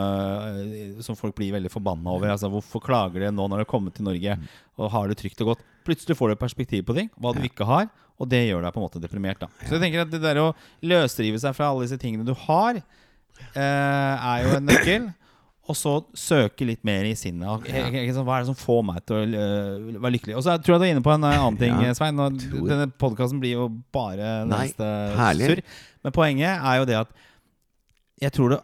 eh, 0.98 1.02
som 1.06 1.16
folk 1.16 1.36
blir 1.38 1.54
veldig 1.54 1.70
forbanna 1.72 2.10
over. 2.12 2.30
Altså, 2.34 2.50
Hvorfor 2.50 2.82
klager 2.82 3.20
de 3.22 3.32
nå 3.32 3.48
når 3.48 3.62
de 3.62 3.66
har 3.66 3.72
kommet 3.72 3.94
til 3.96 4.04
Norge 4.06 4.38
og 4.78 4.92
har 4.92 5.08
det 5.08 5.18
trygt 5.22 5.42
og 5.46 5.54
godt? 5.56 5.62
Plutselig 5.86 6.18
får 6.18 6.30
du 6.34 6.36
perspektiv 6.42 6.84
på 6.86 6.96
ting, 6.98 7.10
hva 7.20 7.34
du 7.34 7.42
ikke 7.46 7.66
har, 7.66 7.88
og 8.20 8.28
det 8.30 8.44
gjør 8.50 8.62
deg 8.66 8.74
på 8.74 8.82
en 8.82 8.88
måte 8.90 9.02
deprimert. 9.02 9.40
da 9.40 9.48
Så 9.66 9.78
jeg 9.78 9.82
tenker 9.86 10.02
at 10.04 10.12
det 10.12 10.22
der 10.22 10.42
å 10.42 10.50
løsrive 10.84 11.40
seg 11.40 11.56
fra 11.56 11.70
alle 11.72 11.86
disse 11.88 11.98
tingene 12.02 12.26
du 12.28 12.34
har, 12.34 12.82
eh, 13.56 14.16
er 14.34 14.44
jo 14.44 14.58
en 14.58 14.66
nøkkel. 14.70 15.14
Og 15.70 15.78
så 15.78 15.92
søke 16.18 16.66
litt 16.66 16.82
mer 16.88 17.06
i 17.06 17.14
sinnet. 17.18 17.46
Hva 17.70 17.78
er 17.86 18.42
det 18.42 18.48
som 18.48 18.58
får 18.58 18.80
meg 18.88 19.04
til 19.06 19.20
å 19.20 19.42
øh, 19.44 20.00
være 20.02 20.14
lykkelig? 20.16 20.38
Og 20.40 20.46
så 20.46 20.56
tror 20.58 20.76
jeg 20.76 20.82
du 20.82 20.86
er 20.88 20.94
inne 20.96 21.04
på 21.06 21.14
en 21.14 21.28
øh, 21.30 21.36
annen 21.36 21.60
ting, 21.62 21.76
Ja, 21.86 21.94
Svein. 21.98 22.18
Denne 22.18 22.88
podkasten 22.90 23.42
blir 23.44 23.54
jo 23.60 23.68
bare 23.94 24.40
Nei, 24.50 24.64
neste 24.66 24.88
herlig. 25.20 25.52
surr. 25.52 25.62
Men 26.08 26.16
poenget 26.16 26.66
er 26.72 26.80
jo 26.82 26.88
det 26.90 26.98
at 27.04 27.14
jeg 28.24 28.34
tror 28.36 28.56
det 28.56 28.60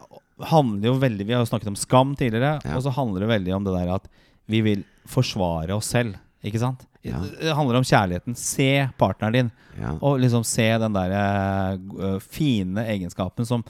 handler 0.50 0.90
jo 0.90 0.96
veldig 1.00 1.24
Vi 1.28 1.32
har 1.32 1.40
jo 1.44 1.48
snakket 1.48 1.70
om 1.70 1.78
skam 1.80 2.10
tidligere, 2.18 2.58
Ja. 2.64 2.74
og 2.76 2.82
så 2.84 2.92
handler 2.92 3.24
det 3.24 3.30
veldig 3.30 3.54
om 3.56 3.64
det 3.64 3.76
der 3.78 3.94
at 3.94 4.08
vi 4.50 4.60
vil 4.66 4.82
forsvare 5.08 5.74
oss 5.78 5.88
selv. 5.94 6.18
Ikke 6.46 6.60
sant? 6.60 6.84
Ja. 7.06 7.20
Det 7.22 7.54
handler 7.54 7.78
om 7.78 7.86
kjærligheten. 7.86 8.34
Se 8.38 8.88
partneren 8.98 9.32
din. 9.34 9.48
Ja. 9.78 9.94
Og 10.02 10.18
liksom 10.22 10.42
se 10.46 10.66
den 10.82 10.94
der 10.94 11.14
uh, 11.78 12.18
fine 12.22 12.82
egenskapen 12.90 13.46
som 13.46 13.62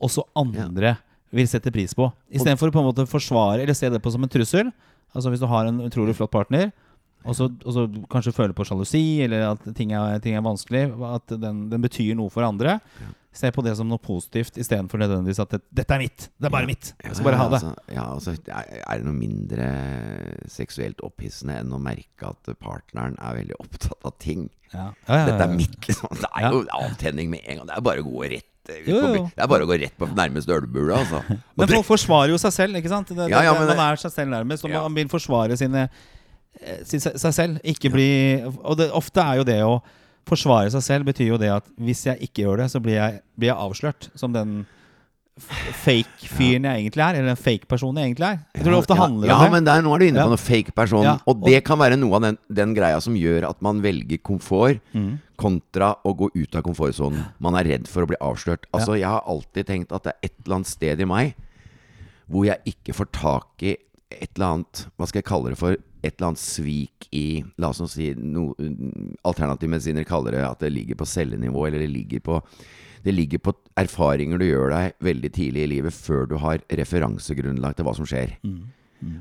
også 0.00 0.24
andre 0.38 0.96
vil 1.34 1.48
sette 1.50 1.72
pris 1.74 1.94
på. 1.96 2.08
Istedenfor 2.32 2.70
å 2.70 2.74
på 2.74 2.82
en 2.82 2.88
måte 2.90 3.08
forsvare 3.08 3.64
eller 3.64 3.76
se 3.76 3.90
det 3.92 4.00
på 4.02 4.12
som 4.14 4.24
en 4.24 4.32
trussel. 4.32 4.72
Altså 5.14 5.32
Hvis 5.32 5.42
du 5.42 5.48
har 5.50 5.68
en 5.68 5.80
utrolig 5.86 6.16
flott 6.16 6.32
partner, 6.32 6.70
og 7.26 7.34
så, 7.36 7.48
og 7.50 7.74
så 7.74 7.84
kanskje 8.12 8.34
føler 8.36 8.54
på 8.56 8.64
sjalusi, 8.68 9.20
eller 9.24 9.48
at 9.50 9.64
ting 9.76 9.92
er, 9.96 10.20
ting 10.22 10.36
er 10.38 10.44
vanskelig, 10.44 10.84
at 11.10 11.34
den, 11.34 11.64
den 11.72 11.82
betyr 11.84 12.14
noe 12.16 12.30
for 12.32 12.46
andre. 12.46 12.78
Se 13.38 13.50
på 13.54 13.62
det 13.62 13.74
som 13.78 13.88
noe 13.90 14.00
positivt 14.02 14.56
istedenfor 14.58 14.98
nødvendigvis 15.02 15.40
at 15.42 15.52
det, 15.52 15.60
'dette 15.70 15.94
er 15.94 16.00
mitt', 16.02 16.28
det 16.40 16.48
er 16.48 16.54
bare 16.54 16.66
mitt. 16.66 16.92
Jeg 17.04 17.18
skal 17.18 17.26
bare 17.28 17.38
ha 17.38 17.48
det. 17.52 17.60
Altså, 17.60 17.72
ja, 17.92 18.06
altså, 18.14 18.34
er 18.48 18.98
det 18.98 19.06
noe 19.06 19.18
mindre 19.18 19.68
seksuelt 20.50 21.02
opphissende 21.06 21.58
enn 21.60 21.74
å 21.74 21.80
merke 21.82 22.32
at 22.32 22.50
partneren 22.58 23.18
er 23.20 23.38
veldig 23.42 23.58
opptatt 23.60 24.08
av 24.08 24.16
ting? 24.18 24.48
Ja. 24.72 24.88
Ja, 25.06 25.12
ja, 25.12 25.18
ja, 25.20 25.26
Dette 25.30 25.46
er 25.46 25.54
mitt, 25.54 25.78
liksom. 25.86 26.18
Det 26.18 26.32
er 26.34 26.50
jo 26.52 26.64
avtenning 26.80 27.30
med 27.32 27.44
en 27.44 27.60
gang. 27.60 27.68
Det 27.70 27.76
er 27.76 27.86
bare 27.86 28.02
å 28.04 28.08
gå 28.08 28.26
rett 28.34 28.50
ut 28.68 28.88
Jo, 28.90 29.00
jo. 29.00 29.24
Det 29.34 29.44
er 29.44 29.50
bare 29.50 29.66
å 29.66 29.70
gå 29.70 29.78
rett 29.80 29.96
på 29.98 30.08
nærmeste 30.12 30.54
ølbule, 30.54 30.98
altså. 30.98 31.22
Og 31.56 31.62
Men 31.62 31.72
folk 31.72 31.88
forsvarer 31.88 32.34
jo 32.34 32.40
seg 32.40 32.54
selv, 32.54 32.80
ikke 32.80 32.92
sant? 32.92 33.12
Det, 33.14 33.28
Ja, 33.32 33.42
ja, 33.48 33.54
man 33.56 33.84
er 33.88 34.00
seg 34.00 34.14
selv 34.14 34.34
nærmest, 34.34 34.66
og 34.66 34.74
man 34.74 34.98
vil 34.98 35.10
forsvare 35.12 35.56
sine, 35.60 35.86
eh, 36.60 36.82
sin, 36.88 37.02
seg 37.02 37.36
selv. 37.36 37.62
Ikke 37.64 37.92
bli 37.94 38.10
Og 38.44 38.78
det, 38.80 38.90
ofte 38.96 39.24
er 39.24 39.40
jo 39.40 39.48
det 39.48 39.60
å 39.66 39.78
forsvare 40.28 40.72
seg 40.74 40.84
selv 40.84 41.08
betyr 41.08 41.32
jo 41.32 41.38
det 41.40 41.48
at 41.54 41.68
hvis 41.80 42.04
jeg 42.10 42.28
ikke 42.28 42.44
gjør 42.44 42.62
det, 42.62 42.70
så 42.72 42.82
blir 42.84 42.98
jeg, 42.98 43.22
blir 43.38 43.52
jeg 43.52 43.62
avslørt 43.68 44.10
som 44.18 44.34
den 44.34 44.60
fake-fyren 45.38 46.66
jeg 46.68 46.82
egentlig 46.82 47.02
er, 47.04 47.18
eller 47.18 47.32
den 47.32 47.40
fake-personen 47.40 48.00
jeg 48.02 48.10
egentlig 48.12 48.26
er. 48.28 48.38
Jeg 48.54 48.64
tror 48.64 48.74
det 48.74 48.78
ofte 48.82 48.96
ja, 48.96 49.00
handler 49.02 49.28
ja, 49.30 49.36
om 49.38 49.42
det. 49.44 49.50
men 49.56 49.64
der, 49.68 49.82
nå 49.84 49.94
er 49.94 49.98
du 49.98 50.06
inne 50.08 50.18
Ja. 50.20 50.26
på 50.28 50.34
noe 50.34 50.42
fake 50.42 50.74
person. 50.76 51.04
Ja, 51.04 51.16
Og 51.26 51.44
det 51.46 51.62
kan 51.64 51.78
være 51.78 51.96
noe 51.98 52.14
av 52.18 52.22
den, 52.22 52.38
den 52.48 52.74
greia 52.74 53.00
som 53.00 53.14
gjør 53.18 53.48
at 53.50 53.62
man 53.62 53.82
velger 53.82 54.18
komfort 54.22 54.80
Mm. 54.94 55.18
kontra 55.36 55.94
å 56.04 56.14
gå 56.16 56.30
ut 56.34 56.54
av 56.56 56.62
komfortsonen. 56.62 57.24
Man 57.38 57.54
er 57.54 57.64
redd 57.64 57.86
for 57.88 58.02
å 58.02 58.06
bli 58.10 58.16
avslørt. 58.20 58.64
Altså, 58.72 58.96
Jeg 58.98 59.06
har 59.08 59.22
alltid 59.26 59.66
tenkt 59.66 59.92
at 59.92 60.02
det 60.04 60.12
er 60.14 60.26
et 60.26 60.34
eller 60.44 60.56
annet 60.56 60.66
sted 60.66 61.00
i 61.00 61.04
meg 61.04 61.34
hvor 62.28 62.44
jeg 62.44 62.58
ikke 62.66 62.92
får 62.94 63.06
tak 63.12 63.62
i 63.62 63.76
et 64.10 64.30
eller 64.36 64.46
annet 64.54 64.86
Hva 64.98 65.06
skal 65.08 65.18
jeg 65.22 65.24
kalle 65.24 65.48
det 65.50 65.58
for? 65.58 65.76
Et 66.02 66.14
eller 66.18 66.28
annet 66.28 66.38
svik 66.42 67.08
i 67.12 67.42
La 67.58 67.68
oss 67.70 67.80
nå 67.80 67.88
si 67.88 68.14
no, 68.14 68.54
Alternativmedisinere 69.24 70.04
kaller 70.08 70.32
det 70.36 70.44
at 70.44 70.60
det 70.60 70.72
ligger 70.72 70.94
på 70.98 71.06
cellenivå, 71.08 71.66
eller 71.66 71.78
det 71.82 71.90
ligger 71.90 72.20
på 72.20 72.42
det 73.08 73.14
ligger 73.16 73.40
på 73.40 73.54
erfaringer 73.80 74.40
du 74.40 74.44
gjør 74.50 74.74
deg 74.74 74.98
veldig 75.06 75.30
tidlig 75.32 75.62
i 75.64 75.70
livet, 75.72 75.96
før 75.96 76.28
du 76.28 76.36
har 76.42 76.60
referansegrunnlag 76.68 77.78
til 77.78 77.88
hva 77.88 77.94
som 77.96 78.08
skjer. 78.08 78.34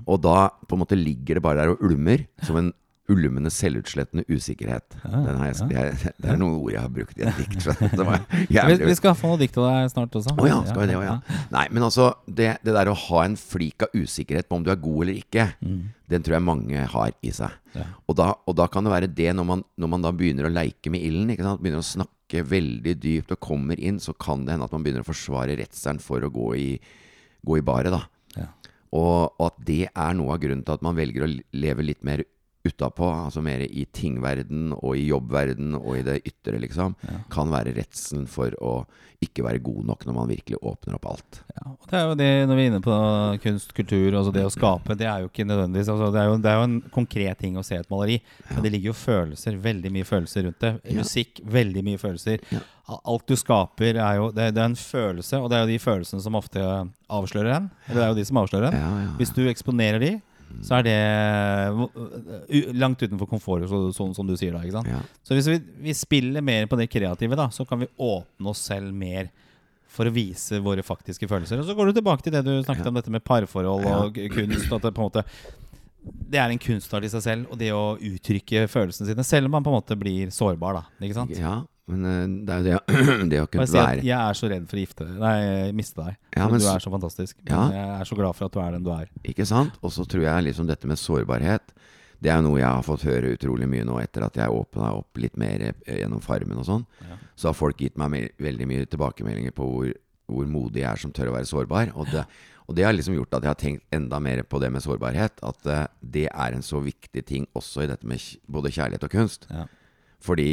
Og 0.10 0.20
da 0.26 0.50
på 0.68 0.76
en 0.76 0.82
måte 0.84 0.98
ligger 1.00 1.38
det 1.38 1.44
bare 1.46 1.62
der 1.62 1.72
og 1.76 1.84
ulmer, 1.88 2.26
som 2.44 2.60
en 2.60 2.74
ulmende, 3.12 3.52
selvutslettende 3.54 4.26
usikkerhet. 4.28 4.98
Den 5.04 5.40
har 5.40 5.50
jeg, 5.50 5.68
jeg, 5.72 6.14
det 6.20 6.32
er 6.34 6.40
noen 6.40 6.58
ord 6.60 6.74
jeg 6.74 6.82
har 6.84 6.92
brukt 6.92 7.20
i 7.20 7.26
et 7.28 7.40
dikt. 7.40 7.68
Vi, 8.68 8.76
vi 8.84 8.96
skal 8.98 9.16
få 9.18 9.32
noe 9.32 9.40
dikt 9.40 9.58
av 9.62 9.68
deg 9.70 9.92
snart 9.94 10.16
også. 10.20 10.34
å 10.36 10.48
ja, 10.48 10.58
skal 10.68 10.82
vi 10.82 10.88
det 10.90 10.98
òg, 10.98 11.06
ja. 11.06 11.44
Nei, 11.54 11.64
men 11.74 11.86
altså, 11.88 12.10
det, 12.28 12.50
det 12.66 12.74
der 12.76 12.90
å 12.92 12.96
ha 12.98 13.24
en 13.24 13.38
flik 13.40 13.86
av 13.86 13.96
usikkerhet 13.96 14.50
på 14.50 14.60
om 14.60 14.66
du 14.66 14.72
er 14.74 14.80
god 14.82 15.06
eller 15.06 15.22
ikke, 15.22 15.48
den 16.12 16.26
tror 16.26 16.38
jeg 16.38 16.46
mange 16.48 16.84
har 16.94 17.16
i 17.22 17.32
seg. 17.36 17.56
Ja. 17.78 17.88
Og, 18.08 18.18
da, 18.20 18.30
og 18.48 18.58
da 18.60 18.68
kan 18.72 18.88
det 18.88 18.94
være 18.94 19.12
det, 19.12 19.30
når 19.38 19.50
man, 19.54 19.64
når 19.80 19.94
man 19.94 20.06
da 20.06 20.14
begynner 20.16 20.50
å 20.50 20.54
leike 20.54 20.92
med 20.94 21.04
ilden, 21.08 21.32
begynner 21.62 21.84
å 21.84 21.88
snakke 21.88 22.44
veldig 22.48 22.96
dypt 23.04 23.34
og 23.36 23.44
kommer 23.44 23.80
inn, 23.80 24.02
så 24.04 24.16
kan 24.18 24.46
det 24.46 24.56
hende 24.56 24.68
at 24.68 24.76
man 24.76 24.86
begynner 24.86 25.06
å 25.06 25.10
forsvare 25.10 25.58
redselen 25.60 26.02
for 26.04 26.24
å 26.24 26.32
gå 26.34 26.54
i, 26.60 26.72
gå 27.48 27.60
i 27.60 27.66
baret, 27.66 27.94
da. 27.96 28.04
Ja. 28.38 28.50
Og, 28.96 29.36
og 29.36 29.46
at 29.50 29.62
det 29.68 29.86
er 29.92 30.18
noe 30.18 30.36
av 30.36 30.42
grunnen 30.44 30.66
til 30.68 30.78
at 30.78 30.84
man 30.86 30.98
velger 30.98 31.26
å 31.26 31.32
leve 31.60 31.86
litt 31.86 32.04
mer 32.08 32.24
utapå, 32.68 33.10
altså 33.10 33.44
mer 33.46 33.64
i 33.66 33.88
tingverden 33.96 34.72
og 34.78 34.94
i 34.98 35.08
jobbverden 35.08 35.76
og 35.80 35.92
i 35.98 36.06
det 36.06 36.22
ytre, 36.28 36.60
liksom, 36.64 36.96
kan 37.34 37.52
være 37.54 37.76
redselen 37.78 38.28
for 38.32 38.54
å 38.64 38.80
ikke 39.24 39.42
være 39.42 39.62
god 39.66 39.86
nok 39.90 40.04
når 40.06 40.14
man 40.14 40.30
virkelig 40.30 40.60
åpner 40.62 40.98
opp 40.98 41.08
alt. 41.10 41.40
Ja, 41.56 41.64
og 41.72 41.88
det 41.90 41.98
er 41.98 42.04
jo 42.06 42.18
det 42.20 42.30
når 42.46 42.60
vi 42.60 42.64
er 42.64 42.72
inne 42.72 42.82
på 42.86 42.98
kunst, 43.42 43.74
kultur, 43.78 44.14
altså 44.14 44.34
det 44.36 44.44
å 44.46 44.52
skape. 44.54 44.98
Det 45.00 45.08
er 45.10 45.24
jo 45.24 45.32
ikke 45.32 45.48
nødvendigvis 45.48 45.90
altså 45.90 46.12
det, 46.14 46.22
er 46.22 46.30
jo, 46.30 46.36
det 46.44 46.52
er 46.52 46.60
jo 46.60 46.68
en 46.68 46.76
konkret 46.94 47.42
ting 47.42 47.58
å 47.58 47.66
se 47.66 47.80
et 47.80 47.90
maleri, 47.90 48.20
men 48.52 48.62
det 48.66 48.74
ligger 48.76 48.92
jo 48.92 48.98
følelser, 49.00 49.58
veldig 49.64 49.94
mye 49.96 50.08
følelser 50.08 50.46
rundt 50.46 50.62
det. 50.62 50.74
Musikk, 51.00 51.42
veldig 51.50 51.86
mye 51.88 52.02
følelser. 52.02 52.46
Alt 52.98 53.26
du 53.28 53.36
skaper, 53.40 53.98
er 53.98 54.20
jo 54.22 54.30
det, 54.36 54.52
det 54.56 54.62
er 54.62 54.70
en 54.70 54.78
følelse, 54.80 55.42
og 55.42 55.50
det 55.50 55.58
er 55.58 55.66
jo 55.66 55.74
de 55.74 55.82
følelsene 55.82 56.24
som 56.24 56.38
ofte 56.38 56.62
avslører 57.10 57.56
en. 57.58 57.72
Eller 57.88 58.00
det 58.00 58.06
er 58.06 58.14
jo 58.14 58.20
de 58.22 58.30
som 58.30 58.42
avslører 58.44 58.70
en. 58.70 58.78
Ja, 58.78 58.92
ja, 58.94 59.06
ja. 59.08 59.16
Hvis 59.18 59.34
du 59.34 59.42
eksponerer 59.50 60.04
de, 60.04 60.14
så 60.64 60.78
er 60.80 60.86
det 60.88 60.98
langt 62.80 63.02
utenfor 63.04 63.30
komfort, 63.30 63.66
sånn 63.68 64.16
som 64.16 64.28
du 64.28 64.36
sier 64.40 64.56
da. 64.56 64.64
ikke 64.64 64.78
sant? 64.80 64.90
Ja. 64.92 65.02
Så 65.28 65.38
hvis 65.38 65.50
vi, 65.52 65.58
vi 65.90 65.96
spiller 65.98 66.46
mer 66.46 66.70
på 66.70 66.80
det 66.80 66.90
kreative, 66.92 67.38
da, 67.40 67.50
så 67.54 67.66
kan 67.68 67.84
vi 67.84 67.90
åpne 67.98 68.54
oss 68.54 68.64
selv 68.70 68.94
mer 68.96 69.30
for 69.98 70.10
å 70.10 70.14
vise 70.14 70.60
våre 70.64 70.84
faktiske 70.86 71.30
følelser. 71.30 71.62
Og 71.62 71.70
så 71.70 71.76
går 71.78 71.90
du 71.90 72.00
tilbake 72.00 72.26
til 72.26 72.36
det 72.36 72.44
du 72.46 72.54
snakket 72.62 72.90
om, 72.90 72.98
dette 73.00 73.14
med 73.14 73.24
parforhold 73.26 73.88
og 73.88 74.20
kunst. 74.34 74.68
At 74.72 74.84
det 74.84 74.94
på 74.94 75.02
en 75.02 75.10
måte 75.10 75.24
Det 76.28 76.40
er 76.40 76.52
en 76.52 76.62
kunstart 76.62 77.04
i 77.04 77.12
seg 77.12 77.24
selv, 77.24 77.48
og 77.52 77.60
det 77.60 77.72
å 77.76 77.98
uttrykke 78.00 78.68
følelsene 78.72 79.10
sine, 79.10 79.26
selv 79.28 79.50
om 79.50 79.58
man 79.58 79.66
på 79.66 79.72
en 79.74 79.80
måte 79.80 79.98
blir 80.00 80.30
sårbar, 80.32 80.80
da. 80.80 80.84
Ikke 81.04 81.18
sant? 81.18 81.34
Ja, 81.36 81.60
men 81.88 82.06
eh, 82.08 82.24
det 82.44 82.54
er 82.54 82.58
jo 82.60 82.66
det, 82.68 83.04
det 83.32 83.42
å 83.42 83.48
kunne 83.48 83.66
jeg 83.68 83.76
være 83.76 84.04
jeg 84.04 84.18
er 84.18 84.38
så 84.38 84.50
redd 84.52 84.66
for 84.68 84.80
å 84.80 84.82
gifte 84.84 85.08
Nei, 85.08 85.36
miste 85.78 86.04
deg. 86.04 86.18
Ja, 86.36 86.48
men 86.52 86.62
du 86.62 86.68
er 86.68 86.84
så 86.84 86.92
fantastisk. 86.92 87.38
Ja. 87.48 87.62
Jeg 87.74 88.02
er 88.02 88.10
så 88.10 88.18
glad 88.20 88.36
for 88.38 88.50
at 88.50 88.56
du 88.56 88.60
er 88.64 88.76
den 88.76 88.88
du 88.88 88.92
er. 88.94 89.08
Ikke 89.24 89.48
sant? 89.48 89.78
Og 89.82 89.94
så 89.96 90.06
tror 90.10 90.26
jeg 90.26 90.48
liksom 90.50 90.68
dette 90.68 90.90
med 90.90 91.00
sårbarhet 91.00 91.72
Det 92.20 92.32
er 92.34 92.44
noe 92.44 92.60
jeg 92.60 92.68
har 92.68 92.84
fått 92.86 93.06
høre 93.08 93.32
utrolig 93.38 93.70
mye 93.72 93.86
nå 93.88 94.00
etter 94.02 94.26
at 94.28 94.40
jeg 94.42 94.52
åpna 94.52 94.92
opp 94.98 95.22
litt 95.22 95.40
mer 95.40 95.70
eh, 95.70 96.02
gjennom 96.02 96.24
Farmen 96.24 96.60
og 96.60 96.68
sånn. 96.68 96.84
Ja. 97.08 97.22
Så 97.38 97.52
har 97.52 97.58
folk 97.58 97.80
gitt 97.82 97.98
meg 98.02 98.12
me 98.12 98.22
veldig 98.42 98.68
mye 98.68 98.90
tilbakemeldinger 98.90 99.56
på 99.56 99.70
hvor, 99.72 99.96
hvor 100.28 100.52
modig 100.52 100.84
jeg 100.84 100.90
er 100.92 101.04
som 101.06 101.14
tør 101.16 101.32
å 101.32 101.38
være 101.38 101.50
sårbar. 101.50 101.94
Og 101.96 102.10
det, 102.12 102.26
og 102.68 102.76
det 102.76 102.84
har 102.84 102.96
liksom 102.98 103.16
gjort 103.16 103.38
at 103.38 103.46
jeg 103.46 103.54
har 103.54 103.62
tenkt 103.62 103.96
enda 103.96 104.20
mer 104.20 104.42
på 104.44 104.60
det 104.60 104.74
med 104.74 104.84
sårbarhet. 104.84 105.40
At 105.46 105.72
eh, 105.72 105.86
det 106.02 106.28
er 106.34 106.58
en 106.58 106.66
så 106.66 106.82
viktig 106.84 107.24
ting 107.30 107.48
også 107.56 107.86
i 107.86 107.90
dette 107.94 108.10
med 108.10 108.20
både 108.50 108.74
kjærlighet 108.76 109.08
og 109.08 109.14
kunst. 109.14 109.48
Ja. 109.54 109.70
Fordi 110.20 110.50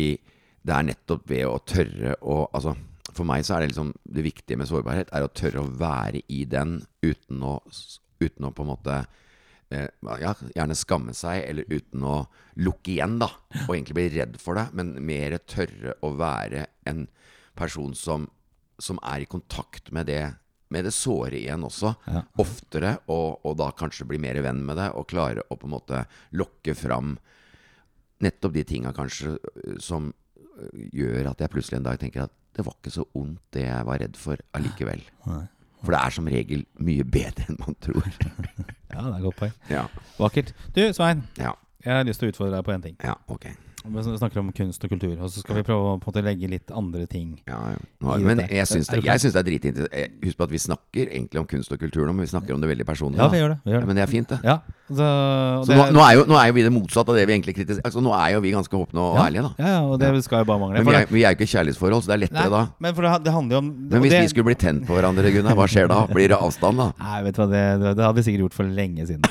det 0.64 0.74
er 0.74 0.87
nettopp 0.88 1.27
ved 1.29 1.44
å 1.48 1.59
tørre 1.68 2.14
å 2.24 2.38
Altså, 2.57 2.74
for 3.12 3.29
meg 3.29 3.44
så 3.44 3.57
er 3.57 3.64
det 3.64 3.72
liksom 3.74 3.92
Det 4.05 4.24
viktige 4.24 4.59
med 4.61 4.70
sårbarhet 4.70 5.12
er 5.12 5.27
å 5.27 5.33
tørre 5.33 5.62
å 5.64 5.72
være 5.79 6.22
i 6.33 6.44
den 6.48 6.79
uten 7.05 7.42
å, 7.44 7.59
uten 8.22 8.48
å 8.48 8.53
på 8.54 8.65
en 8.65 8.71
måte 8.73 8.94
eh, 9.75 9.90
ja, 10.23 10.33
gjerne 10.54 10.77
skamme 10.79 11.12
seg, 11.17 11.42
eller 11.48 11.69
uten 11.69 12.06
å 12.08 12.17
lukke 12.65 12.94
igjen, 12.94 13.19
da. 13.21 13.29
Og 13.67 13.75
egentlig 13.75 13.98
bli 13.98 14.06
redd 14.17 14.38
for 14.40 14.56
det, 14.56 14.69
men 14.73 14.94
mer 15.04 15.37
tørre 15.50 15.96
å 16.04 16.15
være 16.17 16.65
en 16.88 17.04
person 17.58 17.92
som, 17.98 18.25
som 18.81 18.98
er 19.04 19.25
i 19.25 19.29
kontakt 19.31 19.92
med 19.94 20.08
det 20.08 20.23
med 20.75 20.88
det 20.88 20.94
såre 20.96 21.37
igjen 21.38 21.62
også, 21.69 21.92
Ja. 22.10 22.25
oftere, 22.40 22.96
og, 23.12 23.44
og 23.46 23.58
da 23.60 23.69
kanskje 23.77 24.06
bli 24.10 24.19
mer 24.19 24.40
venn 24.42 24.65
med 24.67 24.81
det, 24.81 24.88
og 24.96 25.06
klare 25.12 25.44
å 25.46 25.58
på 25.60 25.69
en 25.69 25.75
måte 25.77 26.00
lokke 26.35 26.75
fram 26.75 27.12
nettopp 28.25 28.54
de 28.56 28.65
tinga 28.65 28.94
kanskje 28.96 29.37
øh, 29.37 29.79
som 29.79 30.12
gjør 30.94 31.31
at 31.31 31.40
jeg 31.44 31.50
plutselig 31.52 31.79
en 31.81 31.87
dag 31.88 31.98
tenker 32.00 32.27
at 32.29 32.33
det 32.55 32.65
var 32.67 32.77
ikke 32.79 32.92
så 32.94 33.05
ondt 33.19 33.40
det 33.57 33.65
jeg 33.67 33.87
var 33.88 33.98
redd 33.98 34.17
for 34.21 34.38
allikevel. 34.55 35.02
Nei. 35.27 35.42
For 35.85 35.92
det 35.92 36.00
er 36.00 36.15
som 36.17 36.29
regel 36.33 36.63
mye 36.81 37.05
bedre 37.05 37.44
enn 37.50 37.59
man 37.61 37.77
tror. 37.85 38.07
Ja, 38.94 39.00
det 39.02 39.09
er 39.11 39.17
et 39.17 39.25
godt 39.25 39.37
poeng. 39.40 39.55
Ja, 39.67 39.81
Vakkert. 40.21 40.52
Du, 40.77 40.79
Svein. 40.94 41.25
ja, 41.37 41.50
Jeg 41.85 41.96
har 41.96 42.05
lyst 42.07 42.21
til 42.23 42.29
å 42.29 42.31
utfordre 42.31 42.55
deg 42.61 42.65
på 42.69 42.75
én 42.77 42.83
ting. 42.85 42.94
ja, 43.02 43.17
ok. 43.27 43.48
Vi 43.85 44.17
snakker 44.17 44.41
om 44.41 44.53
kunst 44.57 44.85
og 44.87 44.93
kultur, 44.95 45.13
og 45.19 45.29
så 45.29 45.43
skal 45.43 45.59
vi 45.59 45.63
prøve 45.67 45.97
å 45.99 46.23
legge 46.25 46.49
litt 46.49 46.71
andre 46.73 47.05
ting. 47.11 47.35
Ja, 47.45 47.59
ja. 47.75 47.83
ja 48.01 48.17
men 48.25 48.41
jeg 48.47 48.65
syns 48.71 48.89
det, 48.89 49.03
jeg 49.05 49.21
syns 49.21 49.35
det 49.35 49.43
er 49.43 49.49
dritinteressant. 49.51 50.15
Husk 50.25 50.39
på 50.41 50.47
at 50.47 50.55
vi 50.55 50.61
snakker 50.63 51.11
egentlig 51.11 51.43
om 51.43 51.49
kunst 51.51 51.75
og 51.75 51.83
kultur 51.83 52.07
nå, 52.07 52.15
men 52.15 52.25
vi 52.25 52.31
snakker 52.33 52.57
om 52.57 52.65
det 52.65 52.71
veldig 52.71 52.87
personlig. 52.89 53.21
Ja, 53.21 53.29
vi 53.29 53.43
gjør 53.43 53.53
det. 53.53 53.59
Vi 53.65 53.75
gjør 53.75 53.85
det. 53.85 53.91
men 53.91 54.01
det 54.01 54.07
er 54.07 54.11
fint, 54.11 54.33
det. 54.33 54.41
Ja, 54.47 54.57
så, 54.89 55.05
Så 55.65 55.77
nå, 55.77 55.85
nå, 55.97 56.01
er 56.05 56.17
jo, 56.19 56.25
nå 56.29 56.37
er 56.37 56.49
jo 56.51 56.57
vi 56.59 56.65
det 56.67 56.71
motsatte 56.73 57.13
av 57.13 57.17
det 57.17 57.23
vi 57.29 57.33
egentlig 57.33 57.55
kritiserer. 57.57 57.85
Altså, 57.89 58.01
nå 58.05 58.11
er 58.17 58.35
jo 58.35 58.41
vi 58.45 58.51
ganske 58.53 58.77
åpne 58.77 59.01
og 59.01 59.21
ærlige, 59.21 59.45
da. 59.47 59.53
Ja, 59.61 59.71
ja, 59.75 59.83
og 59.89 60.01
det 60.01 60.11
skal 60.27 60.43
jo 60.43 60.49
bare 60.49 60.61
mangle. 60.61 60.81
Men 60.81 60.89
vi 60.89 60.97
er, 60.99 61.07
vi 61.09 61.23
er 61.25 61.33
jo 61.33 61.39
ikke 61.39 61.49
kjærlighetsforhold, 61.53 62.05
så 62.05 62.13
det 62.13 62.17
er 62.17 62.23
lettere 62.27 62.45
Nei, 62.45 62.53
da. 62.53 62.63
Men 62.85 62.97
det, 62.97 63.13
det 63.25 63.35
om 63.61 63.71
Men 63.71 64.05
hvis 64.05 64.13
det, 64.13 64.21
vi 64.27 64.33
skulle 64.35 64.49
bli 64.51 64.57
tent 64.61 64.85
på 64.89 64.97
hverandre, 64.97 65.33
Gunnar, 65.33 65.57
hva 65.57 65.69
skjer 65.73 65.89
da? 65.89 66.03
Blir 66.13 66.33
det 66.33 66.37
avstand, 66.37 66.81
da? 66.81 66.91
Nei, 67.01 67.23
vet 67.29 67.39
du 67.39 67.41
hva, 67.41 67.49
det, 67.53 67.65
det, 67.85 68.05
hadde 68.05 68.17
vi 68.19 68.27
sikkert 68.29 68.45
gjort 68.45 68.59
for 68.61 68.77
lenge 68.81 69.09
siden. 69.09 69.25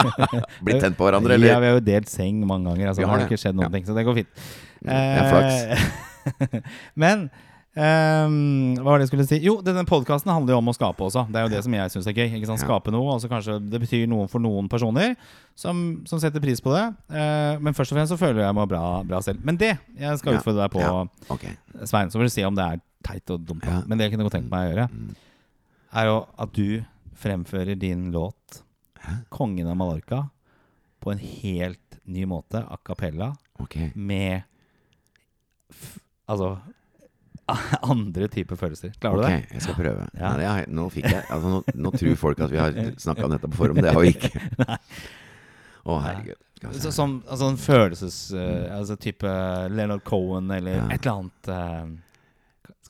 Blitt 0.68 0.84
tent 0.84 1.00
på 1.00 1.08
hverandre, 1.08 1.40
Ja, 1.50 1.56
vi 1.62 1.70
har 1.70 1.78
jo 1.78 1.84
delt 1.84 2.12
seng 2.12 2.44
mange 2.44 2.68
ganger. 2.68 2.92
Altså, 2.92 3.08
har 3.08 3.24
det. 3.24 3.30
ikke 3.30 3.40
skjedd 3.40 3.56
noen 3.56 3.72
ting, 3.72 3.88
så 3.90 3.96
det 3.98 4.06
går 4.08 4.20
fint. 4.22 4.42
Er. 4.86 5.74
Eh, 5.76 6.60
Men 7.02 7.30
um, 7.76 8.74
hva 8.80 8.84
var 8.92 8.98
det 9.00 9.06
jeg 9.06 9.10
skulle 9.12 9.26
si? 9.28 9.38
Jo, 9.44 9.54
denne 9.64 9.84
podkasten 9.88 10.32
handler 10.32 10.54
jo 10.56 10.60
om 10.62 10.70
å 10.72 10.74
skape 10.76 11.04
også. 11.06 11.26
Det 11.30 11.40
er 11.40 11.46
jo 11.46 11.52
det 11.54 11.62
som 11.66 11.76
jeg 11.76 11.92
syns 11.94 12.08
er 12.10 12.16
gøy. 12.16 12.26
Ikke 12.38 12.48
sant? 12.50 12.62
Skape 12.62 12.92
noe. 12.94 13.12
Altså 13.14 13.30
kanskje 13.30 13.58
det 13.72 13.80
betyr 13.84 14.06
noe 14.10 14.28
for 14.32 14.42
noen 14.42 14.68
personer 14.72 15.14
som, 15.58 16.00
som 16.08 16.20
setter 16.22 16.42
pris 16.44 16.62
på 16.64 16.72
det. 16.74 16.84
Eh, 17.14 17.58
men 17.62 17.76
først 17.76 17.92
og 17.94 17.98
fremst 18.00 18.14
så 18.14 18.20
føler 18.20 18.44
jeg 18.46 18.56
meg 18.58 18.70
bra, 18.72 18.84
bra 19.06 19.20
selv. 19.24 19.42
Men 19.46 19.58
det 19.60 19.74
jeg 20.00 20.20
skal 20.22 20.38
utfordre 20.40 20.64
deg 20.66 20.74
på, 20.76 20.84
Ja. 20.84 21.04
okay. 21.36 21.56
Svein, 21.84 22.10
så 22.12 22.20
får 22.20 22.28
du 22.30 22.34
se 22.36 22.46
om 22.48 22.56
det 22.58 22.66
er 22.66 22.82
teit 23.06 23.32
og 23.32 23.44
dumt. 23.48 23.64
Ja. 23.68 23.82
Men 23.88 23.98
det 24.00 24.08
jeg 24.08 24.16
kunne 24.16 24.26
godt 24.28 24.38
tenkt 24.38 24.50
meg 24.52 24.66
å 24.66 24.72
gjøre, 24.74 24.88
Mm. 24.90 25.14
er 26.00 26.04
jo 26.10 26.18
at 26.38 26.52
du 26.56 26.66
fremfører 27.20 27.78
din 27.78 28.10
låt 28.12 28.62
'Kongen 29.32 29.66
av 29.70 29.76
Mallorca' 29.80 30.28
på 31.00 31.12
en 31.12 31.18
helt 31.18 31.89
ny 32.06 32.24
måte, 32.28 32.62
a 32.64 32.76
cappella, 32.84 33.32
okay. 33.58 33.90
med 33.94 34.42
Altså 36.30 36.58
andre 37.82 38.28
typer 38.30 38.56
følelser. 38.56 38.92
Klarer 39.02 39.16
du 39.16 39.22
Ok, 39.24 39.30
det? 39.30 39.54
jeg 39.56 39.62
skal 39.64 39.74
prøve. 39.74 40.04
Ja. 40.14 40.28
Nei, 40.36 40.60
det 40.60 40.74
nå 40.76 40.84
jeg 40.94 41.22
altså, 41.30 41.48
nå, 41.50 41.62
nå 41.74 41.90
tror 41.96 42.14
folk 42.20 42.42
at 42.46 42.52
vi 42.52 42.60
har 42.60 42.76
snakka 43.02 43.24
om 43.26 43.32
dette 43.34 43.50
på 43.50 43.58
forhånd. 43.58 43.82
Det 43.82 43.94
har 43.94 44.04
vi 44.04 44.12
ikke. 44.14 44.76
Å, 45.90 45.96
herregud. 46.04 46.38
Skal 46.60 46.76
Så, 46.84 46.92
som 46.94 47.16
altså 47.26 47.48
en 47.50 47.58
følelses... 47.58 48.20
Uh, 48.36 48.68
altså 48.76 48.94
type 49.00 49.26
Leonard 49.72 50.04
Cohen 50.06 50.50
eller 50.54 50.78
Ja. 50.78 50.86
et 50.94 51.06
eller 51.06 51.24
annet 51.24 51.50
Uh, 51.50 51.98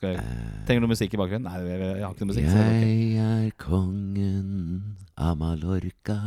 jeg, 0.01 0.17
Eh, 0.17 0.65
Trenger 0.65 0.81
du 0.81 0.87
musikk 0.89 1.13
i 1.13 1.17
bakgrunnen? 1.21 1.45
Nei, 1.45 1.59
jeg, 1.61 1.81
jeg 1.81 2.05
har 2.05 2.13
ikke 2.15 2.25
noe 2.25 2.31
musikk. 2.31 2.47
Ok. 2.49 2.85
Jeg 3.13 3.45
er 3.45 3.51
kongen 3.61 4.95
av 5.13 5.37
Mallorca. 5.37 6.17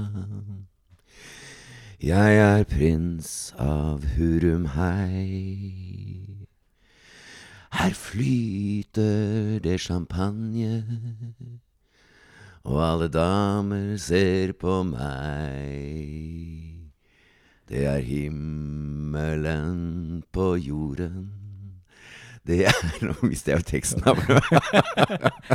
Jeg 2.04 2.36
er 2.36 2.66
prins 2.68 3.54
av 3.56 4.02
Hurumhei. 4.12 5.24
Her 7.72 7.94
flyter 7.96 9.56
det 9.64 9.80
champagne, 9.80 10.84
og 12.68 12.82
alle 12.84 13.08
damer 13.08 13.96
ser 13.96 14.52
på 14.52 14.82
meg. 14.90 15.32
Det 17.72 17.86
er 17.88 18.04
himmelen 18.04 19.80
på 20.28 20.56
jorden. 20.60 21.43
Det 22.44 22.60
er 22.68 22.80
Nå 23.06 23.14
mister 23.24 23.54
jeg 23.54 23.62
jo 23.62 23.68
teksten. 23.70 24.02
her. 24.04 24.18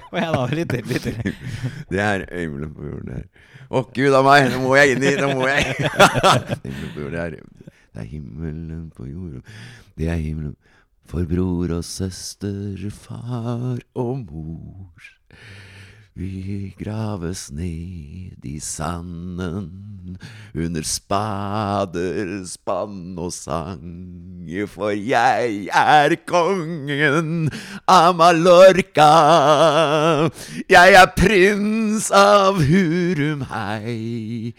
Og 0.10 0.18
jeg 0.18 0.32
da, 0.36 0.46
litt 0.54 0.74
til, 0.74 0.90
litt 0.90 1.06
til. 1.06 1.36
Det 1.92 2.02
er 2.02 2.26
himmelen 2.34 2.74
på 2.74 2.88
jorden 2.88 3.14
her. 3.14 3.28
Å, 3.70 3.84
gud 3.94 4.16
a 4.18 4.24
meg, 4.26 4.48
nå 4.50 4.64
må 4.64 4.74
jeg 4.80 4.96
inn 4.96 5.04
i 5.06 5.12
Nå 5.20 5.28
må 5.38 5.46
jeg 5.46 5.76
det 7.14 7.22
er, 7.22 7.36
det 7.38 8.02
er 8.02 8.08
himmelen 8.10 8.88
på 8.96 9.06
jorden. 9.06 9.44
Det 9.94 10.10
er 10.10 10.18
himmelen 10.18 10.56
for 11.10 11.26
bror 11.30 11.76
og 11.78 11.86
søster, 11.86 12.90
far 12.94 13.78
og 13.98 14.26
mor. 14.26 15.10
Vi 16.18 16.74
graves 16.80 17.51
ned 17.51 18.43
i 18.43 18.60
sanden 18.60 20.18
under 20.55 20.84
spader, 20.84 22.43
spann 22.49 23.18
og 23.18 23.32
sang. 23.34 24.47
For 24.74 24.91
jeg 24.91 25.70
er 25.70 26.16
kongen 26.28 27.51
av 27.88 28.18
Mallorca. 28.18 29.12
Jeg 30.68 30.97
er 30.97 31.14
prins 31.16 32.10
av 32.12 32.57
Hurumhei. 32.66 34.55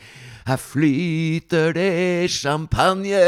Her 0.50 0.58
flyter 0.58 1.70
det 1.76 2.30
champagne, 2.34 3.20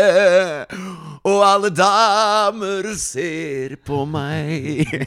og 1.23 1.43
alle 1.47 1.69
damer 1.71 2.89
ser 2.99 3.77
på 3.87 4.01
meg. 4.11 4.91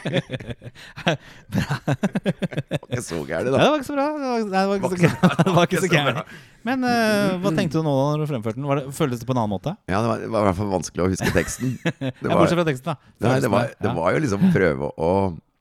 Det 1.51 1.63
var 1.66 2.88
ikke 2.88 3.03
så 3.03 3.20
gærent, 3.28 3.51
Nei, 3.51 3.59
Ja, 3.59 3.66
det 3.66 3.68
var 3.68 3.76
ikke 3.76 3.88
så 3.89 3.97
bra. 3.97 4.05
Det 4.16 4.30
var, 4.30 4.45
nei, 4.47 4.61
det 4.61 4.68
var 4.70 4.76
ikke 4.80 4.91
så. 4.91 4.95
Det 5.43 5.55
var 5.57 5.66
ikke 5.68 5.84
så 5.84 5.89
gærent. 5.91 6.36
Men 6.66 6.88
uh, 6.88 7.36
hva 7.43 7.51
tenkte 7.57 7.82
du 7.82 7.86
nå 7.86 7.93
da 7.99 8.22
du 8.22 8.28
fremførte 8.30 8.57
den? 8.61 8.70
Var 8.70 8.80
det, 8.80 8.93
føltes 8.95 9.22
det 9.22 9.28
på 9.28 9.36
en 9.36 9.41
annen 9.43 9.53
måte? 9.57 9.76
Ja, 9.91 9.99
det 9.99 10.09
var, 10.13 10.24
det 10.24 10.32
var 10.32 10.45
i 10.45 10.49
hvert 10.49 10.59
fall 10.61 10.72
vanskelig 10.72 11.03
å 11.03 11.09
huske 11.11 11.34
teksten. 11.36 11.76
Det 11.84 12.13
ja, 12.16 12.32
bortsett 12.32 12.61
fra 12.61 12.68
teksten, 12.72 12.93
da. 12.93 13.13
nei, 13.28 13.41
det 13.43 13.51
var, 13.51 13.76
det 13.76 13.93
var 13.99 14.16
jo 14.16 14.24
liksom 14.24 14.47
prøve 14.55 14.93
å 14.95 15.11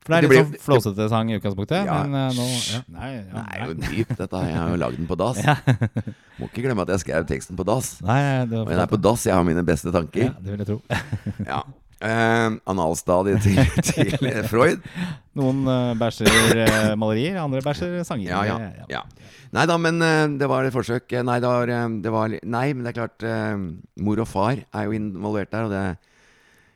For 0.04 0.12
det 0.12 0.16
er 0.18 0.24
det 0.26 0.30
litt 0.34 0.48
sånn 0.50 0.64
flåsete 0.66 1.06
sang 1.08 1.30
i 1.32 1.36
utgangspunktet, 1.38 1.86
Ja. 1.88 2.02
men 2.04 2.12
uh, 2.12 2.34
nå 2.36 2.44
ja. 2.44 2.80
Nei, 2.92 3.10
ja, 3.14 3.22
Det 3.24 3.44
er 3.44 3.62
jo 3.70 3.76
nei. 3.78 3.92
dypt, 3.94 4.16
dette. 4.18 4.42
Jeg 4.50 4.58
har 4.60 4.74
jo 4.74 4.80
lagd 4.82 4.98
den 5.00 5.06
på 5.08 5.16
dass. 5.16 5.40
Må 6.40 6.48
ikke 6.50 6.64
glemme 6.66 6.84
at 6.84 6.92
jeg 6.92 7.04
skrev 7.06 7.24
teksten 7.30 7.56
på 7.56 7.64
dass. 7.64 7.94
Nei, 8.04 8.18
det 8.50 8.58
var 8.60 8.74
jeg 8.74 8.82
er 8.84 8.92
på 8.92 9.00
dass 9.00 9.24
jeg 9.24 9.32
har 9.38 9.46
mine 9.48 9.64
beste 9.64 9.94
tanker. 9.94 10.26
Ja, 10.28 10.34
det 10.44 10.52
vil 10.52 10.60
jeg 10.64 10.68
tro. 10.74 10.78
Ja. 11.54 11.62
Uh, 12.04 12.58
analstadiet 12.68 13.40
til, 13.46 13.56
til 13.88 14.40
Freud. 14.50 14.82
Noen 15.40 15.62
uh, 15.64 15.94
bæsjer 15.96 16.28
uh, 16.28 16.90
malerier, 17.00 17.38
andre 17.40 17.62
bæsjer 17.64 18.02
sanger. 18.04 18.28
Ja, 18.28 18.42
ja. 18.44 18.84
Ja. 18.90 19.04
Nei 19.54 19.64
da, 19.70 19.78
men 19.80 20.02
det 20.36 20.48
var 20.50 20.66
et 20.66 20.74
forsøk. 20.74 21.14
Nei, 21.24 21.38
det 21.40 21.48
var, 21.48 21.70
det 22.04 22.12
var 22.12 22.34
Nei, 22.42 22.66
men 22.74 22.82
det 22.84 22.90
er 22.92 22.96
klart 22.98 23.24
Mor 24.02 24.20
og 24.20 24.26
far 24.28 24.58
er 24.58 24.88
jo 24.88 24.96
involvert 24.98 25.52
der, 25.54 25.68
og 25.68 25.72
det 25.72 25.84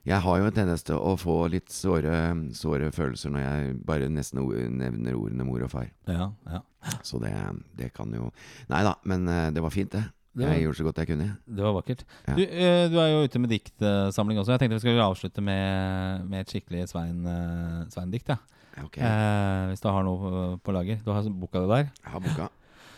Jeg 0.09 0.21
har 0.25 0.39
jo 0.41 0.47
en 0.49 0.57
tendens 0.57 0.83
til 0.89 0.97
å 0.97 1.15
få 1.21 1.35
litt 1.53 1.69
såre, 1.75 2.13
såre 2.57 2.91
følelser 2.95 3.33
når 3.35 3.43
jeg 3.45 3.75
bare 3.89 4.09
nesten 4.13 4.41
nevner 4.79 5.17
ordene 5.19 5.45
mor 5.45 5.63
og 5.67 5.71
far. 5.73 5.91
Ja, 6.09 6.31
ja. 6.49 6.63
Så 7.05 7.19
det, 7.21 7.33
det 7.77 7.91
kan 7.93 8.13
jo 8.15 8.31
Nei 8.71 8.83
da, 8.87 8.95
men 9.05 9.27
eh, 9.29 9.49
det 9.53 9.61
var 9.65 9.75
fint, 9.75 9.91
det. 9.93 10.05
Det 10.39 10.47
var- 10.47 10.55
Jeg 10.55 10.63
gjorde 10.69 10.79
så 10.79 10.85
godt 10.87 10.99
jeg 11.03 11.09
kunne. 11.09 11.27
Det 11.49 11.65
var 11.65 11.73
vakkert. 11.75 12.05
Ja. 12.29 12.35
Du, 12.39 12.43
eh, 12.45 12.85
du 12.93 12.97
er 13.03 13.09
jo 13.11 13.25
ute 13.27 13.41
med 13.43 13.51
diktsamling 13.51 14.39
også. 14.39 14.53
Jeg 14.55 14.61
tenkte 14.63 14.77
vi 14.79 14.85
skulle 14.85 15.03
avslutte 15.09 15.43
med, 15.43 16.29
med 16.31 16.41
et 16.45 16.53
skikkelig 16.53 16.85
Svein-dikt. 16.93 17.93
Svein-dikt. 17.97 18.29
Ja. 18.31 18.39
okay. 18.85 19.03
Eh, 19.03 19.65
hvis 19.73 19.83
du 19.83 19.89
har 19.91 20.05
noe 20.07 20.31
eh, 20.31 20.57
på 20.63 20.73
lager. 20.77 21.01
Du 21.05 21.11
har 21.11 21.27
boka 21.29 21.65
di 21.65 21.73
der. 21.73 21.91
jeg 22.05 22.13
har 22.15 22.21
boka. 22.23 22.49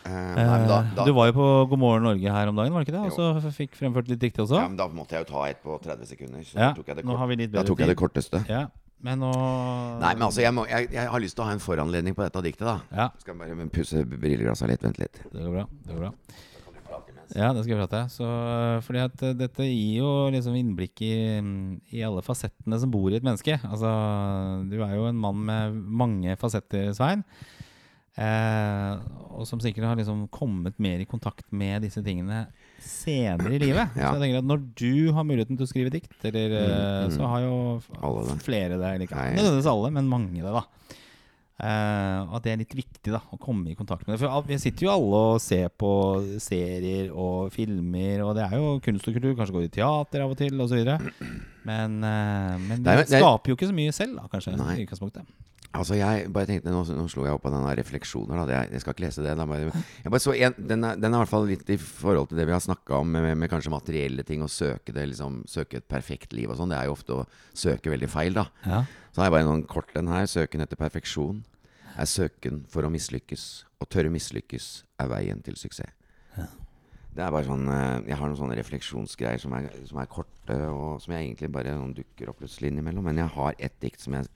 Eh, 0.05 0.11
nei, 0.11 0.67
da, 0.67 0.79
Eh, 0.81 0.93
da, 0.95 1.05
Du 1.05 1.11
var 1.13 1.27
jo 1.29 1.33
på 1.37 1.47
God 1.69 1.79
morgen 1.79 2.03
Norge 2.03 2.31
her 2.33 2.47
om 2.49 2.55
dagen, 2.55 2.73
var 2.73 2.83
det 2.83 2.89
ikke 2.89 2.97
det? 2.97 3.11
Og 3.11 3.41
så 3.43 3.51
fikk 3.53 3.75
fremført 3.77 4.07
litt 4.09 4.19
dikt 4.19 4.39
også. 4.41 4.57
ja, 4.57 4.67
men 4.67 4.77
da 4.77 4.87
måtte 4.89 5.13
jeg 5.17 5.25
jo 5.25 5.31
ta 5.33 5.43
et 5.49 5.61
på 5.63 5.77
30 5.81 6.05
sekunder. 6.09 6.43
Så 6.45 6.55
Ja, 6.57 6.69
da 6.71 6.73
tok 6.79 6.87
jeg 6.87 6.95
det, 7.01 7.05
kort, 7.05 7.17
har 7.21 7.27
vi 7.27 7.35
litt 7.35 7.51
da 7.51 7.63
tok 7.63 7.79
jeg 7.79 7.87
det 7.93 7.97
korteste. 7.97 8.43
Ja, 8.49 8.67
men 9.01 9.19
nå 9.19 9.31
Nei, 10.01 10.13
men 10.13 10.23
altså, 10.27 10.41
jeg, 10.41 10.53
må, 10.53 10.65
jeg, 10.69 10.89
jeg 10.93 11.09
har 11.09 11.19
lyst 11.19 11.35
til 11.37 11.43
å 11.45 11.47
ha 11.49 11.53
en 11.53 11.61
foranledning 11.63 12.15
på 12.17 12.23
dette 12.25 12.41
diktet, 12.45 12.65
da. 12.65 12.79
Ja, 12.91 13.09
skal 13.21 13.35
bare 13.37 13.67
pusse 13.73 14.05
brilleglasset 14.05 14.69
litt. 14.69 14.83
Vent 14.83 14.97
litt. 15.01 15.21
det 15.31 15.41
går 15.45 15.53
bra. 15.59 15.67
Det 15.85 15.93
går 15.95 16.07
bra. 16.07 16.13
Ja, 17.31 17.53
det 17.55 17.61
skal 17.63 17.77
jeg 17.77 17.87
prate. 17.87 17.99
Så, 18.11 18.25
øh, 18.27 18.81
fordi 18.83 18.99
at 18.99 19.21
dette 19.39 19.63
gir 19.63 20.01
jo 20.01 20.09
liksom 20.33 20.55
innblikk 20.59 20.99
i, 21.07 21.13
i 21.95 22.01
alle 22.03 22.19
fasettene 22.25 22.75
som 22.81 22.91
bor 22.91 23.07
i 23.09 23.15
et 23.21 23.23
menneske. 23.23 23.55
Altså, 23.63 23.87
du 24.67 24.81
er 24.83 24.97
jo 24.97 25.05
en 25.07 25.15
mann 25.15 25.39
med 25.47 25.77
mange 26.01 26.35
fasetter, 26.41 26.91
Svein. 26.97 27.23
Eh, 28.19 28.95
og 29.31 29.45
som 29.47 29.61
sikkert 29.63 29.85
har 29.87 29.95
liksom 29.95 30.25
kommet 30.35 30.75
mer 30.83 30.99
i 30.99 31.05
kontakt 31.07 31.45
med 31.55 31.81
disse 31.85 32.01
tingene 32.03 32.43
senere 32.83 33.53
i 33.55 33.59
livet. 33.65 33.95
Ja. 33.95 34.11
Så 34.11 34.19
jeg 34.19 34.25
tenker 34.25 34.41
at 34.41 34.49
når 34.51 34.65
du 34.75 35.11
har 35.15 35.23
muligheten 35.27 35.55
til 35.57 35.65
å 35.67 35.71
skrive 35.71 35.93
dikt, 35.93 36.17
eller, 36.27 36.57
eh, 36.59 36.69
Mm, 36.71 37.07
mm. 37.07 37.15
så 37.15 37.29
har 37.31 37.41
jo 37.45 38.35
flere 38.43 38.75
det. 38.77 38.89
Eller 38.95 39.07
ikke 39.07 39.15
nødvendigvis 39.37 39.71
alle, 39.71 39.91
men 39.95 40.09
mange 40.11 40.41
det, 40.43 40.51
da. 40.51 40.65
Eh, 41.61 42.19
og 42.25 42.35
at 42.39 42.43
det 42.47 42.51
er 42.55 42.59
litt 42.63 42.73
viktig 42.73 43.11
da 43.13 43.19
å 43.31 43.37
komme 43.39 43.69
i 43.69 43.75
kontakt 43.77 44.07
med 44.07 44.15
det. 44.17 44.21
For 44.25 44.47
vi 44.49 44.57
sitter 44.57 44.87
jo 44.87 44.91
alle 44.95 45.19
og 45.35 45.41
ser 45.43 45.67
på 45.69 45.91
serier 46.41 47.11
og 47.13 47.51
filmer, 47.53 48.23
og 48.25 48.33
det 48.35 48.47
er 48.47 48.55
jo 48.57 48.79
kunst 48.81 49.07
og 49.07 49.13
kultur. 49.17 49.35
Kanskje 49.37 49.55
går 49.59 49.67
i 49.67 49.73
teater 49.77 50.23
av 50.25 50.33
og 50.33 50.39
til, 50.41 50.57
osv. 50.65 50.81
Men, 51.69 51.99
uh, 52.01 52.57
men 52.57 52.81
Det 52.81 52.83
det 52.83 52.97
er- 53.13 53.21
skaper 53.21 53.53
jo 53.53 53.55
ikke 53.59 53.69
så 53.69 53.77
mye 53.77 53.93
selv, 53.93 54.17
da, 54.17 54.25
kanskje. 54.33 54.57
Nei. 54.57 54.79
i 54.81 54.85
utgangspunktet 54.87 55.37
Altså 55.71 55.95
jeg 55.95 56.27
bare 56.35 56.49
tenkte, 56.49 56.71
Nå, 56.73 56.81
nå 56.97 57.05
slo 57.11 57.23
jeg 57.23 57.35
opp 57.35 57.45
av 57.47 57.53
denne 57.55 57.75
refleksjoner. 57.79 58.41
Da. 58.41 58.57
Jeg, 58.57 58.71
jeg 58.75 58.83
skal 58.83 58.95
ikke 58.95 59.05
lese 59.05 59.23
det. 59.23 59.35
Bare, 59.39 59.83
jeg 60.03 60.13
bare 60.13 60.23
så 60.23 60.33
en, 60.35 60.57
den, 60.57 60.83
er, 60.87 60.97
den 60.99 61.13
er 61.13 61.15
i 61.15 61.23
hvert 61.23 61.31
fall 61.31 61.47
litt 61.47 61.71
i 61.71 61.77
forhold 61.79 62.31
til 62.31 62.41
det 62.41 62.47
vi 62.49 62.55
har 62.55 62.63
snakka 62.63 62.99
om 62.99 63.13
med, 63.15 63.29
med, 63.39 63.51
kanskje 63.51 63.71
materielle 63.73 64.25
ting. 64.27 64.43
Å 64.43 64.51
søke 64.51 64.95
det, 64.95 65.07
liksom, 65.13 65.41
søke 65.51 65.79
et 65.79 65.87
perfekt 65.91 66.35
liv 66.35 66.51
og 66.51 66.59
sånn. 66.59 66.73
Det 66.73 66.81
er 66.81 66.89
jo 66.89 66.97
ofte 66.97 67.21
å 67.21 67.27
søke 67.55 67.93
veldig 67.93 68.11
feil, 68.11 68.35
da. 68.41 68.49
Ja. 68.65 68.83
Så 69.11 69.21
har 69.21 69.29
jeg 69.29 69.37
bare 69.37 69.47
noen 69.47 69.63
kort 69.69 69.95
den 69.95 70.11
her. 70.11 70.27
Søken 70.31 70.65
etter 70.65 70.79
perfeksjon 70.79 71.41
er 71.95 72.07
søken 72.09 72.65
for 72.71 72.87
å 72.87 72.91
mislykkes. 72.91 73.47
Å 73.81 73.87
tørre 73.87 74.11
mislykkes 74.11 74.69
er 75.01 75.11
veien 75.11 75.39
til 75.45 75.55
suksess. 75.59 75.95
Det 77.11 77.23
er 77.25 77.33
bare 77.33 77.43
sånn 77.43 77.65
eh, 77.67 78.07
Jeg 78.07 78.17
har 78.21 78.29
noen 78.29 78.39
sånne 78.39 78.55
refleksjonsgreier 78.55 79.41
som 79.41 79.51
er, 79.57 79.65
som 79.87 79.99
er 79.99 80.07
korte, 80.11 80.55
og 80.71 81.01
som 81.03 81.11
jeg 81.11 81.25
egentlig 81.25 81.49
bare 81.51 81.73
sånn 81.75 81.95
dukker 81.97 82.31
opp 82.31 82.39
plutselig 82.39 82.71
innimellom. 82.71 83.03
Men 83.09 83.19
jeg 83.19 83.33
har 83.35 83.57
ett 83.59 83.75
dikt 83.83 84.03
som 84.03 84.15
jeg 84.15 84.29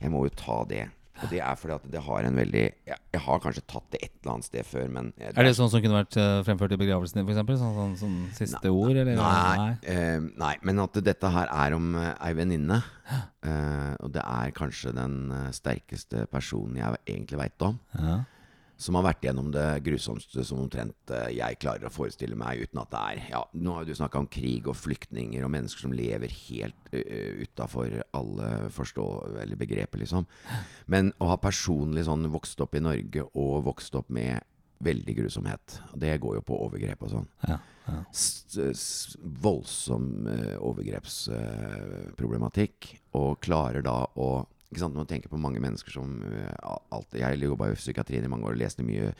Jeg 0.00 0.12
må 0.12 0.24
jo 0.26 0.32
ta 0.36 0.62
det. 0.68 0.88
Og 1.20 1.28
det 1.28 1.40
er 1.44 1.58
fordi 1.58 1.74
at 1.74 1.86
det 1.92 2.00
har 2.00 2.26
en 2.26 2.38
veldig 2.38 2.62
Jeg, 2.62 2.98
jeg 3.12 3.20
har 3.26 3.40
kanskje 3.44 3.62
tatt 3.68 3.86
det 3.92 3.98
et 4.06 4.12
eller 4.22 4.34
annet 4.34 4.48
sted 4.48 4.64
før, 4.66 4.86
men 4.94 5.10
jeg, 5.20 5.34
Er 5.34 5.46
det 5.46 5.52
sånn 5.58 5.70
som 5.72 5.82
kunne 5.84 5.98
vært 5.98 6.16
uh, 6.20 6.40
fremført 6.46 6.74
i 6.74 6.80
begravelsen 6.80 7.20
din, 7.20 7.28
f.eks.? 7.28 7.60
Sånn, 7.60 7.76
sånn, 7.76 7.94
sånn 8.00 8.16
siste 8.38 8.72
ord, 8.72 8.94
eller? 8.94 9.20
Nei, 9.20 9.68
eh, 9.92 10.16
nei, 10.40 10.54
men 10.66 10.80
at 10.84 11.00
dette 11.04 11.32
her 11.34 11.52
er 11.52 11.76
om 11.76 11.92
uh, 11.98 12.12
ei 12.24 12.32
venninne. 12.38 12.80
Uh, 13.44 13.92
og 14.00 14.12
det 14.14 14.24
er 14.24 14.52
kanskje 14.56 14.92
den 14.96 15.16
eh, 15.34 15.48
sterkeste 15.56 16.26
personen 16.30 16.78
jeg 16.78 17.00
egentlig 17.08 17.40
veit 17.40 17.66
om. 17.66 17.80
Ja. 17.98 18.20
Som 18.80 18.96
har 18.96 19.04
vært 19.04 19.24
gjennom 19.26 19.50
det 19.52 19.82
grusomste 19.84 20.44
som 20.46 20.62
omtrent 20.62 21.10
eh, 21.12 21.30
jeg 21.36 21.58
klarer 21.60 21.86
å 21.88 21.92
forestille 21.92 22.36
meg, 22.38 22.62
uten 22.64 22.80
at 22.82 22.90
det 22.92 23.00
er 23.00 23.16
Ja, 23.34 23.42
nå 23.52 23.70
har 23.76 23.84
du 23.84 23.94
snakka 23.96 24.18
om 24.22 24.28
krig 24.30 24.68
og 24.70 24.76
flyktninger 24.80 25.44
og 25.44 25.52
mennesker 25.52 25.80
som 25.84 25.96
lever 25.96 26.28
helt 26.48 26.80
uh, 26.94 27.30
utafor 27.44 27.88
alle 28.16 28.46
forstå 28.72 29.06
eller 29.42 29.56
begreper, 29.60 29.98
liksom. 30.02 30.24
Men 30.90 31.04
å 31.20 31.24
ha 31.32 31.36
personlig 31.40 32.04
sånn 32.08 32.32
vokst 32.32 32.58
opp 32.64 32.74
i 32.78 32.84
Norge 32.84 33.22
og 33.30 33.64
vokst 33.68 33.92
opp 34.00 34.08
med 34.12 34.34
veldig 34.80 35.14
grusomhet. 35.18 35.66
Det 35.92 36.22
går 36.22 36.34
jo 36.38 36.42
på 36.46 36.60
overgrep 36.64 37.02
og 37.04 37.10
sånn. 37.12 37.28
Ja, 37.44 37.58
ja. 37.90 38.00
Voldsom 39.44 40.04
uh, 40.24 40.56
overgrepsproblematikk. 40.70 42.76
og 43.18 43.30
klarer 43.44 43.82
da 43.84 43.98
å 44.16 44.46
ikke 44.70 44.82
sant, 44.84 44.94
Når 44.94 45.02
man 45.02 45.10
tenker 45.10 45.32
på 45.32 45.40
mange 45.42 45.60
mennesker 45.62 45.94
som 45.94 46.16
uh, 46.22 46.78
alltid, 46.94 47.20
Jeg 47.20 47.42
jobba 47.42 47.70
i 47.70 47.78
psykiatrien 47.78 48.24
i 48.24 48.30
mange 48.30 48.46
år 48.46 48.54
og 48.54 48.62
leste 48.62 48.86
mye, 48.86 49.12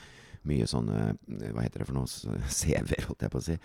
mye 0.46 0.66
sånne 0.70 0.98
uh, 1.10 1.46
Hva 1.50 1.66
heter 1.66 1.82
det 1.82 1.88
for 1.90 1.98
noe? 1.98 2.08
CV-er, 2.60 3.06
holdt 3.08 3.26
jeg 3.26 3.34
på 3.34 3.42
å 3.42 3.46
si. 3.50 3.58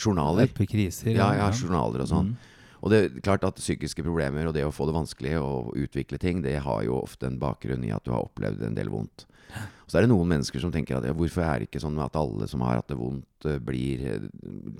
Journaler. 0.00 0.52
Kriser, 0.60 1.14
Ja, 1.16 1.32
ja, 1.36 1.50
journaler 1.52 2.04
og 2.04 2.10
sånn. 2.12 2.34
Mm. 2.34 2.56
Og 2.80 2.92
det 2.92 3.00
er 3.00 3.18
klart 3.20 3.44
at 3.44 3.58
psykiske 3.60 4.04
problemer 4.04 4.48
og 4.48 4.54
det 4.56 4.62
å 4.64 4.72
få 4.72 4.86
det 4.88 4.96
vanskelig 4.96 5.34
og 5.40 5.74
utvikle 5.76 6.20
ting, 6.20 6.40
det 6.44 6.62
har 6.64 6.84
jo 6.86 7.02
ofte 7.02 7.28
en 7.28 7.36
bakgrunn 7.40 7.84
i 7.84 7.92
at 7.92 8.06
du 8.06 8.14
har 8.14 8.24
opplevd 8.24 8.62
en 8.64 8.78
del 8.78 8.88
vondt. 8.92 9.26
Så 9.90 9.98
er 9.98 10.04
det 10.04 10.12
noen 10.12 10.28
mennesker 10.30 10.62
som 10.62 10.70
tenker 10.70 10.96
at 10.96 11.08
ja, 11.08 11.14
hvorfor 11.16 11.42
er 11.42 11.60
det 11.60 11.66
ikke 11.68 11.82
sånn 11.82 11.98
at 12.02 12.14
alle 12.18 12.46
som 12.50 12.62
har 12.62 12.78
hatt 12.78 12.92
det 12.92 12.98
vondt, 12.98 13.46
eh, 13.50 13.58
blir 13.58 14.04
eh, 14.06 14.28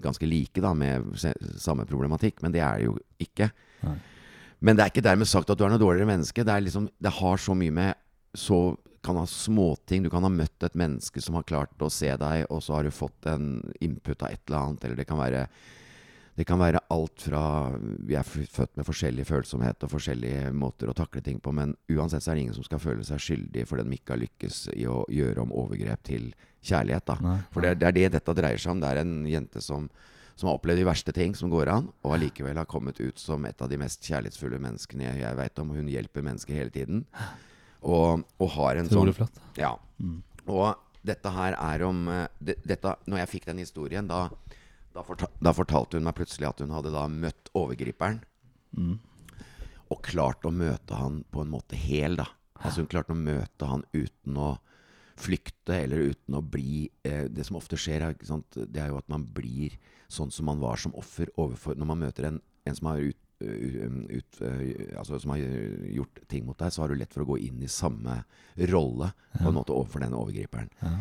ganske 0.03 0.29
like 0.29 0.63
da 0.63 0.71
med 0.77 1.11
samme 1.59 1.87
problematikk? 1.89 2.39
Men 2.45 2.55
det 2.55 2.63
er 2.63 2.79
det 2.79 2.87
jo 2.87 2.95
ikke. 3.27 3.51
Nei. 3.83 3.97
Men 4.61 4.77
det 4.77 4.85
er 4.85 4.93
ikke 4.93 5.05
dermed 5.07 5.29
sagt 5.31 5.51
at 5.51 5.59
du 5.59 5.65
er 5.65 5.73
noe 5.73 5.81
dårligere 5.81 6.09
menneske. 6.11 6.45
Det, 6.45 6.53
er 6.53 6.61
liksom, 6.67 6.89
det 7.01 7.13
har 7.21 7.41
så 7.41 7.55
mye 7.57 7.73
med 7.73 7.95
så 8.37 8.77
kan 9.03 9.17
ha 9.17 9.25
småting. 9.27 10.05
Du 10.05 10.11
kan 10.13 10.23
ha 10.23 10.29
møtt 10.31 10.63
et 10.67 10.75
menneske 10.77 11.23
som 11.25 11.39
har 11.39 11.47
klart 11.49 11.81
å 11.83 11.89
se 11.91 12.11
deg, 12.21 12.45
og 12.53 12.61
så 12.63 12.77
har 12.77 12.85
du 12.85 12.93
fått 12.93 13.27
en 13.33 13.55
input 13.81 14.21
av 14.23 14.35
et 14.35 14.43
eller 14.47 14.59
annet. 14.67 14.85
Eller 14.85 15.01
det 15.01 15.07
kan 15.09 15.19
være, 15.19 15.47
det 16.37 16.45
kan 16.47 16.61
være 16.61 16.83
alt 16.93 17.25
fra 17.25 17.41
Vi 18.07 18.15
er 18.21 18.29
født 18.29 18.77
med 18.77 18.87
forskjellig 18.87 19.25
følsomhet 19.29 19.83
og 19.89 19.95
forskjellige 19.97 20.53
måter 20.53 20.93
å 20.93 20.97
takle 21.01 21.25
ting 21.25 21.41
på, 21.41 21.53
men 21.57 21.73
uansett 21.91 22.23
så 22.23 22.31
er 22.35 22.39
det 22.39 22.45
ingen 22.45 22.59
som 22.61 22.69
skal 22.69 22.85
føle 22.85 23.05
seg 23.09 23.25
skyldig 23.25 23.65
fordi 23.73 23.89
de 23.89 23.97
ikke 23.99 24.15
har 24.15 24.23
lykkes 24.27 24.61
i 24.77 24.85
å 24.93 25.01
gjøre 25.09 25.43
om 25.47 25.57
overgrep 25.65 26.05
til 26.13 26.31
kjærlighet. 26.61 27.09
da. 27.09 27.17
Nei. 27.25 27.39
For 27.51 27.65
det, 27.65 27.73
er- 27.73 27.81
det 27.81 27.89
er 27.89 27.99
det 27.99 28.09
dette 28.21 28.37
dreier 28.37 28.61
seg 28.61 28.77
om. 28.77 28.85
Det 28.85 28.93
er 28.93 29.01
en 29.03 29.17
jente 29.27 29.65
som, 29.65 29.89
som 30.41 30.49
har 30.49 30.57
opplevd 30.57 30.81
de 30.81 30.89
verste 30.89 31.13
ting 31.13 31.35
som 31.37 31.51
går 31.53 31.69
an, 31.69 31.91
og 32.01 32.15
allikevel 32.17 32.57
har 32.57 32.69
kommet 32.69 33.01
ut 33.01 33.21
som 33.21 33.45
et 33.45 33.61
av 33.61 33.69
de 33.69 33.77
mest 33.81 34.07
kjærlighetsfulle 34.09 34.61
menneskene 34.63 35.05
jeg, 35.05 35.19
jeg 35.21 35.37
veit 35.37 35.61
om. 35.61 35.75
Hun 35.77 35.91
hjelper 35.93 36.25
mennesker 36.25 36.57
hele 36.57 36.73
tiden. 36.73 37.03
Og, 37.85 38.25
og 38.41 38.55
har 38.57 38.81
en 38.81 38.89
Utrolig 38.89 39.13
sånn 39.13 39.19
flott. 39.19 39.43
Ja. 39.61 39.75
Og 40.49 41.05
dette 41.05 41.33
her 41.35 41.57
er 41.57 41.85
om 41.85 42.03
eh, 42.13 42.27
det, 42.41 42.59
dette, 42.69 42.95
Når 43.09 43.23
jeg 43.23 43.31
fikk 43.35 43.47
den 43.51 43.61
historien, 43.63 44.09
da, 44.09 44.27
da, 44.97 45.05
fortal, 45.05 45.31
da 45.41 45.53
fortalte 45.57 46.01
hun 46.01 46.09
meg 46.09 46.17
plutselig 46.19 46.49
at 46.49 46.65
hun 46.65 46.73
hadde 46.75 46.93
da 46.97 47.05
møtt 47.13 47.53
overgriperen. 47.57 48.23
Og 49.91 50.03
klart 50.07 50.45
å 50.49 50.53
møte 50.55 50.97
han 50.97 51.23
på 51.33 51.45
en 51.45 51.53
måte 51.53 51.77
hel, 51.77 52.17
da. 52.21 52.29
Altså 52.61 52.85
hun 52.85 52.91
klarte 52.93 53.17
å 53.17 53.21
møte 53.21 53.69
han 53.69 53.85
uten 53.93 54.37
å 54.41 54.55
flykte 55.21 55.77
eller 55.85 56.11
uten 56.15 56.37
å 56.39 56.43
bli 56.43 56.87
eh, 57.07 57.27
Det 57.31 57.45
som 57.47 57.59
ofte 57.61 57.77
skjer, 57.79 58.03
er, 58.09 58.15
det 58.67 58.81
er 58.81 58.89
jo 58.93 58.99
at 59.01 59.09
man 59.13 59.27
blir 59.37 59.77
sånn 60.11 60.33
som 60.35 60.49
man 60.51 60.59
var 60.63 60.81
som 60.81 60.95
offer 60.99 61.29
overfor 61.39 61.77
Når 61.79 61.87
man 61.93 62.01
møter 62.07 62.27
en, 62.31 62.41
en 62.67 62.75
som 62.79 62.89
har 62.91 63.03
ut, 63.05 63.19
u- 63.41 64.07
ut, 64.11 64.41
altså 64.99 65.21
som 65.23 65.33
har 65.35 65.41
gjort 65.95 66.21
ting 66.29 66.45
mot 66.49 66.59
deg, 66.61 66.73
så 66.75 66.83
har 66.83 66.91
du 66.93 66.99
lett 66.99 67.13
for 67.15 67.25
å 67.25 67.31
gå 67.31 67.39
inn 67.47 67.63
i 67.65 67.69
samme 67.71 68.19
rolle 68.73 69.13
på 69.39 69.47
en 69.49 69.57
måte 69.57 69.73
overfor 69.77 70.03
denne 70.05 70.19
overgriperen. 70.21 70.69
Ja. 70.83 70.95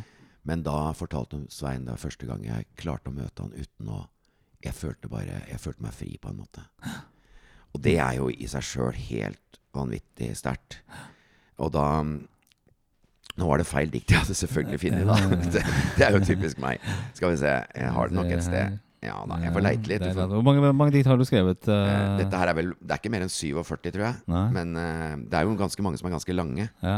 Men 0.47 0.63
da 0.63 0.93
fortalte 0.95 1.41
Svein 1.51 1.83
det 1.85 1.91
var 1.97 2.03
første 2.05 2.25
gang 2.29 2.45
jeg 2.47 2.69
klarte 2.79 3.11
å 3.11 3.15
møte 3.17 3.43
han 3.43 3.51
uten 3.57 3.89
å 3.91 4.05
Jeg 4.63 4.73
følte 4.75 5.07
bare 5.11 5.41
Jeg 5.47 5.59
følte 5.63 5.83
meg 5.85 5.93
fri, 5.95 6.17
på 6.19 6.29
en 6.31 6.39
måte. 6.41 6.63
Og 7.75 7.81
det 7.85 7.97
er 8.01 8.15
jo 8.17 8.29
i 8.31 8.47
seg 8.49 8.63
sjøl 8.65 8.95
helt 8.97 9.59
vanvittig 9.75 10.31
sterkt. 10.35 10.79
Og 11.59 11.71
da 11.75 11.83
Nå 13.39 13.47
var 13.49 13.61
det 13.63 13.67
feil 13.69 13.89
dikt 13.93 14.09
jeg 14.13 14.19
hadde 14.25 14.35
selvfølgelig 14.35 14.79
funnet, 14.83 15.07
da. 15.09 15.17
Det, 15.55 15.63
det 15.97 16.05
er 16.09 16.15
jo 16.17 16.21
typisk 16.27 16.59
meg. 16.63 16.83
Skal 17.17 17.31
vi 17.33 17.41
se. 17.41 17.55
Jeg 17.79 17.91
har 17.95 18.11
det 18.11 18.17
nok 18.19 18.31
et 18.35 18.43
sted. 18.45 18.77
Ja 18.99 19.15
da, 19.23 19.37
jeg 19.39 19.53
får 19.55 19.63
leite 19.63 19.87
litt. 19.87 20.03
Det. 20.03 20.23
Hvor 20.27 20.41
mange, 20.43 20.73
mange 20.75 20.91
dikt 20.91 21.07
har 21.07 21.15
du 21.15 21.23
skrevet? 21.23 21.63
Eh, 21.71 22.17
Dette 22.19 22.35
her 22.41 22.49
er 22.51 22.55
vel 22.57 22.73
Det 22.81 22.91
er 22.91 22.99
ikke 22.99 23.11
mer 23.13 23.23
enn 23.23 23.31
47, 23.31 23.93
tror 23.95 24.03
jeg. 24.09 24.17
Nei. 24.27 24.41
Men 24.57 24.73
uh, 24.75 25.13
det 25.23 25.37
er 25.39 25.45
jo 25.47 25.53
ganske 25.61 25.85
mange 25.85 26.01
som 26.01 26.09
er 26.09 26.17
ganske 26.17 26.35
lange. 26.35 26.65
ja. 26.83 26.97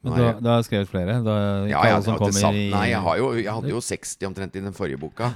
Men 0.00 0.14
du, 0.16 0.20
har- 0.24 0.38
du 0.40 0.46
har 0.48 0.62
skrevet 0.64 0.88
flere? 0.88 1.14
Ikke 1.20 1.32
Ja, 1.68 1.80
ikke 1.98 2.14
kommer 2.16 2.32
satt, 2.32 2.56
i 2.56 2.70
nei, 2.72 2.86
jeg, 2.88 3.00
har 3.04 3.18
jo, 3.20 3.26
jeg 3.36 3.52
hadde 3.52 3.68
jo 3.68 3.80
60 3.84 4.28
omtrent 4.30 4.54
i 4.56 4.62
den 4.64 4.72
forrige 4.72 4.96
boka. 5.00 5.28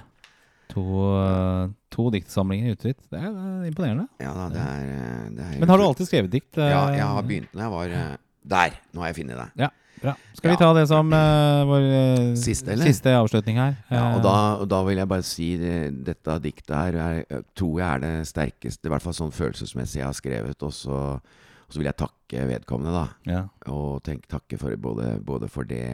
to, 0.72 0.84
uh, 1.12 1.68
to 1.92 2.06
diktsamlinger 2.14 2.72
utgitt. 2.72 2.96
Det 3.12 3.20
er 3.20 3.66
imponerende. 3.68 4.06
Ja 4.24 4.32
da, 4.32 4.46
det 4.54 4.62
er, 4.64 5.28
det 5.36 5.44
er 5.50 5.58
Men 5.60 5.68
har 5.72 5.80
du 5.80 5.84
alltid 5.84 6.08
skrevet 6.08 6.32
dikt? 6.32 6.56
Ja, 6.56 6.80
jeg 6.96 7.04
har 7.04 7.26
begynt 7.28 7.52
når 7.52 7.66
jeg 7.66 7.74
var 7.76 8.16
Der! 8.56 8.78
Nå 8.96 9.04
har 9.04 9.12
jeg 9.12 9.18
funnet 9.20 9.40
det. 9.42 9.48
Ja, 9.66 9.68
bra. 10.04 10.14
Skal 10.36 10.52
vi 10.52 10.58
ta 10.60 10.68
det 10.76 10.84
som 10.90 11.08
uh, 11.12 11.64
vår 11.68 11.86
eh, 11.88 12.34
Siste, 12.40 12.74
eller? 12.74 12.90
siste 12.92 13.14
avslutning 13.16 13.58
her? 13.60 13.78
Ja, 13.88 14.02
og 14.12 14.20
Eh, 14.20 14.24
da, 14.26 14.34
og 14.60 14.68
da 14.70 14.82
vil 14.86 15.00
jeg 15.00 15.10
bare 15.10 15.24
si 15.26 15.48
eh, 15.56 15.88
dette 16.04 16.36
diktet 16.44 16.74
her 16.76 16.98
er, 17.00 17.22
eh, 17.28 17.42
tror 17.56 17.80
jeg 17.80 17.88
er 17.88 18.04
det 18.04 18.12
sterkeste, 18.28 18.86
i 18.88 18.92
hvert 18.92 19.04
fall 19.04 19.16
sånn 19.16 19.34
følelsesmessig 19.34 20.00
jeg 20.02 20.08
har 20.08 20.16
skrevet. 20.18 20.62
Og 20.66 20.72
så, 20.76 21.00
og 21.16 21.72
så 21.72 21.80
vil 21.80 21.88
jeg 21.90 22.00
takke 22.04 22.46
vedkommende, 22.52 22.92
da. 22.94 23.32
ja. 23.32 23.42
Og 23.72 24.02
tenk, 24.06 24.28
takke 24.30 24.60
for 24.60 24.76
både, 24.76 25.14
både 25.24 25.48
for 25.52 25.64
det 25.68 25.84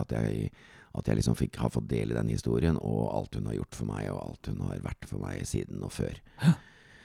at 0.00 0.16
jeg, 0.16 0.50
at 0.96 1.06
jeg 1.12 1.20
liksom 1.20 1.36
fikk, 1.38 1.60
har 1.62 1.70
fått 1.70 1.88
del 1.92 2.10
i 2.14 2.18
den 2.18 2.32
historien, 2.32 2.80
og 2.80 3.12
alt 3.14 3.36
hun 3.38 3.46
har 3.52 3.60
gjort 3.60 3.78
for 3.78 3.92
meg, 3.92 4.08
og 4.10 4.20
alt 4.24 4.50
hun 4.50 4.64
har 4.66 4.82
vært 4.88 5.06
for 5.06 5.22
meg 5.22 5.44
siden 5.48 5.84
og 5.86 5.92
før. 5.94 6.16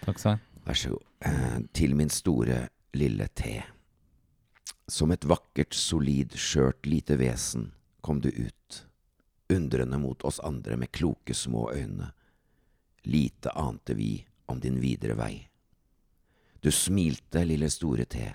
Takk, 0.05 0.19
Svein. 0.21 0.43
Vær 0.65 0.79
så 0.79 0.95
god. 0.95 1.05
Eh, 1.29 1.57
til 1.77 1.95
min 1.99 2.09
store, 2.09 2.63
lille 2.97 3.27
T. 3.37 3.59
Som 4.87 5.11
et 5.11 5.25
vakkert, 5.25 5.73
solid, 5.73 6.35
skjørt 6.37 6.85
lite 6.85 7.17
vesen 7.17 7.71
kom 8.05 8.19
du 8.21 8.29
ut, 8.29 8.85
undrende 9.49 9.97
mot 9.97 10.21
oss 10.29 10.37
andre 10.45 10.77
med 10.77 10.91
kloke, 10.93 11.33
små 11.33 11.71
øyne. 11.73 12.11
Lite 13.03 13.49
ante 13.49 13.95
vi 13.97 14.19
om 14.45 14.59
din 14.61 14.77
videre 14.81 15.17
vei. 15.17 15.47
Du 16.61 16.71
smilte, 16.71 17.41
lille 17.45 17.69
store 17.69 18.05
T. 18.05 18.27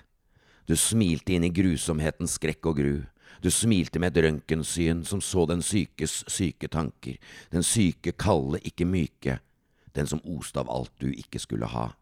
Du 0.67 0.75
smilte 0.75 1.33
inn 1.35 1.47
i 1.47 1.53
grusomhetens 1.55 2.35
skrekk 2.35 2.67
og 2.71 2.77
gru. 2.81 2.97
Du 3.39 3.47
smilte 3.51 3.99
med 3.99 4.11
et 4.11 4.25
røntgensyn 4.25 5.05
som 5.07 5.23
så 5.23 5.45
den 5.47 5.63
sykes 5.63 6.21
syke 6.27 6.67
tanker, 6.67 7.15
den 7.51 7.63
syke, 7.63 8.11
kalde, 8.11 8.59
ikke 8.67 8.87
myke, 8.87 9.39
den 9.95 10.07
som 10.07 10.19
oste 10.23 10.59
av 10.59 10.71
alt 10.71 10.91
du 10.99 11.09
ikke 11.11 11.39
skulle 11.39 11.71
ha. 11.71 11.93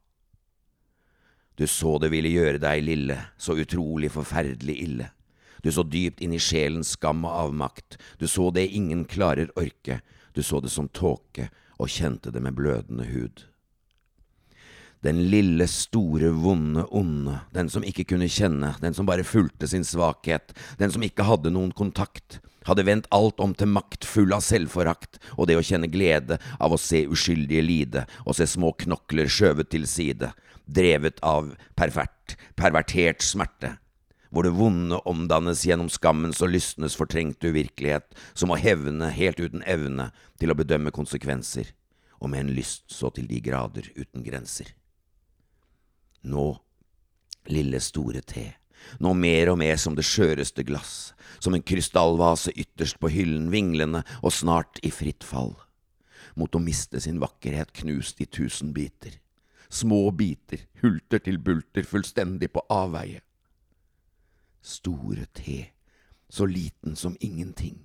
Du 1.59 1.67
så 1.67 1.97
det 1.99 2.07
ville 2.13 2.31
gjøre 2.31 2.61
deg 2.63 2.85
lille, 2.87 3.17
så 3.35 3.57
utrolig 3.59 4.13
forferdelig 4.13 4.77
ille. 4.79 5.09
Du 5.59 5.67
så 5.75 5.83
dypt 5.83 6.21
inn 6.23 6.31
i 6.31 6.39
sjelens 6.39 6.93
skam 6.95 7.25
og 7.27 7.35
avmakt, 7.35 7.97
du 8.15 8.29
så 8.31 8.47
det 8.55 8.69
ingen 8.71 9.03
klarer 9.03 9.51
orke, 9.59 9.99
du 10.31 10.39
så 10.39 10.61
det 10.63 10.71
som 10.71 10.87
tåke 10.87 11.49
og 11.75 11.91
kjente 11.91 12.31
det 12.31 12.39
med 12.45 12.55
blødende 12.55 13.09
hud. 13.11 13.43
Den 15.05 15.21
lille, 15.31 15.63
store, 15.71 16.33
vonde, 16.35 16.83
onde, 16.91 17.37
den 17.55 17.69
som 17.71 17.85
ikke 17.87 18.03
kunne 18.11 18.27
kjenne, 18.27 18.73
den 18.83 18.95
som 18.97 19.07
bare 19.07 19.23
fulgte 19.23 19.69
sin 19.71 19.85
svakhet, 19.87 20.51
den 20.75 20.91
som 20.91 21.05
ikke 21.05 21.23
hadde 21.23 21.53
noen 21.55 21.71
kontakt, 21.71 22.41
hadde 22.67 22.83
vendt 22.83 23.07
alt 23.15 23.39
om 23.39 23.53
til 23.55 23.71
makt, 23.71 24.03
full 24.03 24.35
av 24.35 24.43
selvforakt, 24.43 25.21
og 25.37 25.47
det 25.47 25.55
å 25.55 25.63
kjenne 25.63 25.87
glede 25.87 26.35
av 26.59 26.75
å 26.75 26.81
se 26.81 27.05
uskyldige 27.07 27.63
lide, 27.63 28.05
og 28.25 28.35
se 28.35 28.47
små 28.49 28.73
knokler 28.83 29.31
skjøvet 29.31 29.71
til 29.71 29.87
side, 29.87 30.33
drevet 30.67 31.23
av 31.25 31.53
pervert, 31.79 32.35
pervertert 32.59 33.23
smerte. 33.25 33.77
hvor 34.29 34.45
det 34.45 34.53
vonde 34.53 34.99
omdannes 35.09 35.63
gjennom 35.65 35.87
skammens 35.89 36.43
og 36.45 36.51
lystnes 36.53 36.93
fortrengte 36.93 37.49
uvirkelighet, 37.49 38.05
som 38.37 38.53
å 38.53 38.59
hevne 38.61 39.09
helt 39.09 39.39
uten 39.41 39.63
evne 39.65 40.11
til 40.37 40.53
å 40.53 40.57
bedømme 40.59 40.93
konsekvenser, 40.93 41.73
og 42.21 42.29
med 42.29 42.43
en 42.43 42.53
lyst 42.53 42.85
så 42.93 43.09
til 43.09 43.25
de 43.25 43.41
grader 43.41 43.89
uten 43.97 44.21
grenser. 44.21 44.69
Nå, 46.21 46.47
lille 47.47 47.79
store 47.79 48.21
te, 48.21 48.45
nå 48.99 49.13
mer 49.15 49.51
og 49.53 49.59
mer 49.61 49.79
som 49.79 49.95
det 49.95 50.05
skjøreste 50.07 50.65
glass, 50.67 51.13
som 51.39 51.55
en 51.55 51.63
krystallvase 51.63 52.51
ytterst 52.59 52.99
på 52.99 53.11
hyllen, 53.13 53.49
vinglende 53.53 54.03
og 54.21 54.33
snart 54.35 54.81
i 54.83 54.91
fritt 54.91 55.23
fall, 55.23 55.55
mot 56.35 56.55
å 56.55 56.63
miste 56.63 56.99
sin 57.03 57.19
vakkerhet 57.23 57.71
knust 57.81 58.21
i 58.21 58.27
tusen 58.27 58.73
biter. 58.75 59.19
Små 59.69 60.09
biter, 60.17 60.65
hulter 60.81 61.21
til 61.21 61.37
bulter, 61.37 61.85
fullstendig 61.85 62.49
på 62.51 62.63
avveie. 62.73 63.21
Store 64.65 65.27
te, 65.33 65.61
så 66.29 66.47
liten 66.49 66.97
som 66.97 67.15
ingenting. 67.21 67.77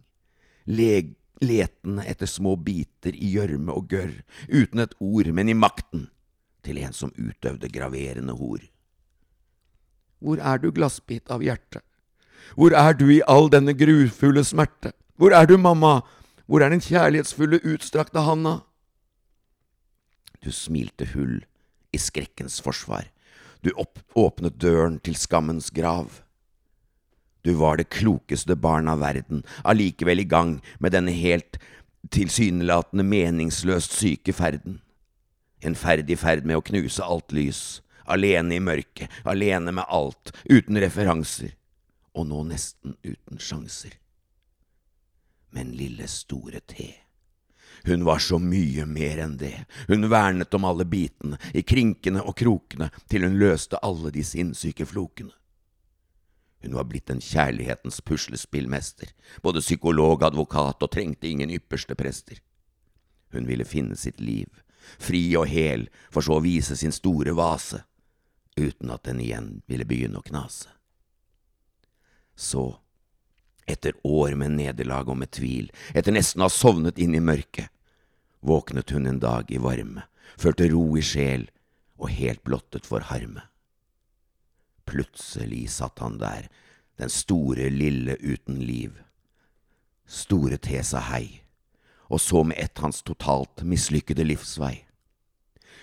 Leg 0.64 1.12
letende 1.45 2.07
etter 2.09 2.26
små 2.30 2.55
biter 2.57 3.14
i 3.14 3.35
gjørme 3.35 3.74
og 3.76 3.93
gørr, 3.93 4.16
uten 4.49 4.80
et 4.80 4.97
ord, 4.99 5.28
men 5.37 5.53
i 5.53 5.57
makten, 5.59 6.09
til 6.65 6.81
en 6.83 6.95
som 6.97 7.12
utøvde 7.17 7.71
graverende 7.73 8.37
hor. 8.39 8.62
Hvor 10.25 10.41
er 10.41 10.61
du, 10.62 10.71
glassbit 10.73 11.31
av 11.31 11.45
hjertet? 11.45 11.85
Hvor 12.57 12.75
er 12.77 12.97
du 12.97 13.09
i 13.12 13.23
all 13.29 13.51
denne 13.53 13.75
grufulle 13.77 14.45
smerte? 14.45 14.93
Hvor 15.17 15.35
er 15.37 15.47
du, 15.49 15.57
mamma? 15.61 16.01
Hvor 16.47 16.65
er 16.65 16.73
den 16.73 16.83
kjærlighetsfulle, 16.85 17.61
utstrakte 17.65 18.25
handa? 18.25 18.59
Du 20.45 20.53
smilte 20.53 21.09
hull 21.15 21.43
i 21.93 22.01
skrekkens 22.01 22.61
forsvar. 22.65 23.09
Du 23.65 23.73
åpnet 23.77 24.61
døren 24.61 24.99
til 25.01 25.17
skammens 25.17 25.71
grav. 25.73 26.21
Du 27.45 27.55
var 27.61 27.77
det 27.77 27.93
klokeste 27.93 28.57
barn 28.57 28.89
av 28.89 29.01
verden, 29.05 29.43
allikevel 29.65 30.21
i 30.21 30.29
gang 30.29 30.59
med 30.81 30.93
denne 30.97 31.12
helt 31.12 31.59
tilsynelatende 32.12 33.05
meningsløst 33.05 33.93
syke 33.97 34.33
ferden. 34.37 34.81
En 35.65 35.77
ferd 35.79 36.11
i 36.11 36.17
ferd 36.21 36.45
med 36.45 36.61
å 36.61 36.65
knuse 36.65 37.05
alt 37.05 37.33
lys, 37.33 37.81
alene 38.05 38.59
i 38.59 38.62
mørket, 38.62 39.09
alene 39.25 39.73
med 39.73 39.89
alt, 39.89 40.35
uten 40.45 40.77
referanser, 40.83 41.55
og 42.15 42.29
nå 42.29 42.43
nesten 42.51 42.99
uten 43.03 43.41
sjanser. 43.41 43.97
Men 45.55 45.73
lille 45.79 46.07
store 46.11 46.61
T 46.69 46.93
hun 47.85 48.05
var 48.05 48.19
så 48.19 48.39
mye 48.39 48.87
mer 48.87 49.19
enn 49.21 49.37
det. 49.37 49.67
Hun 49.89 50.09
vernet 50.09 50.55
om 50.57 50.65
alle 50.65 50.87
bitene, 50.89 51.37
i 51.53 51.61
krinkene 51.62 52.23
og 52.25 52.37
krokene, 52.41 52.89
til 53.12 53.27
hun 53.27 53.37
løste 53.37 53.81
alle 53.85 54.12
de 54.15 54.25
sinnssyke 54.25 54.87
flokene. 54.89 55.35
Hun 56.65 56.79
var 56.79 56.89
blitt 56.89 57.12
en 57.12 57.21
kjærlighetens 57.21 58.01
puslespillmester, 58.01 59.11
både 59.45 59.61
psykolog, 59.61 60.25
advokat 60.25 60.81
og 60.81 60.93
trengte 60.95 61.29
ingen 61.29 61.53
ypperste 61.53 61.93
prester. 61.99 62.41
Hun 63.37 63.45
ville 63.51 63.69
finne 63.69 63.99
sitt 64.01 64.23
liv, 64.23 64.49
fri 64.99 65.22
og 65.39 65.49
hel, 65.51 65.89
for 66.11 66.24
så 66.24 66.39
å 66.39 66.45
vise 66.45 66.76
sin 66.76 66.95
store 66.95 67.35
vase, 67.37 67.82
uten 68.57 68.93
at 68.95 69.05
den 69.09 69.20
igjen 69.24 69.51
ville 69.66 69.87
begynne 69.89 70.20
å 70.20 70.26
knase. 70.26 70.70
Så, 72.35 72.66
etter 73.66 73.95
år 74.05 74.35
med 74.39 74.57
nederlag 74.59 75.09
og 75.09 75.18
med 75.22 75.32
tvil, 75.35 75.70
etter 75.95 76.14
nesten 76.14 76.43
å 76.43 76.49
ha 76.49 76.53
sovnet 76.53 76.99
inn 76.99 77.14
i 77.14 77.22
mørket, 77.22 77.70
våknet 78.45 78.91
hun 78.93 79.07
en 79.09 79.22
dag 79.22 79.51
i 79.51 79.61
varme, 79.62 80.05
følte 80.37 80.68
ro 80.68 80.85
i 80.99 81.03
sjel 81.03 81.49
og 81.97 82.11
helt 82.12 82.43
blottet 82.45 82.87
for 82.87 83.07
harme. 83.09 83.47
Plutselig 84.85 85.70
satt 85.72 86.03
han 86.05 86.18
der, 86.20 86.51
den 87.01 87.11
store 87.11 87.70
lille 87.72 88.18
uten 88.20 88.61
liv. 88.61 88.93
Store 90.05 90.59
Tesa 90.61 90.99
sa 90.99 91.07
hei, 91.14 91.44
og 92.09 92.21
så 92.21 92.45
med 92.45 92.59
ett 92.61 92.79
hans 92.79 93.03
totalt 93.03 93.63
mislykkede 93.63 94.27
livsvei. 94.27 94.85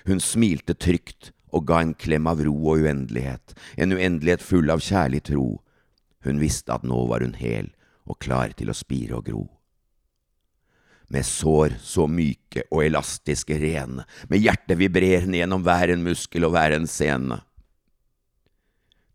Hun 0.05 0.19
smilte 0.23 0.73
trygt 0.73 1.31
og 1.51 1.67
ga 1.67 1.81
en 1.83 1.93
klem 1.93 2.27
av 2.27 2.41
ro 2.45 2.55
og 2.73 2.85
uendelighet, 2.85 3.55
en 3.77 3.93
uendelighet 3.93 4.41
full 4.41 4.71
av 4.71 4.83
kjærlig 4.83 5.25
tro. 5.29 5.47
Hun 6.25 6.39
visste 6.41 6.73
at 6.73 6.85
nå 6.87 7.05
var 7.09 7.25
hun 7.25 7.35
hel 7.37 7.73
og 8.05 8.21
klar 8.23 8.53
til 8.57 8.71
å 8.71 8.77
spire 8.77 9.19
og 9.19 9.27
gro 9.27 9.47
med 11.11 11.25
sår 11.25 11.75
så 11.83 12.05
myke 12.07 12.63
og 12.71 12.85
elastiske 12.85 13.57
rene, 13.59 14.05
med 14.31 14.39
hjertet 14.39 14.79
vibrerende 14.79 15.41
gjennom 15.41 15.63
hver 15.65 15.91
en 15.91 16.05
muskel 16.05 16.47
og 16.47 16.55
hver 16.55 16.77
en 16.77 16.87
sene. 16.87 17.41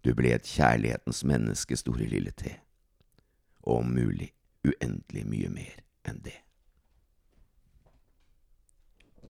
Du 0.05 0.13
ble 0.15 0.35
et 0.37 0.47
kjærlighetens 0.47 1.25
menneske, 1.27 1.79
store 1.79 2.07
lille 2.11 2.35
T, 2.37 2.53
og 3.65 3.81
om 3.81 3.95
mulig 3.97 4.29
uendelig 4.67 5.25
mye 5.25 5.53
mer 5.55 5.81
enn 6.07 6.21
det. 6.27 6.37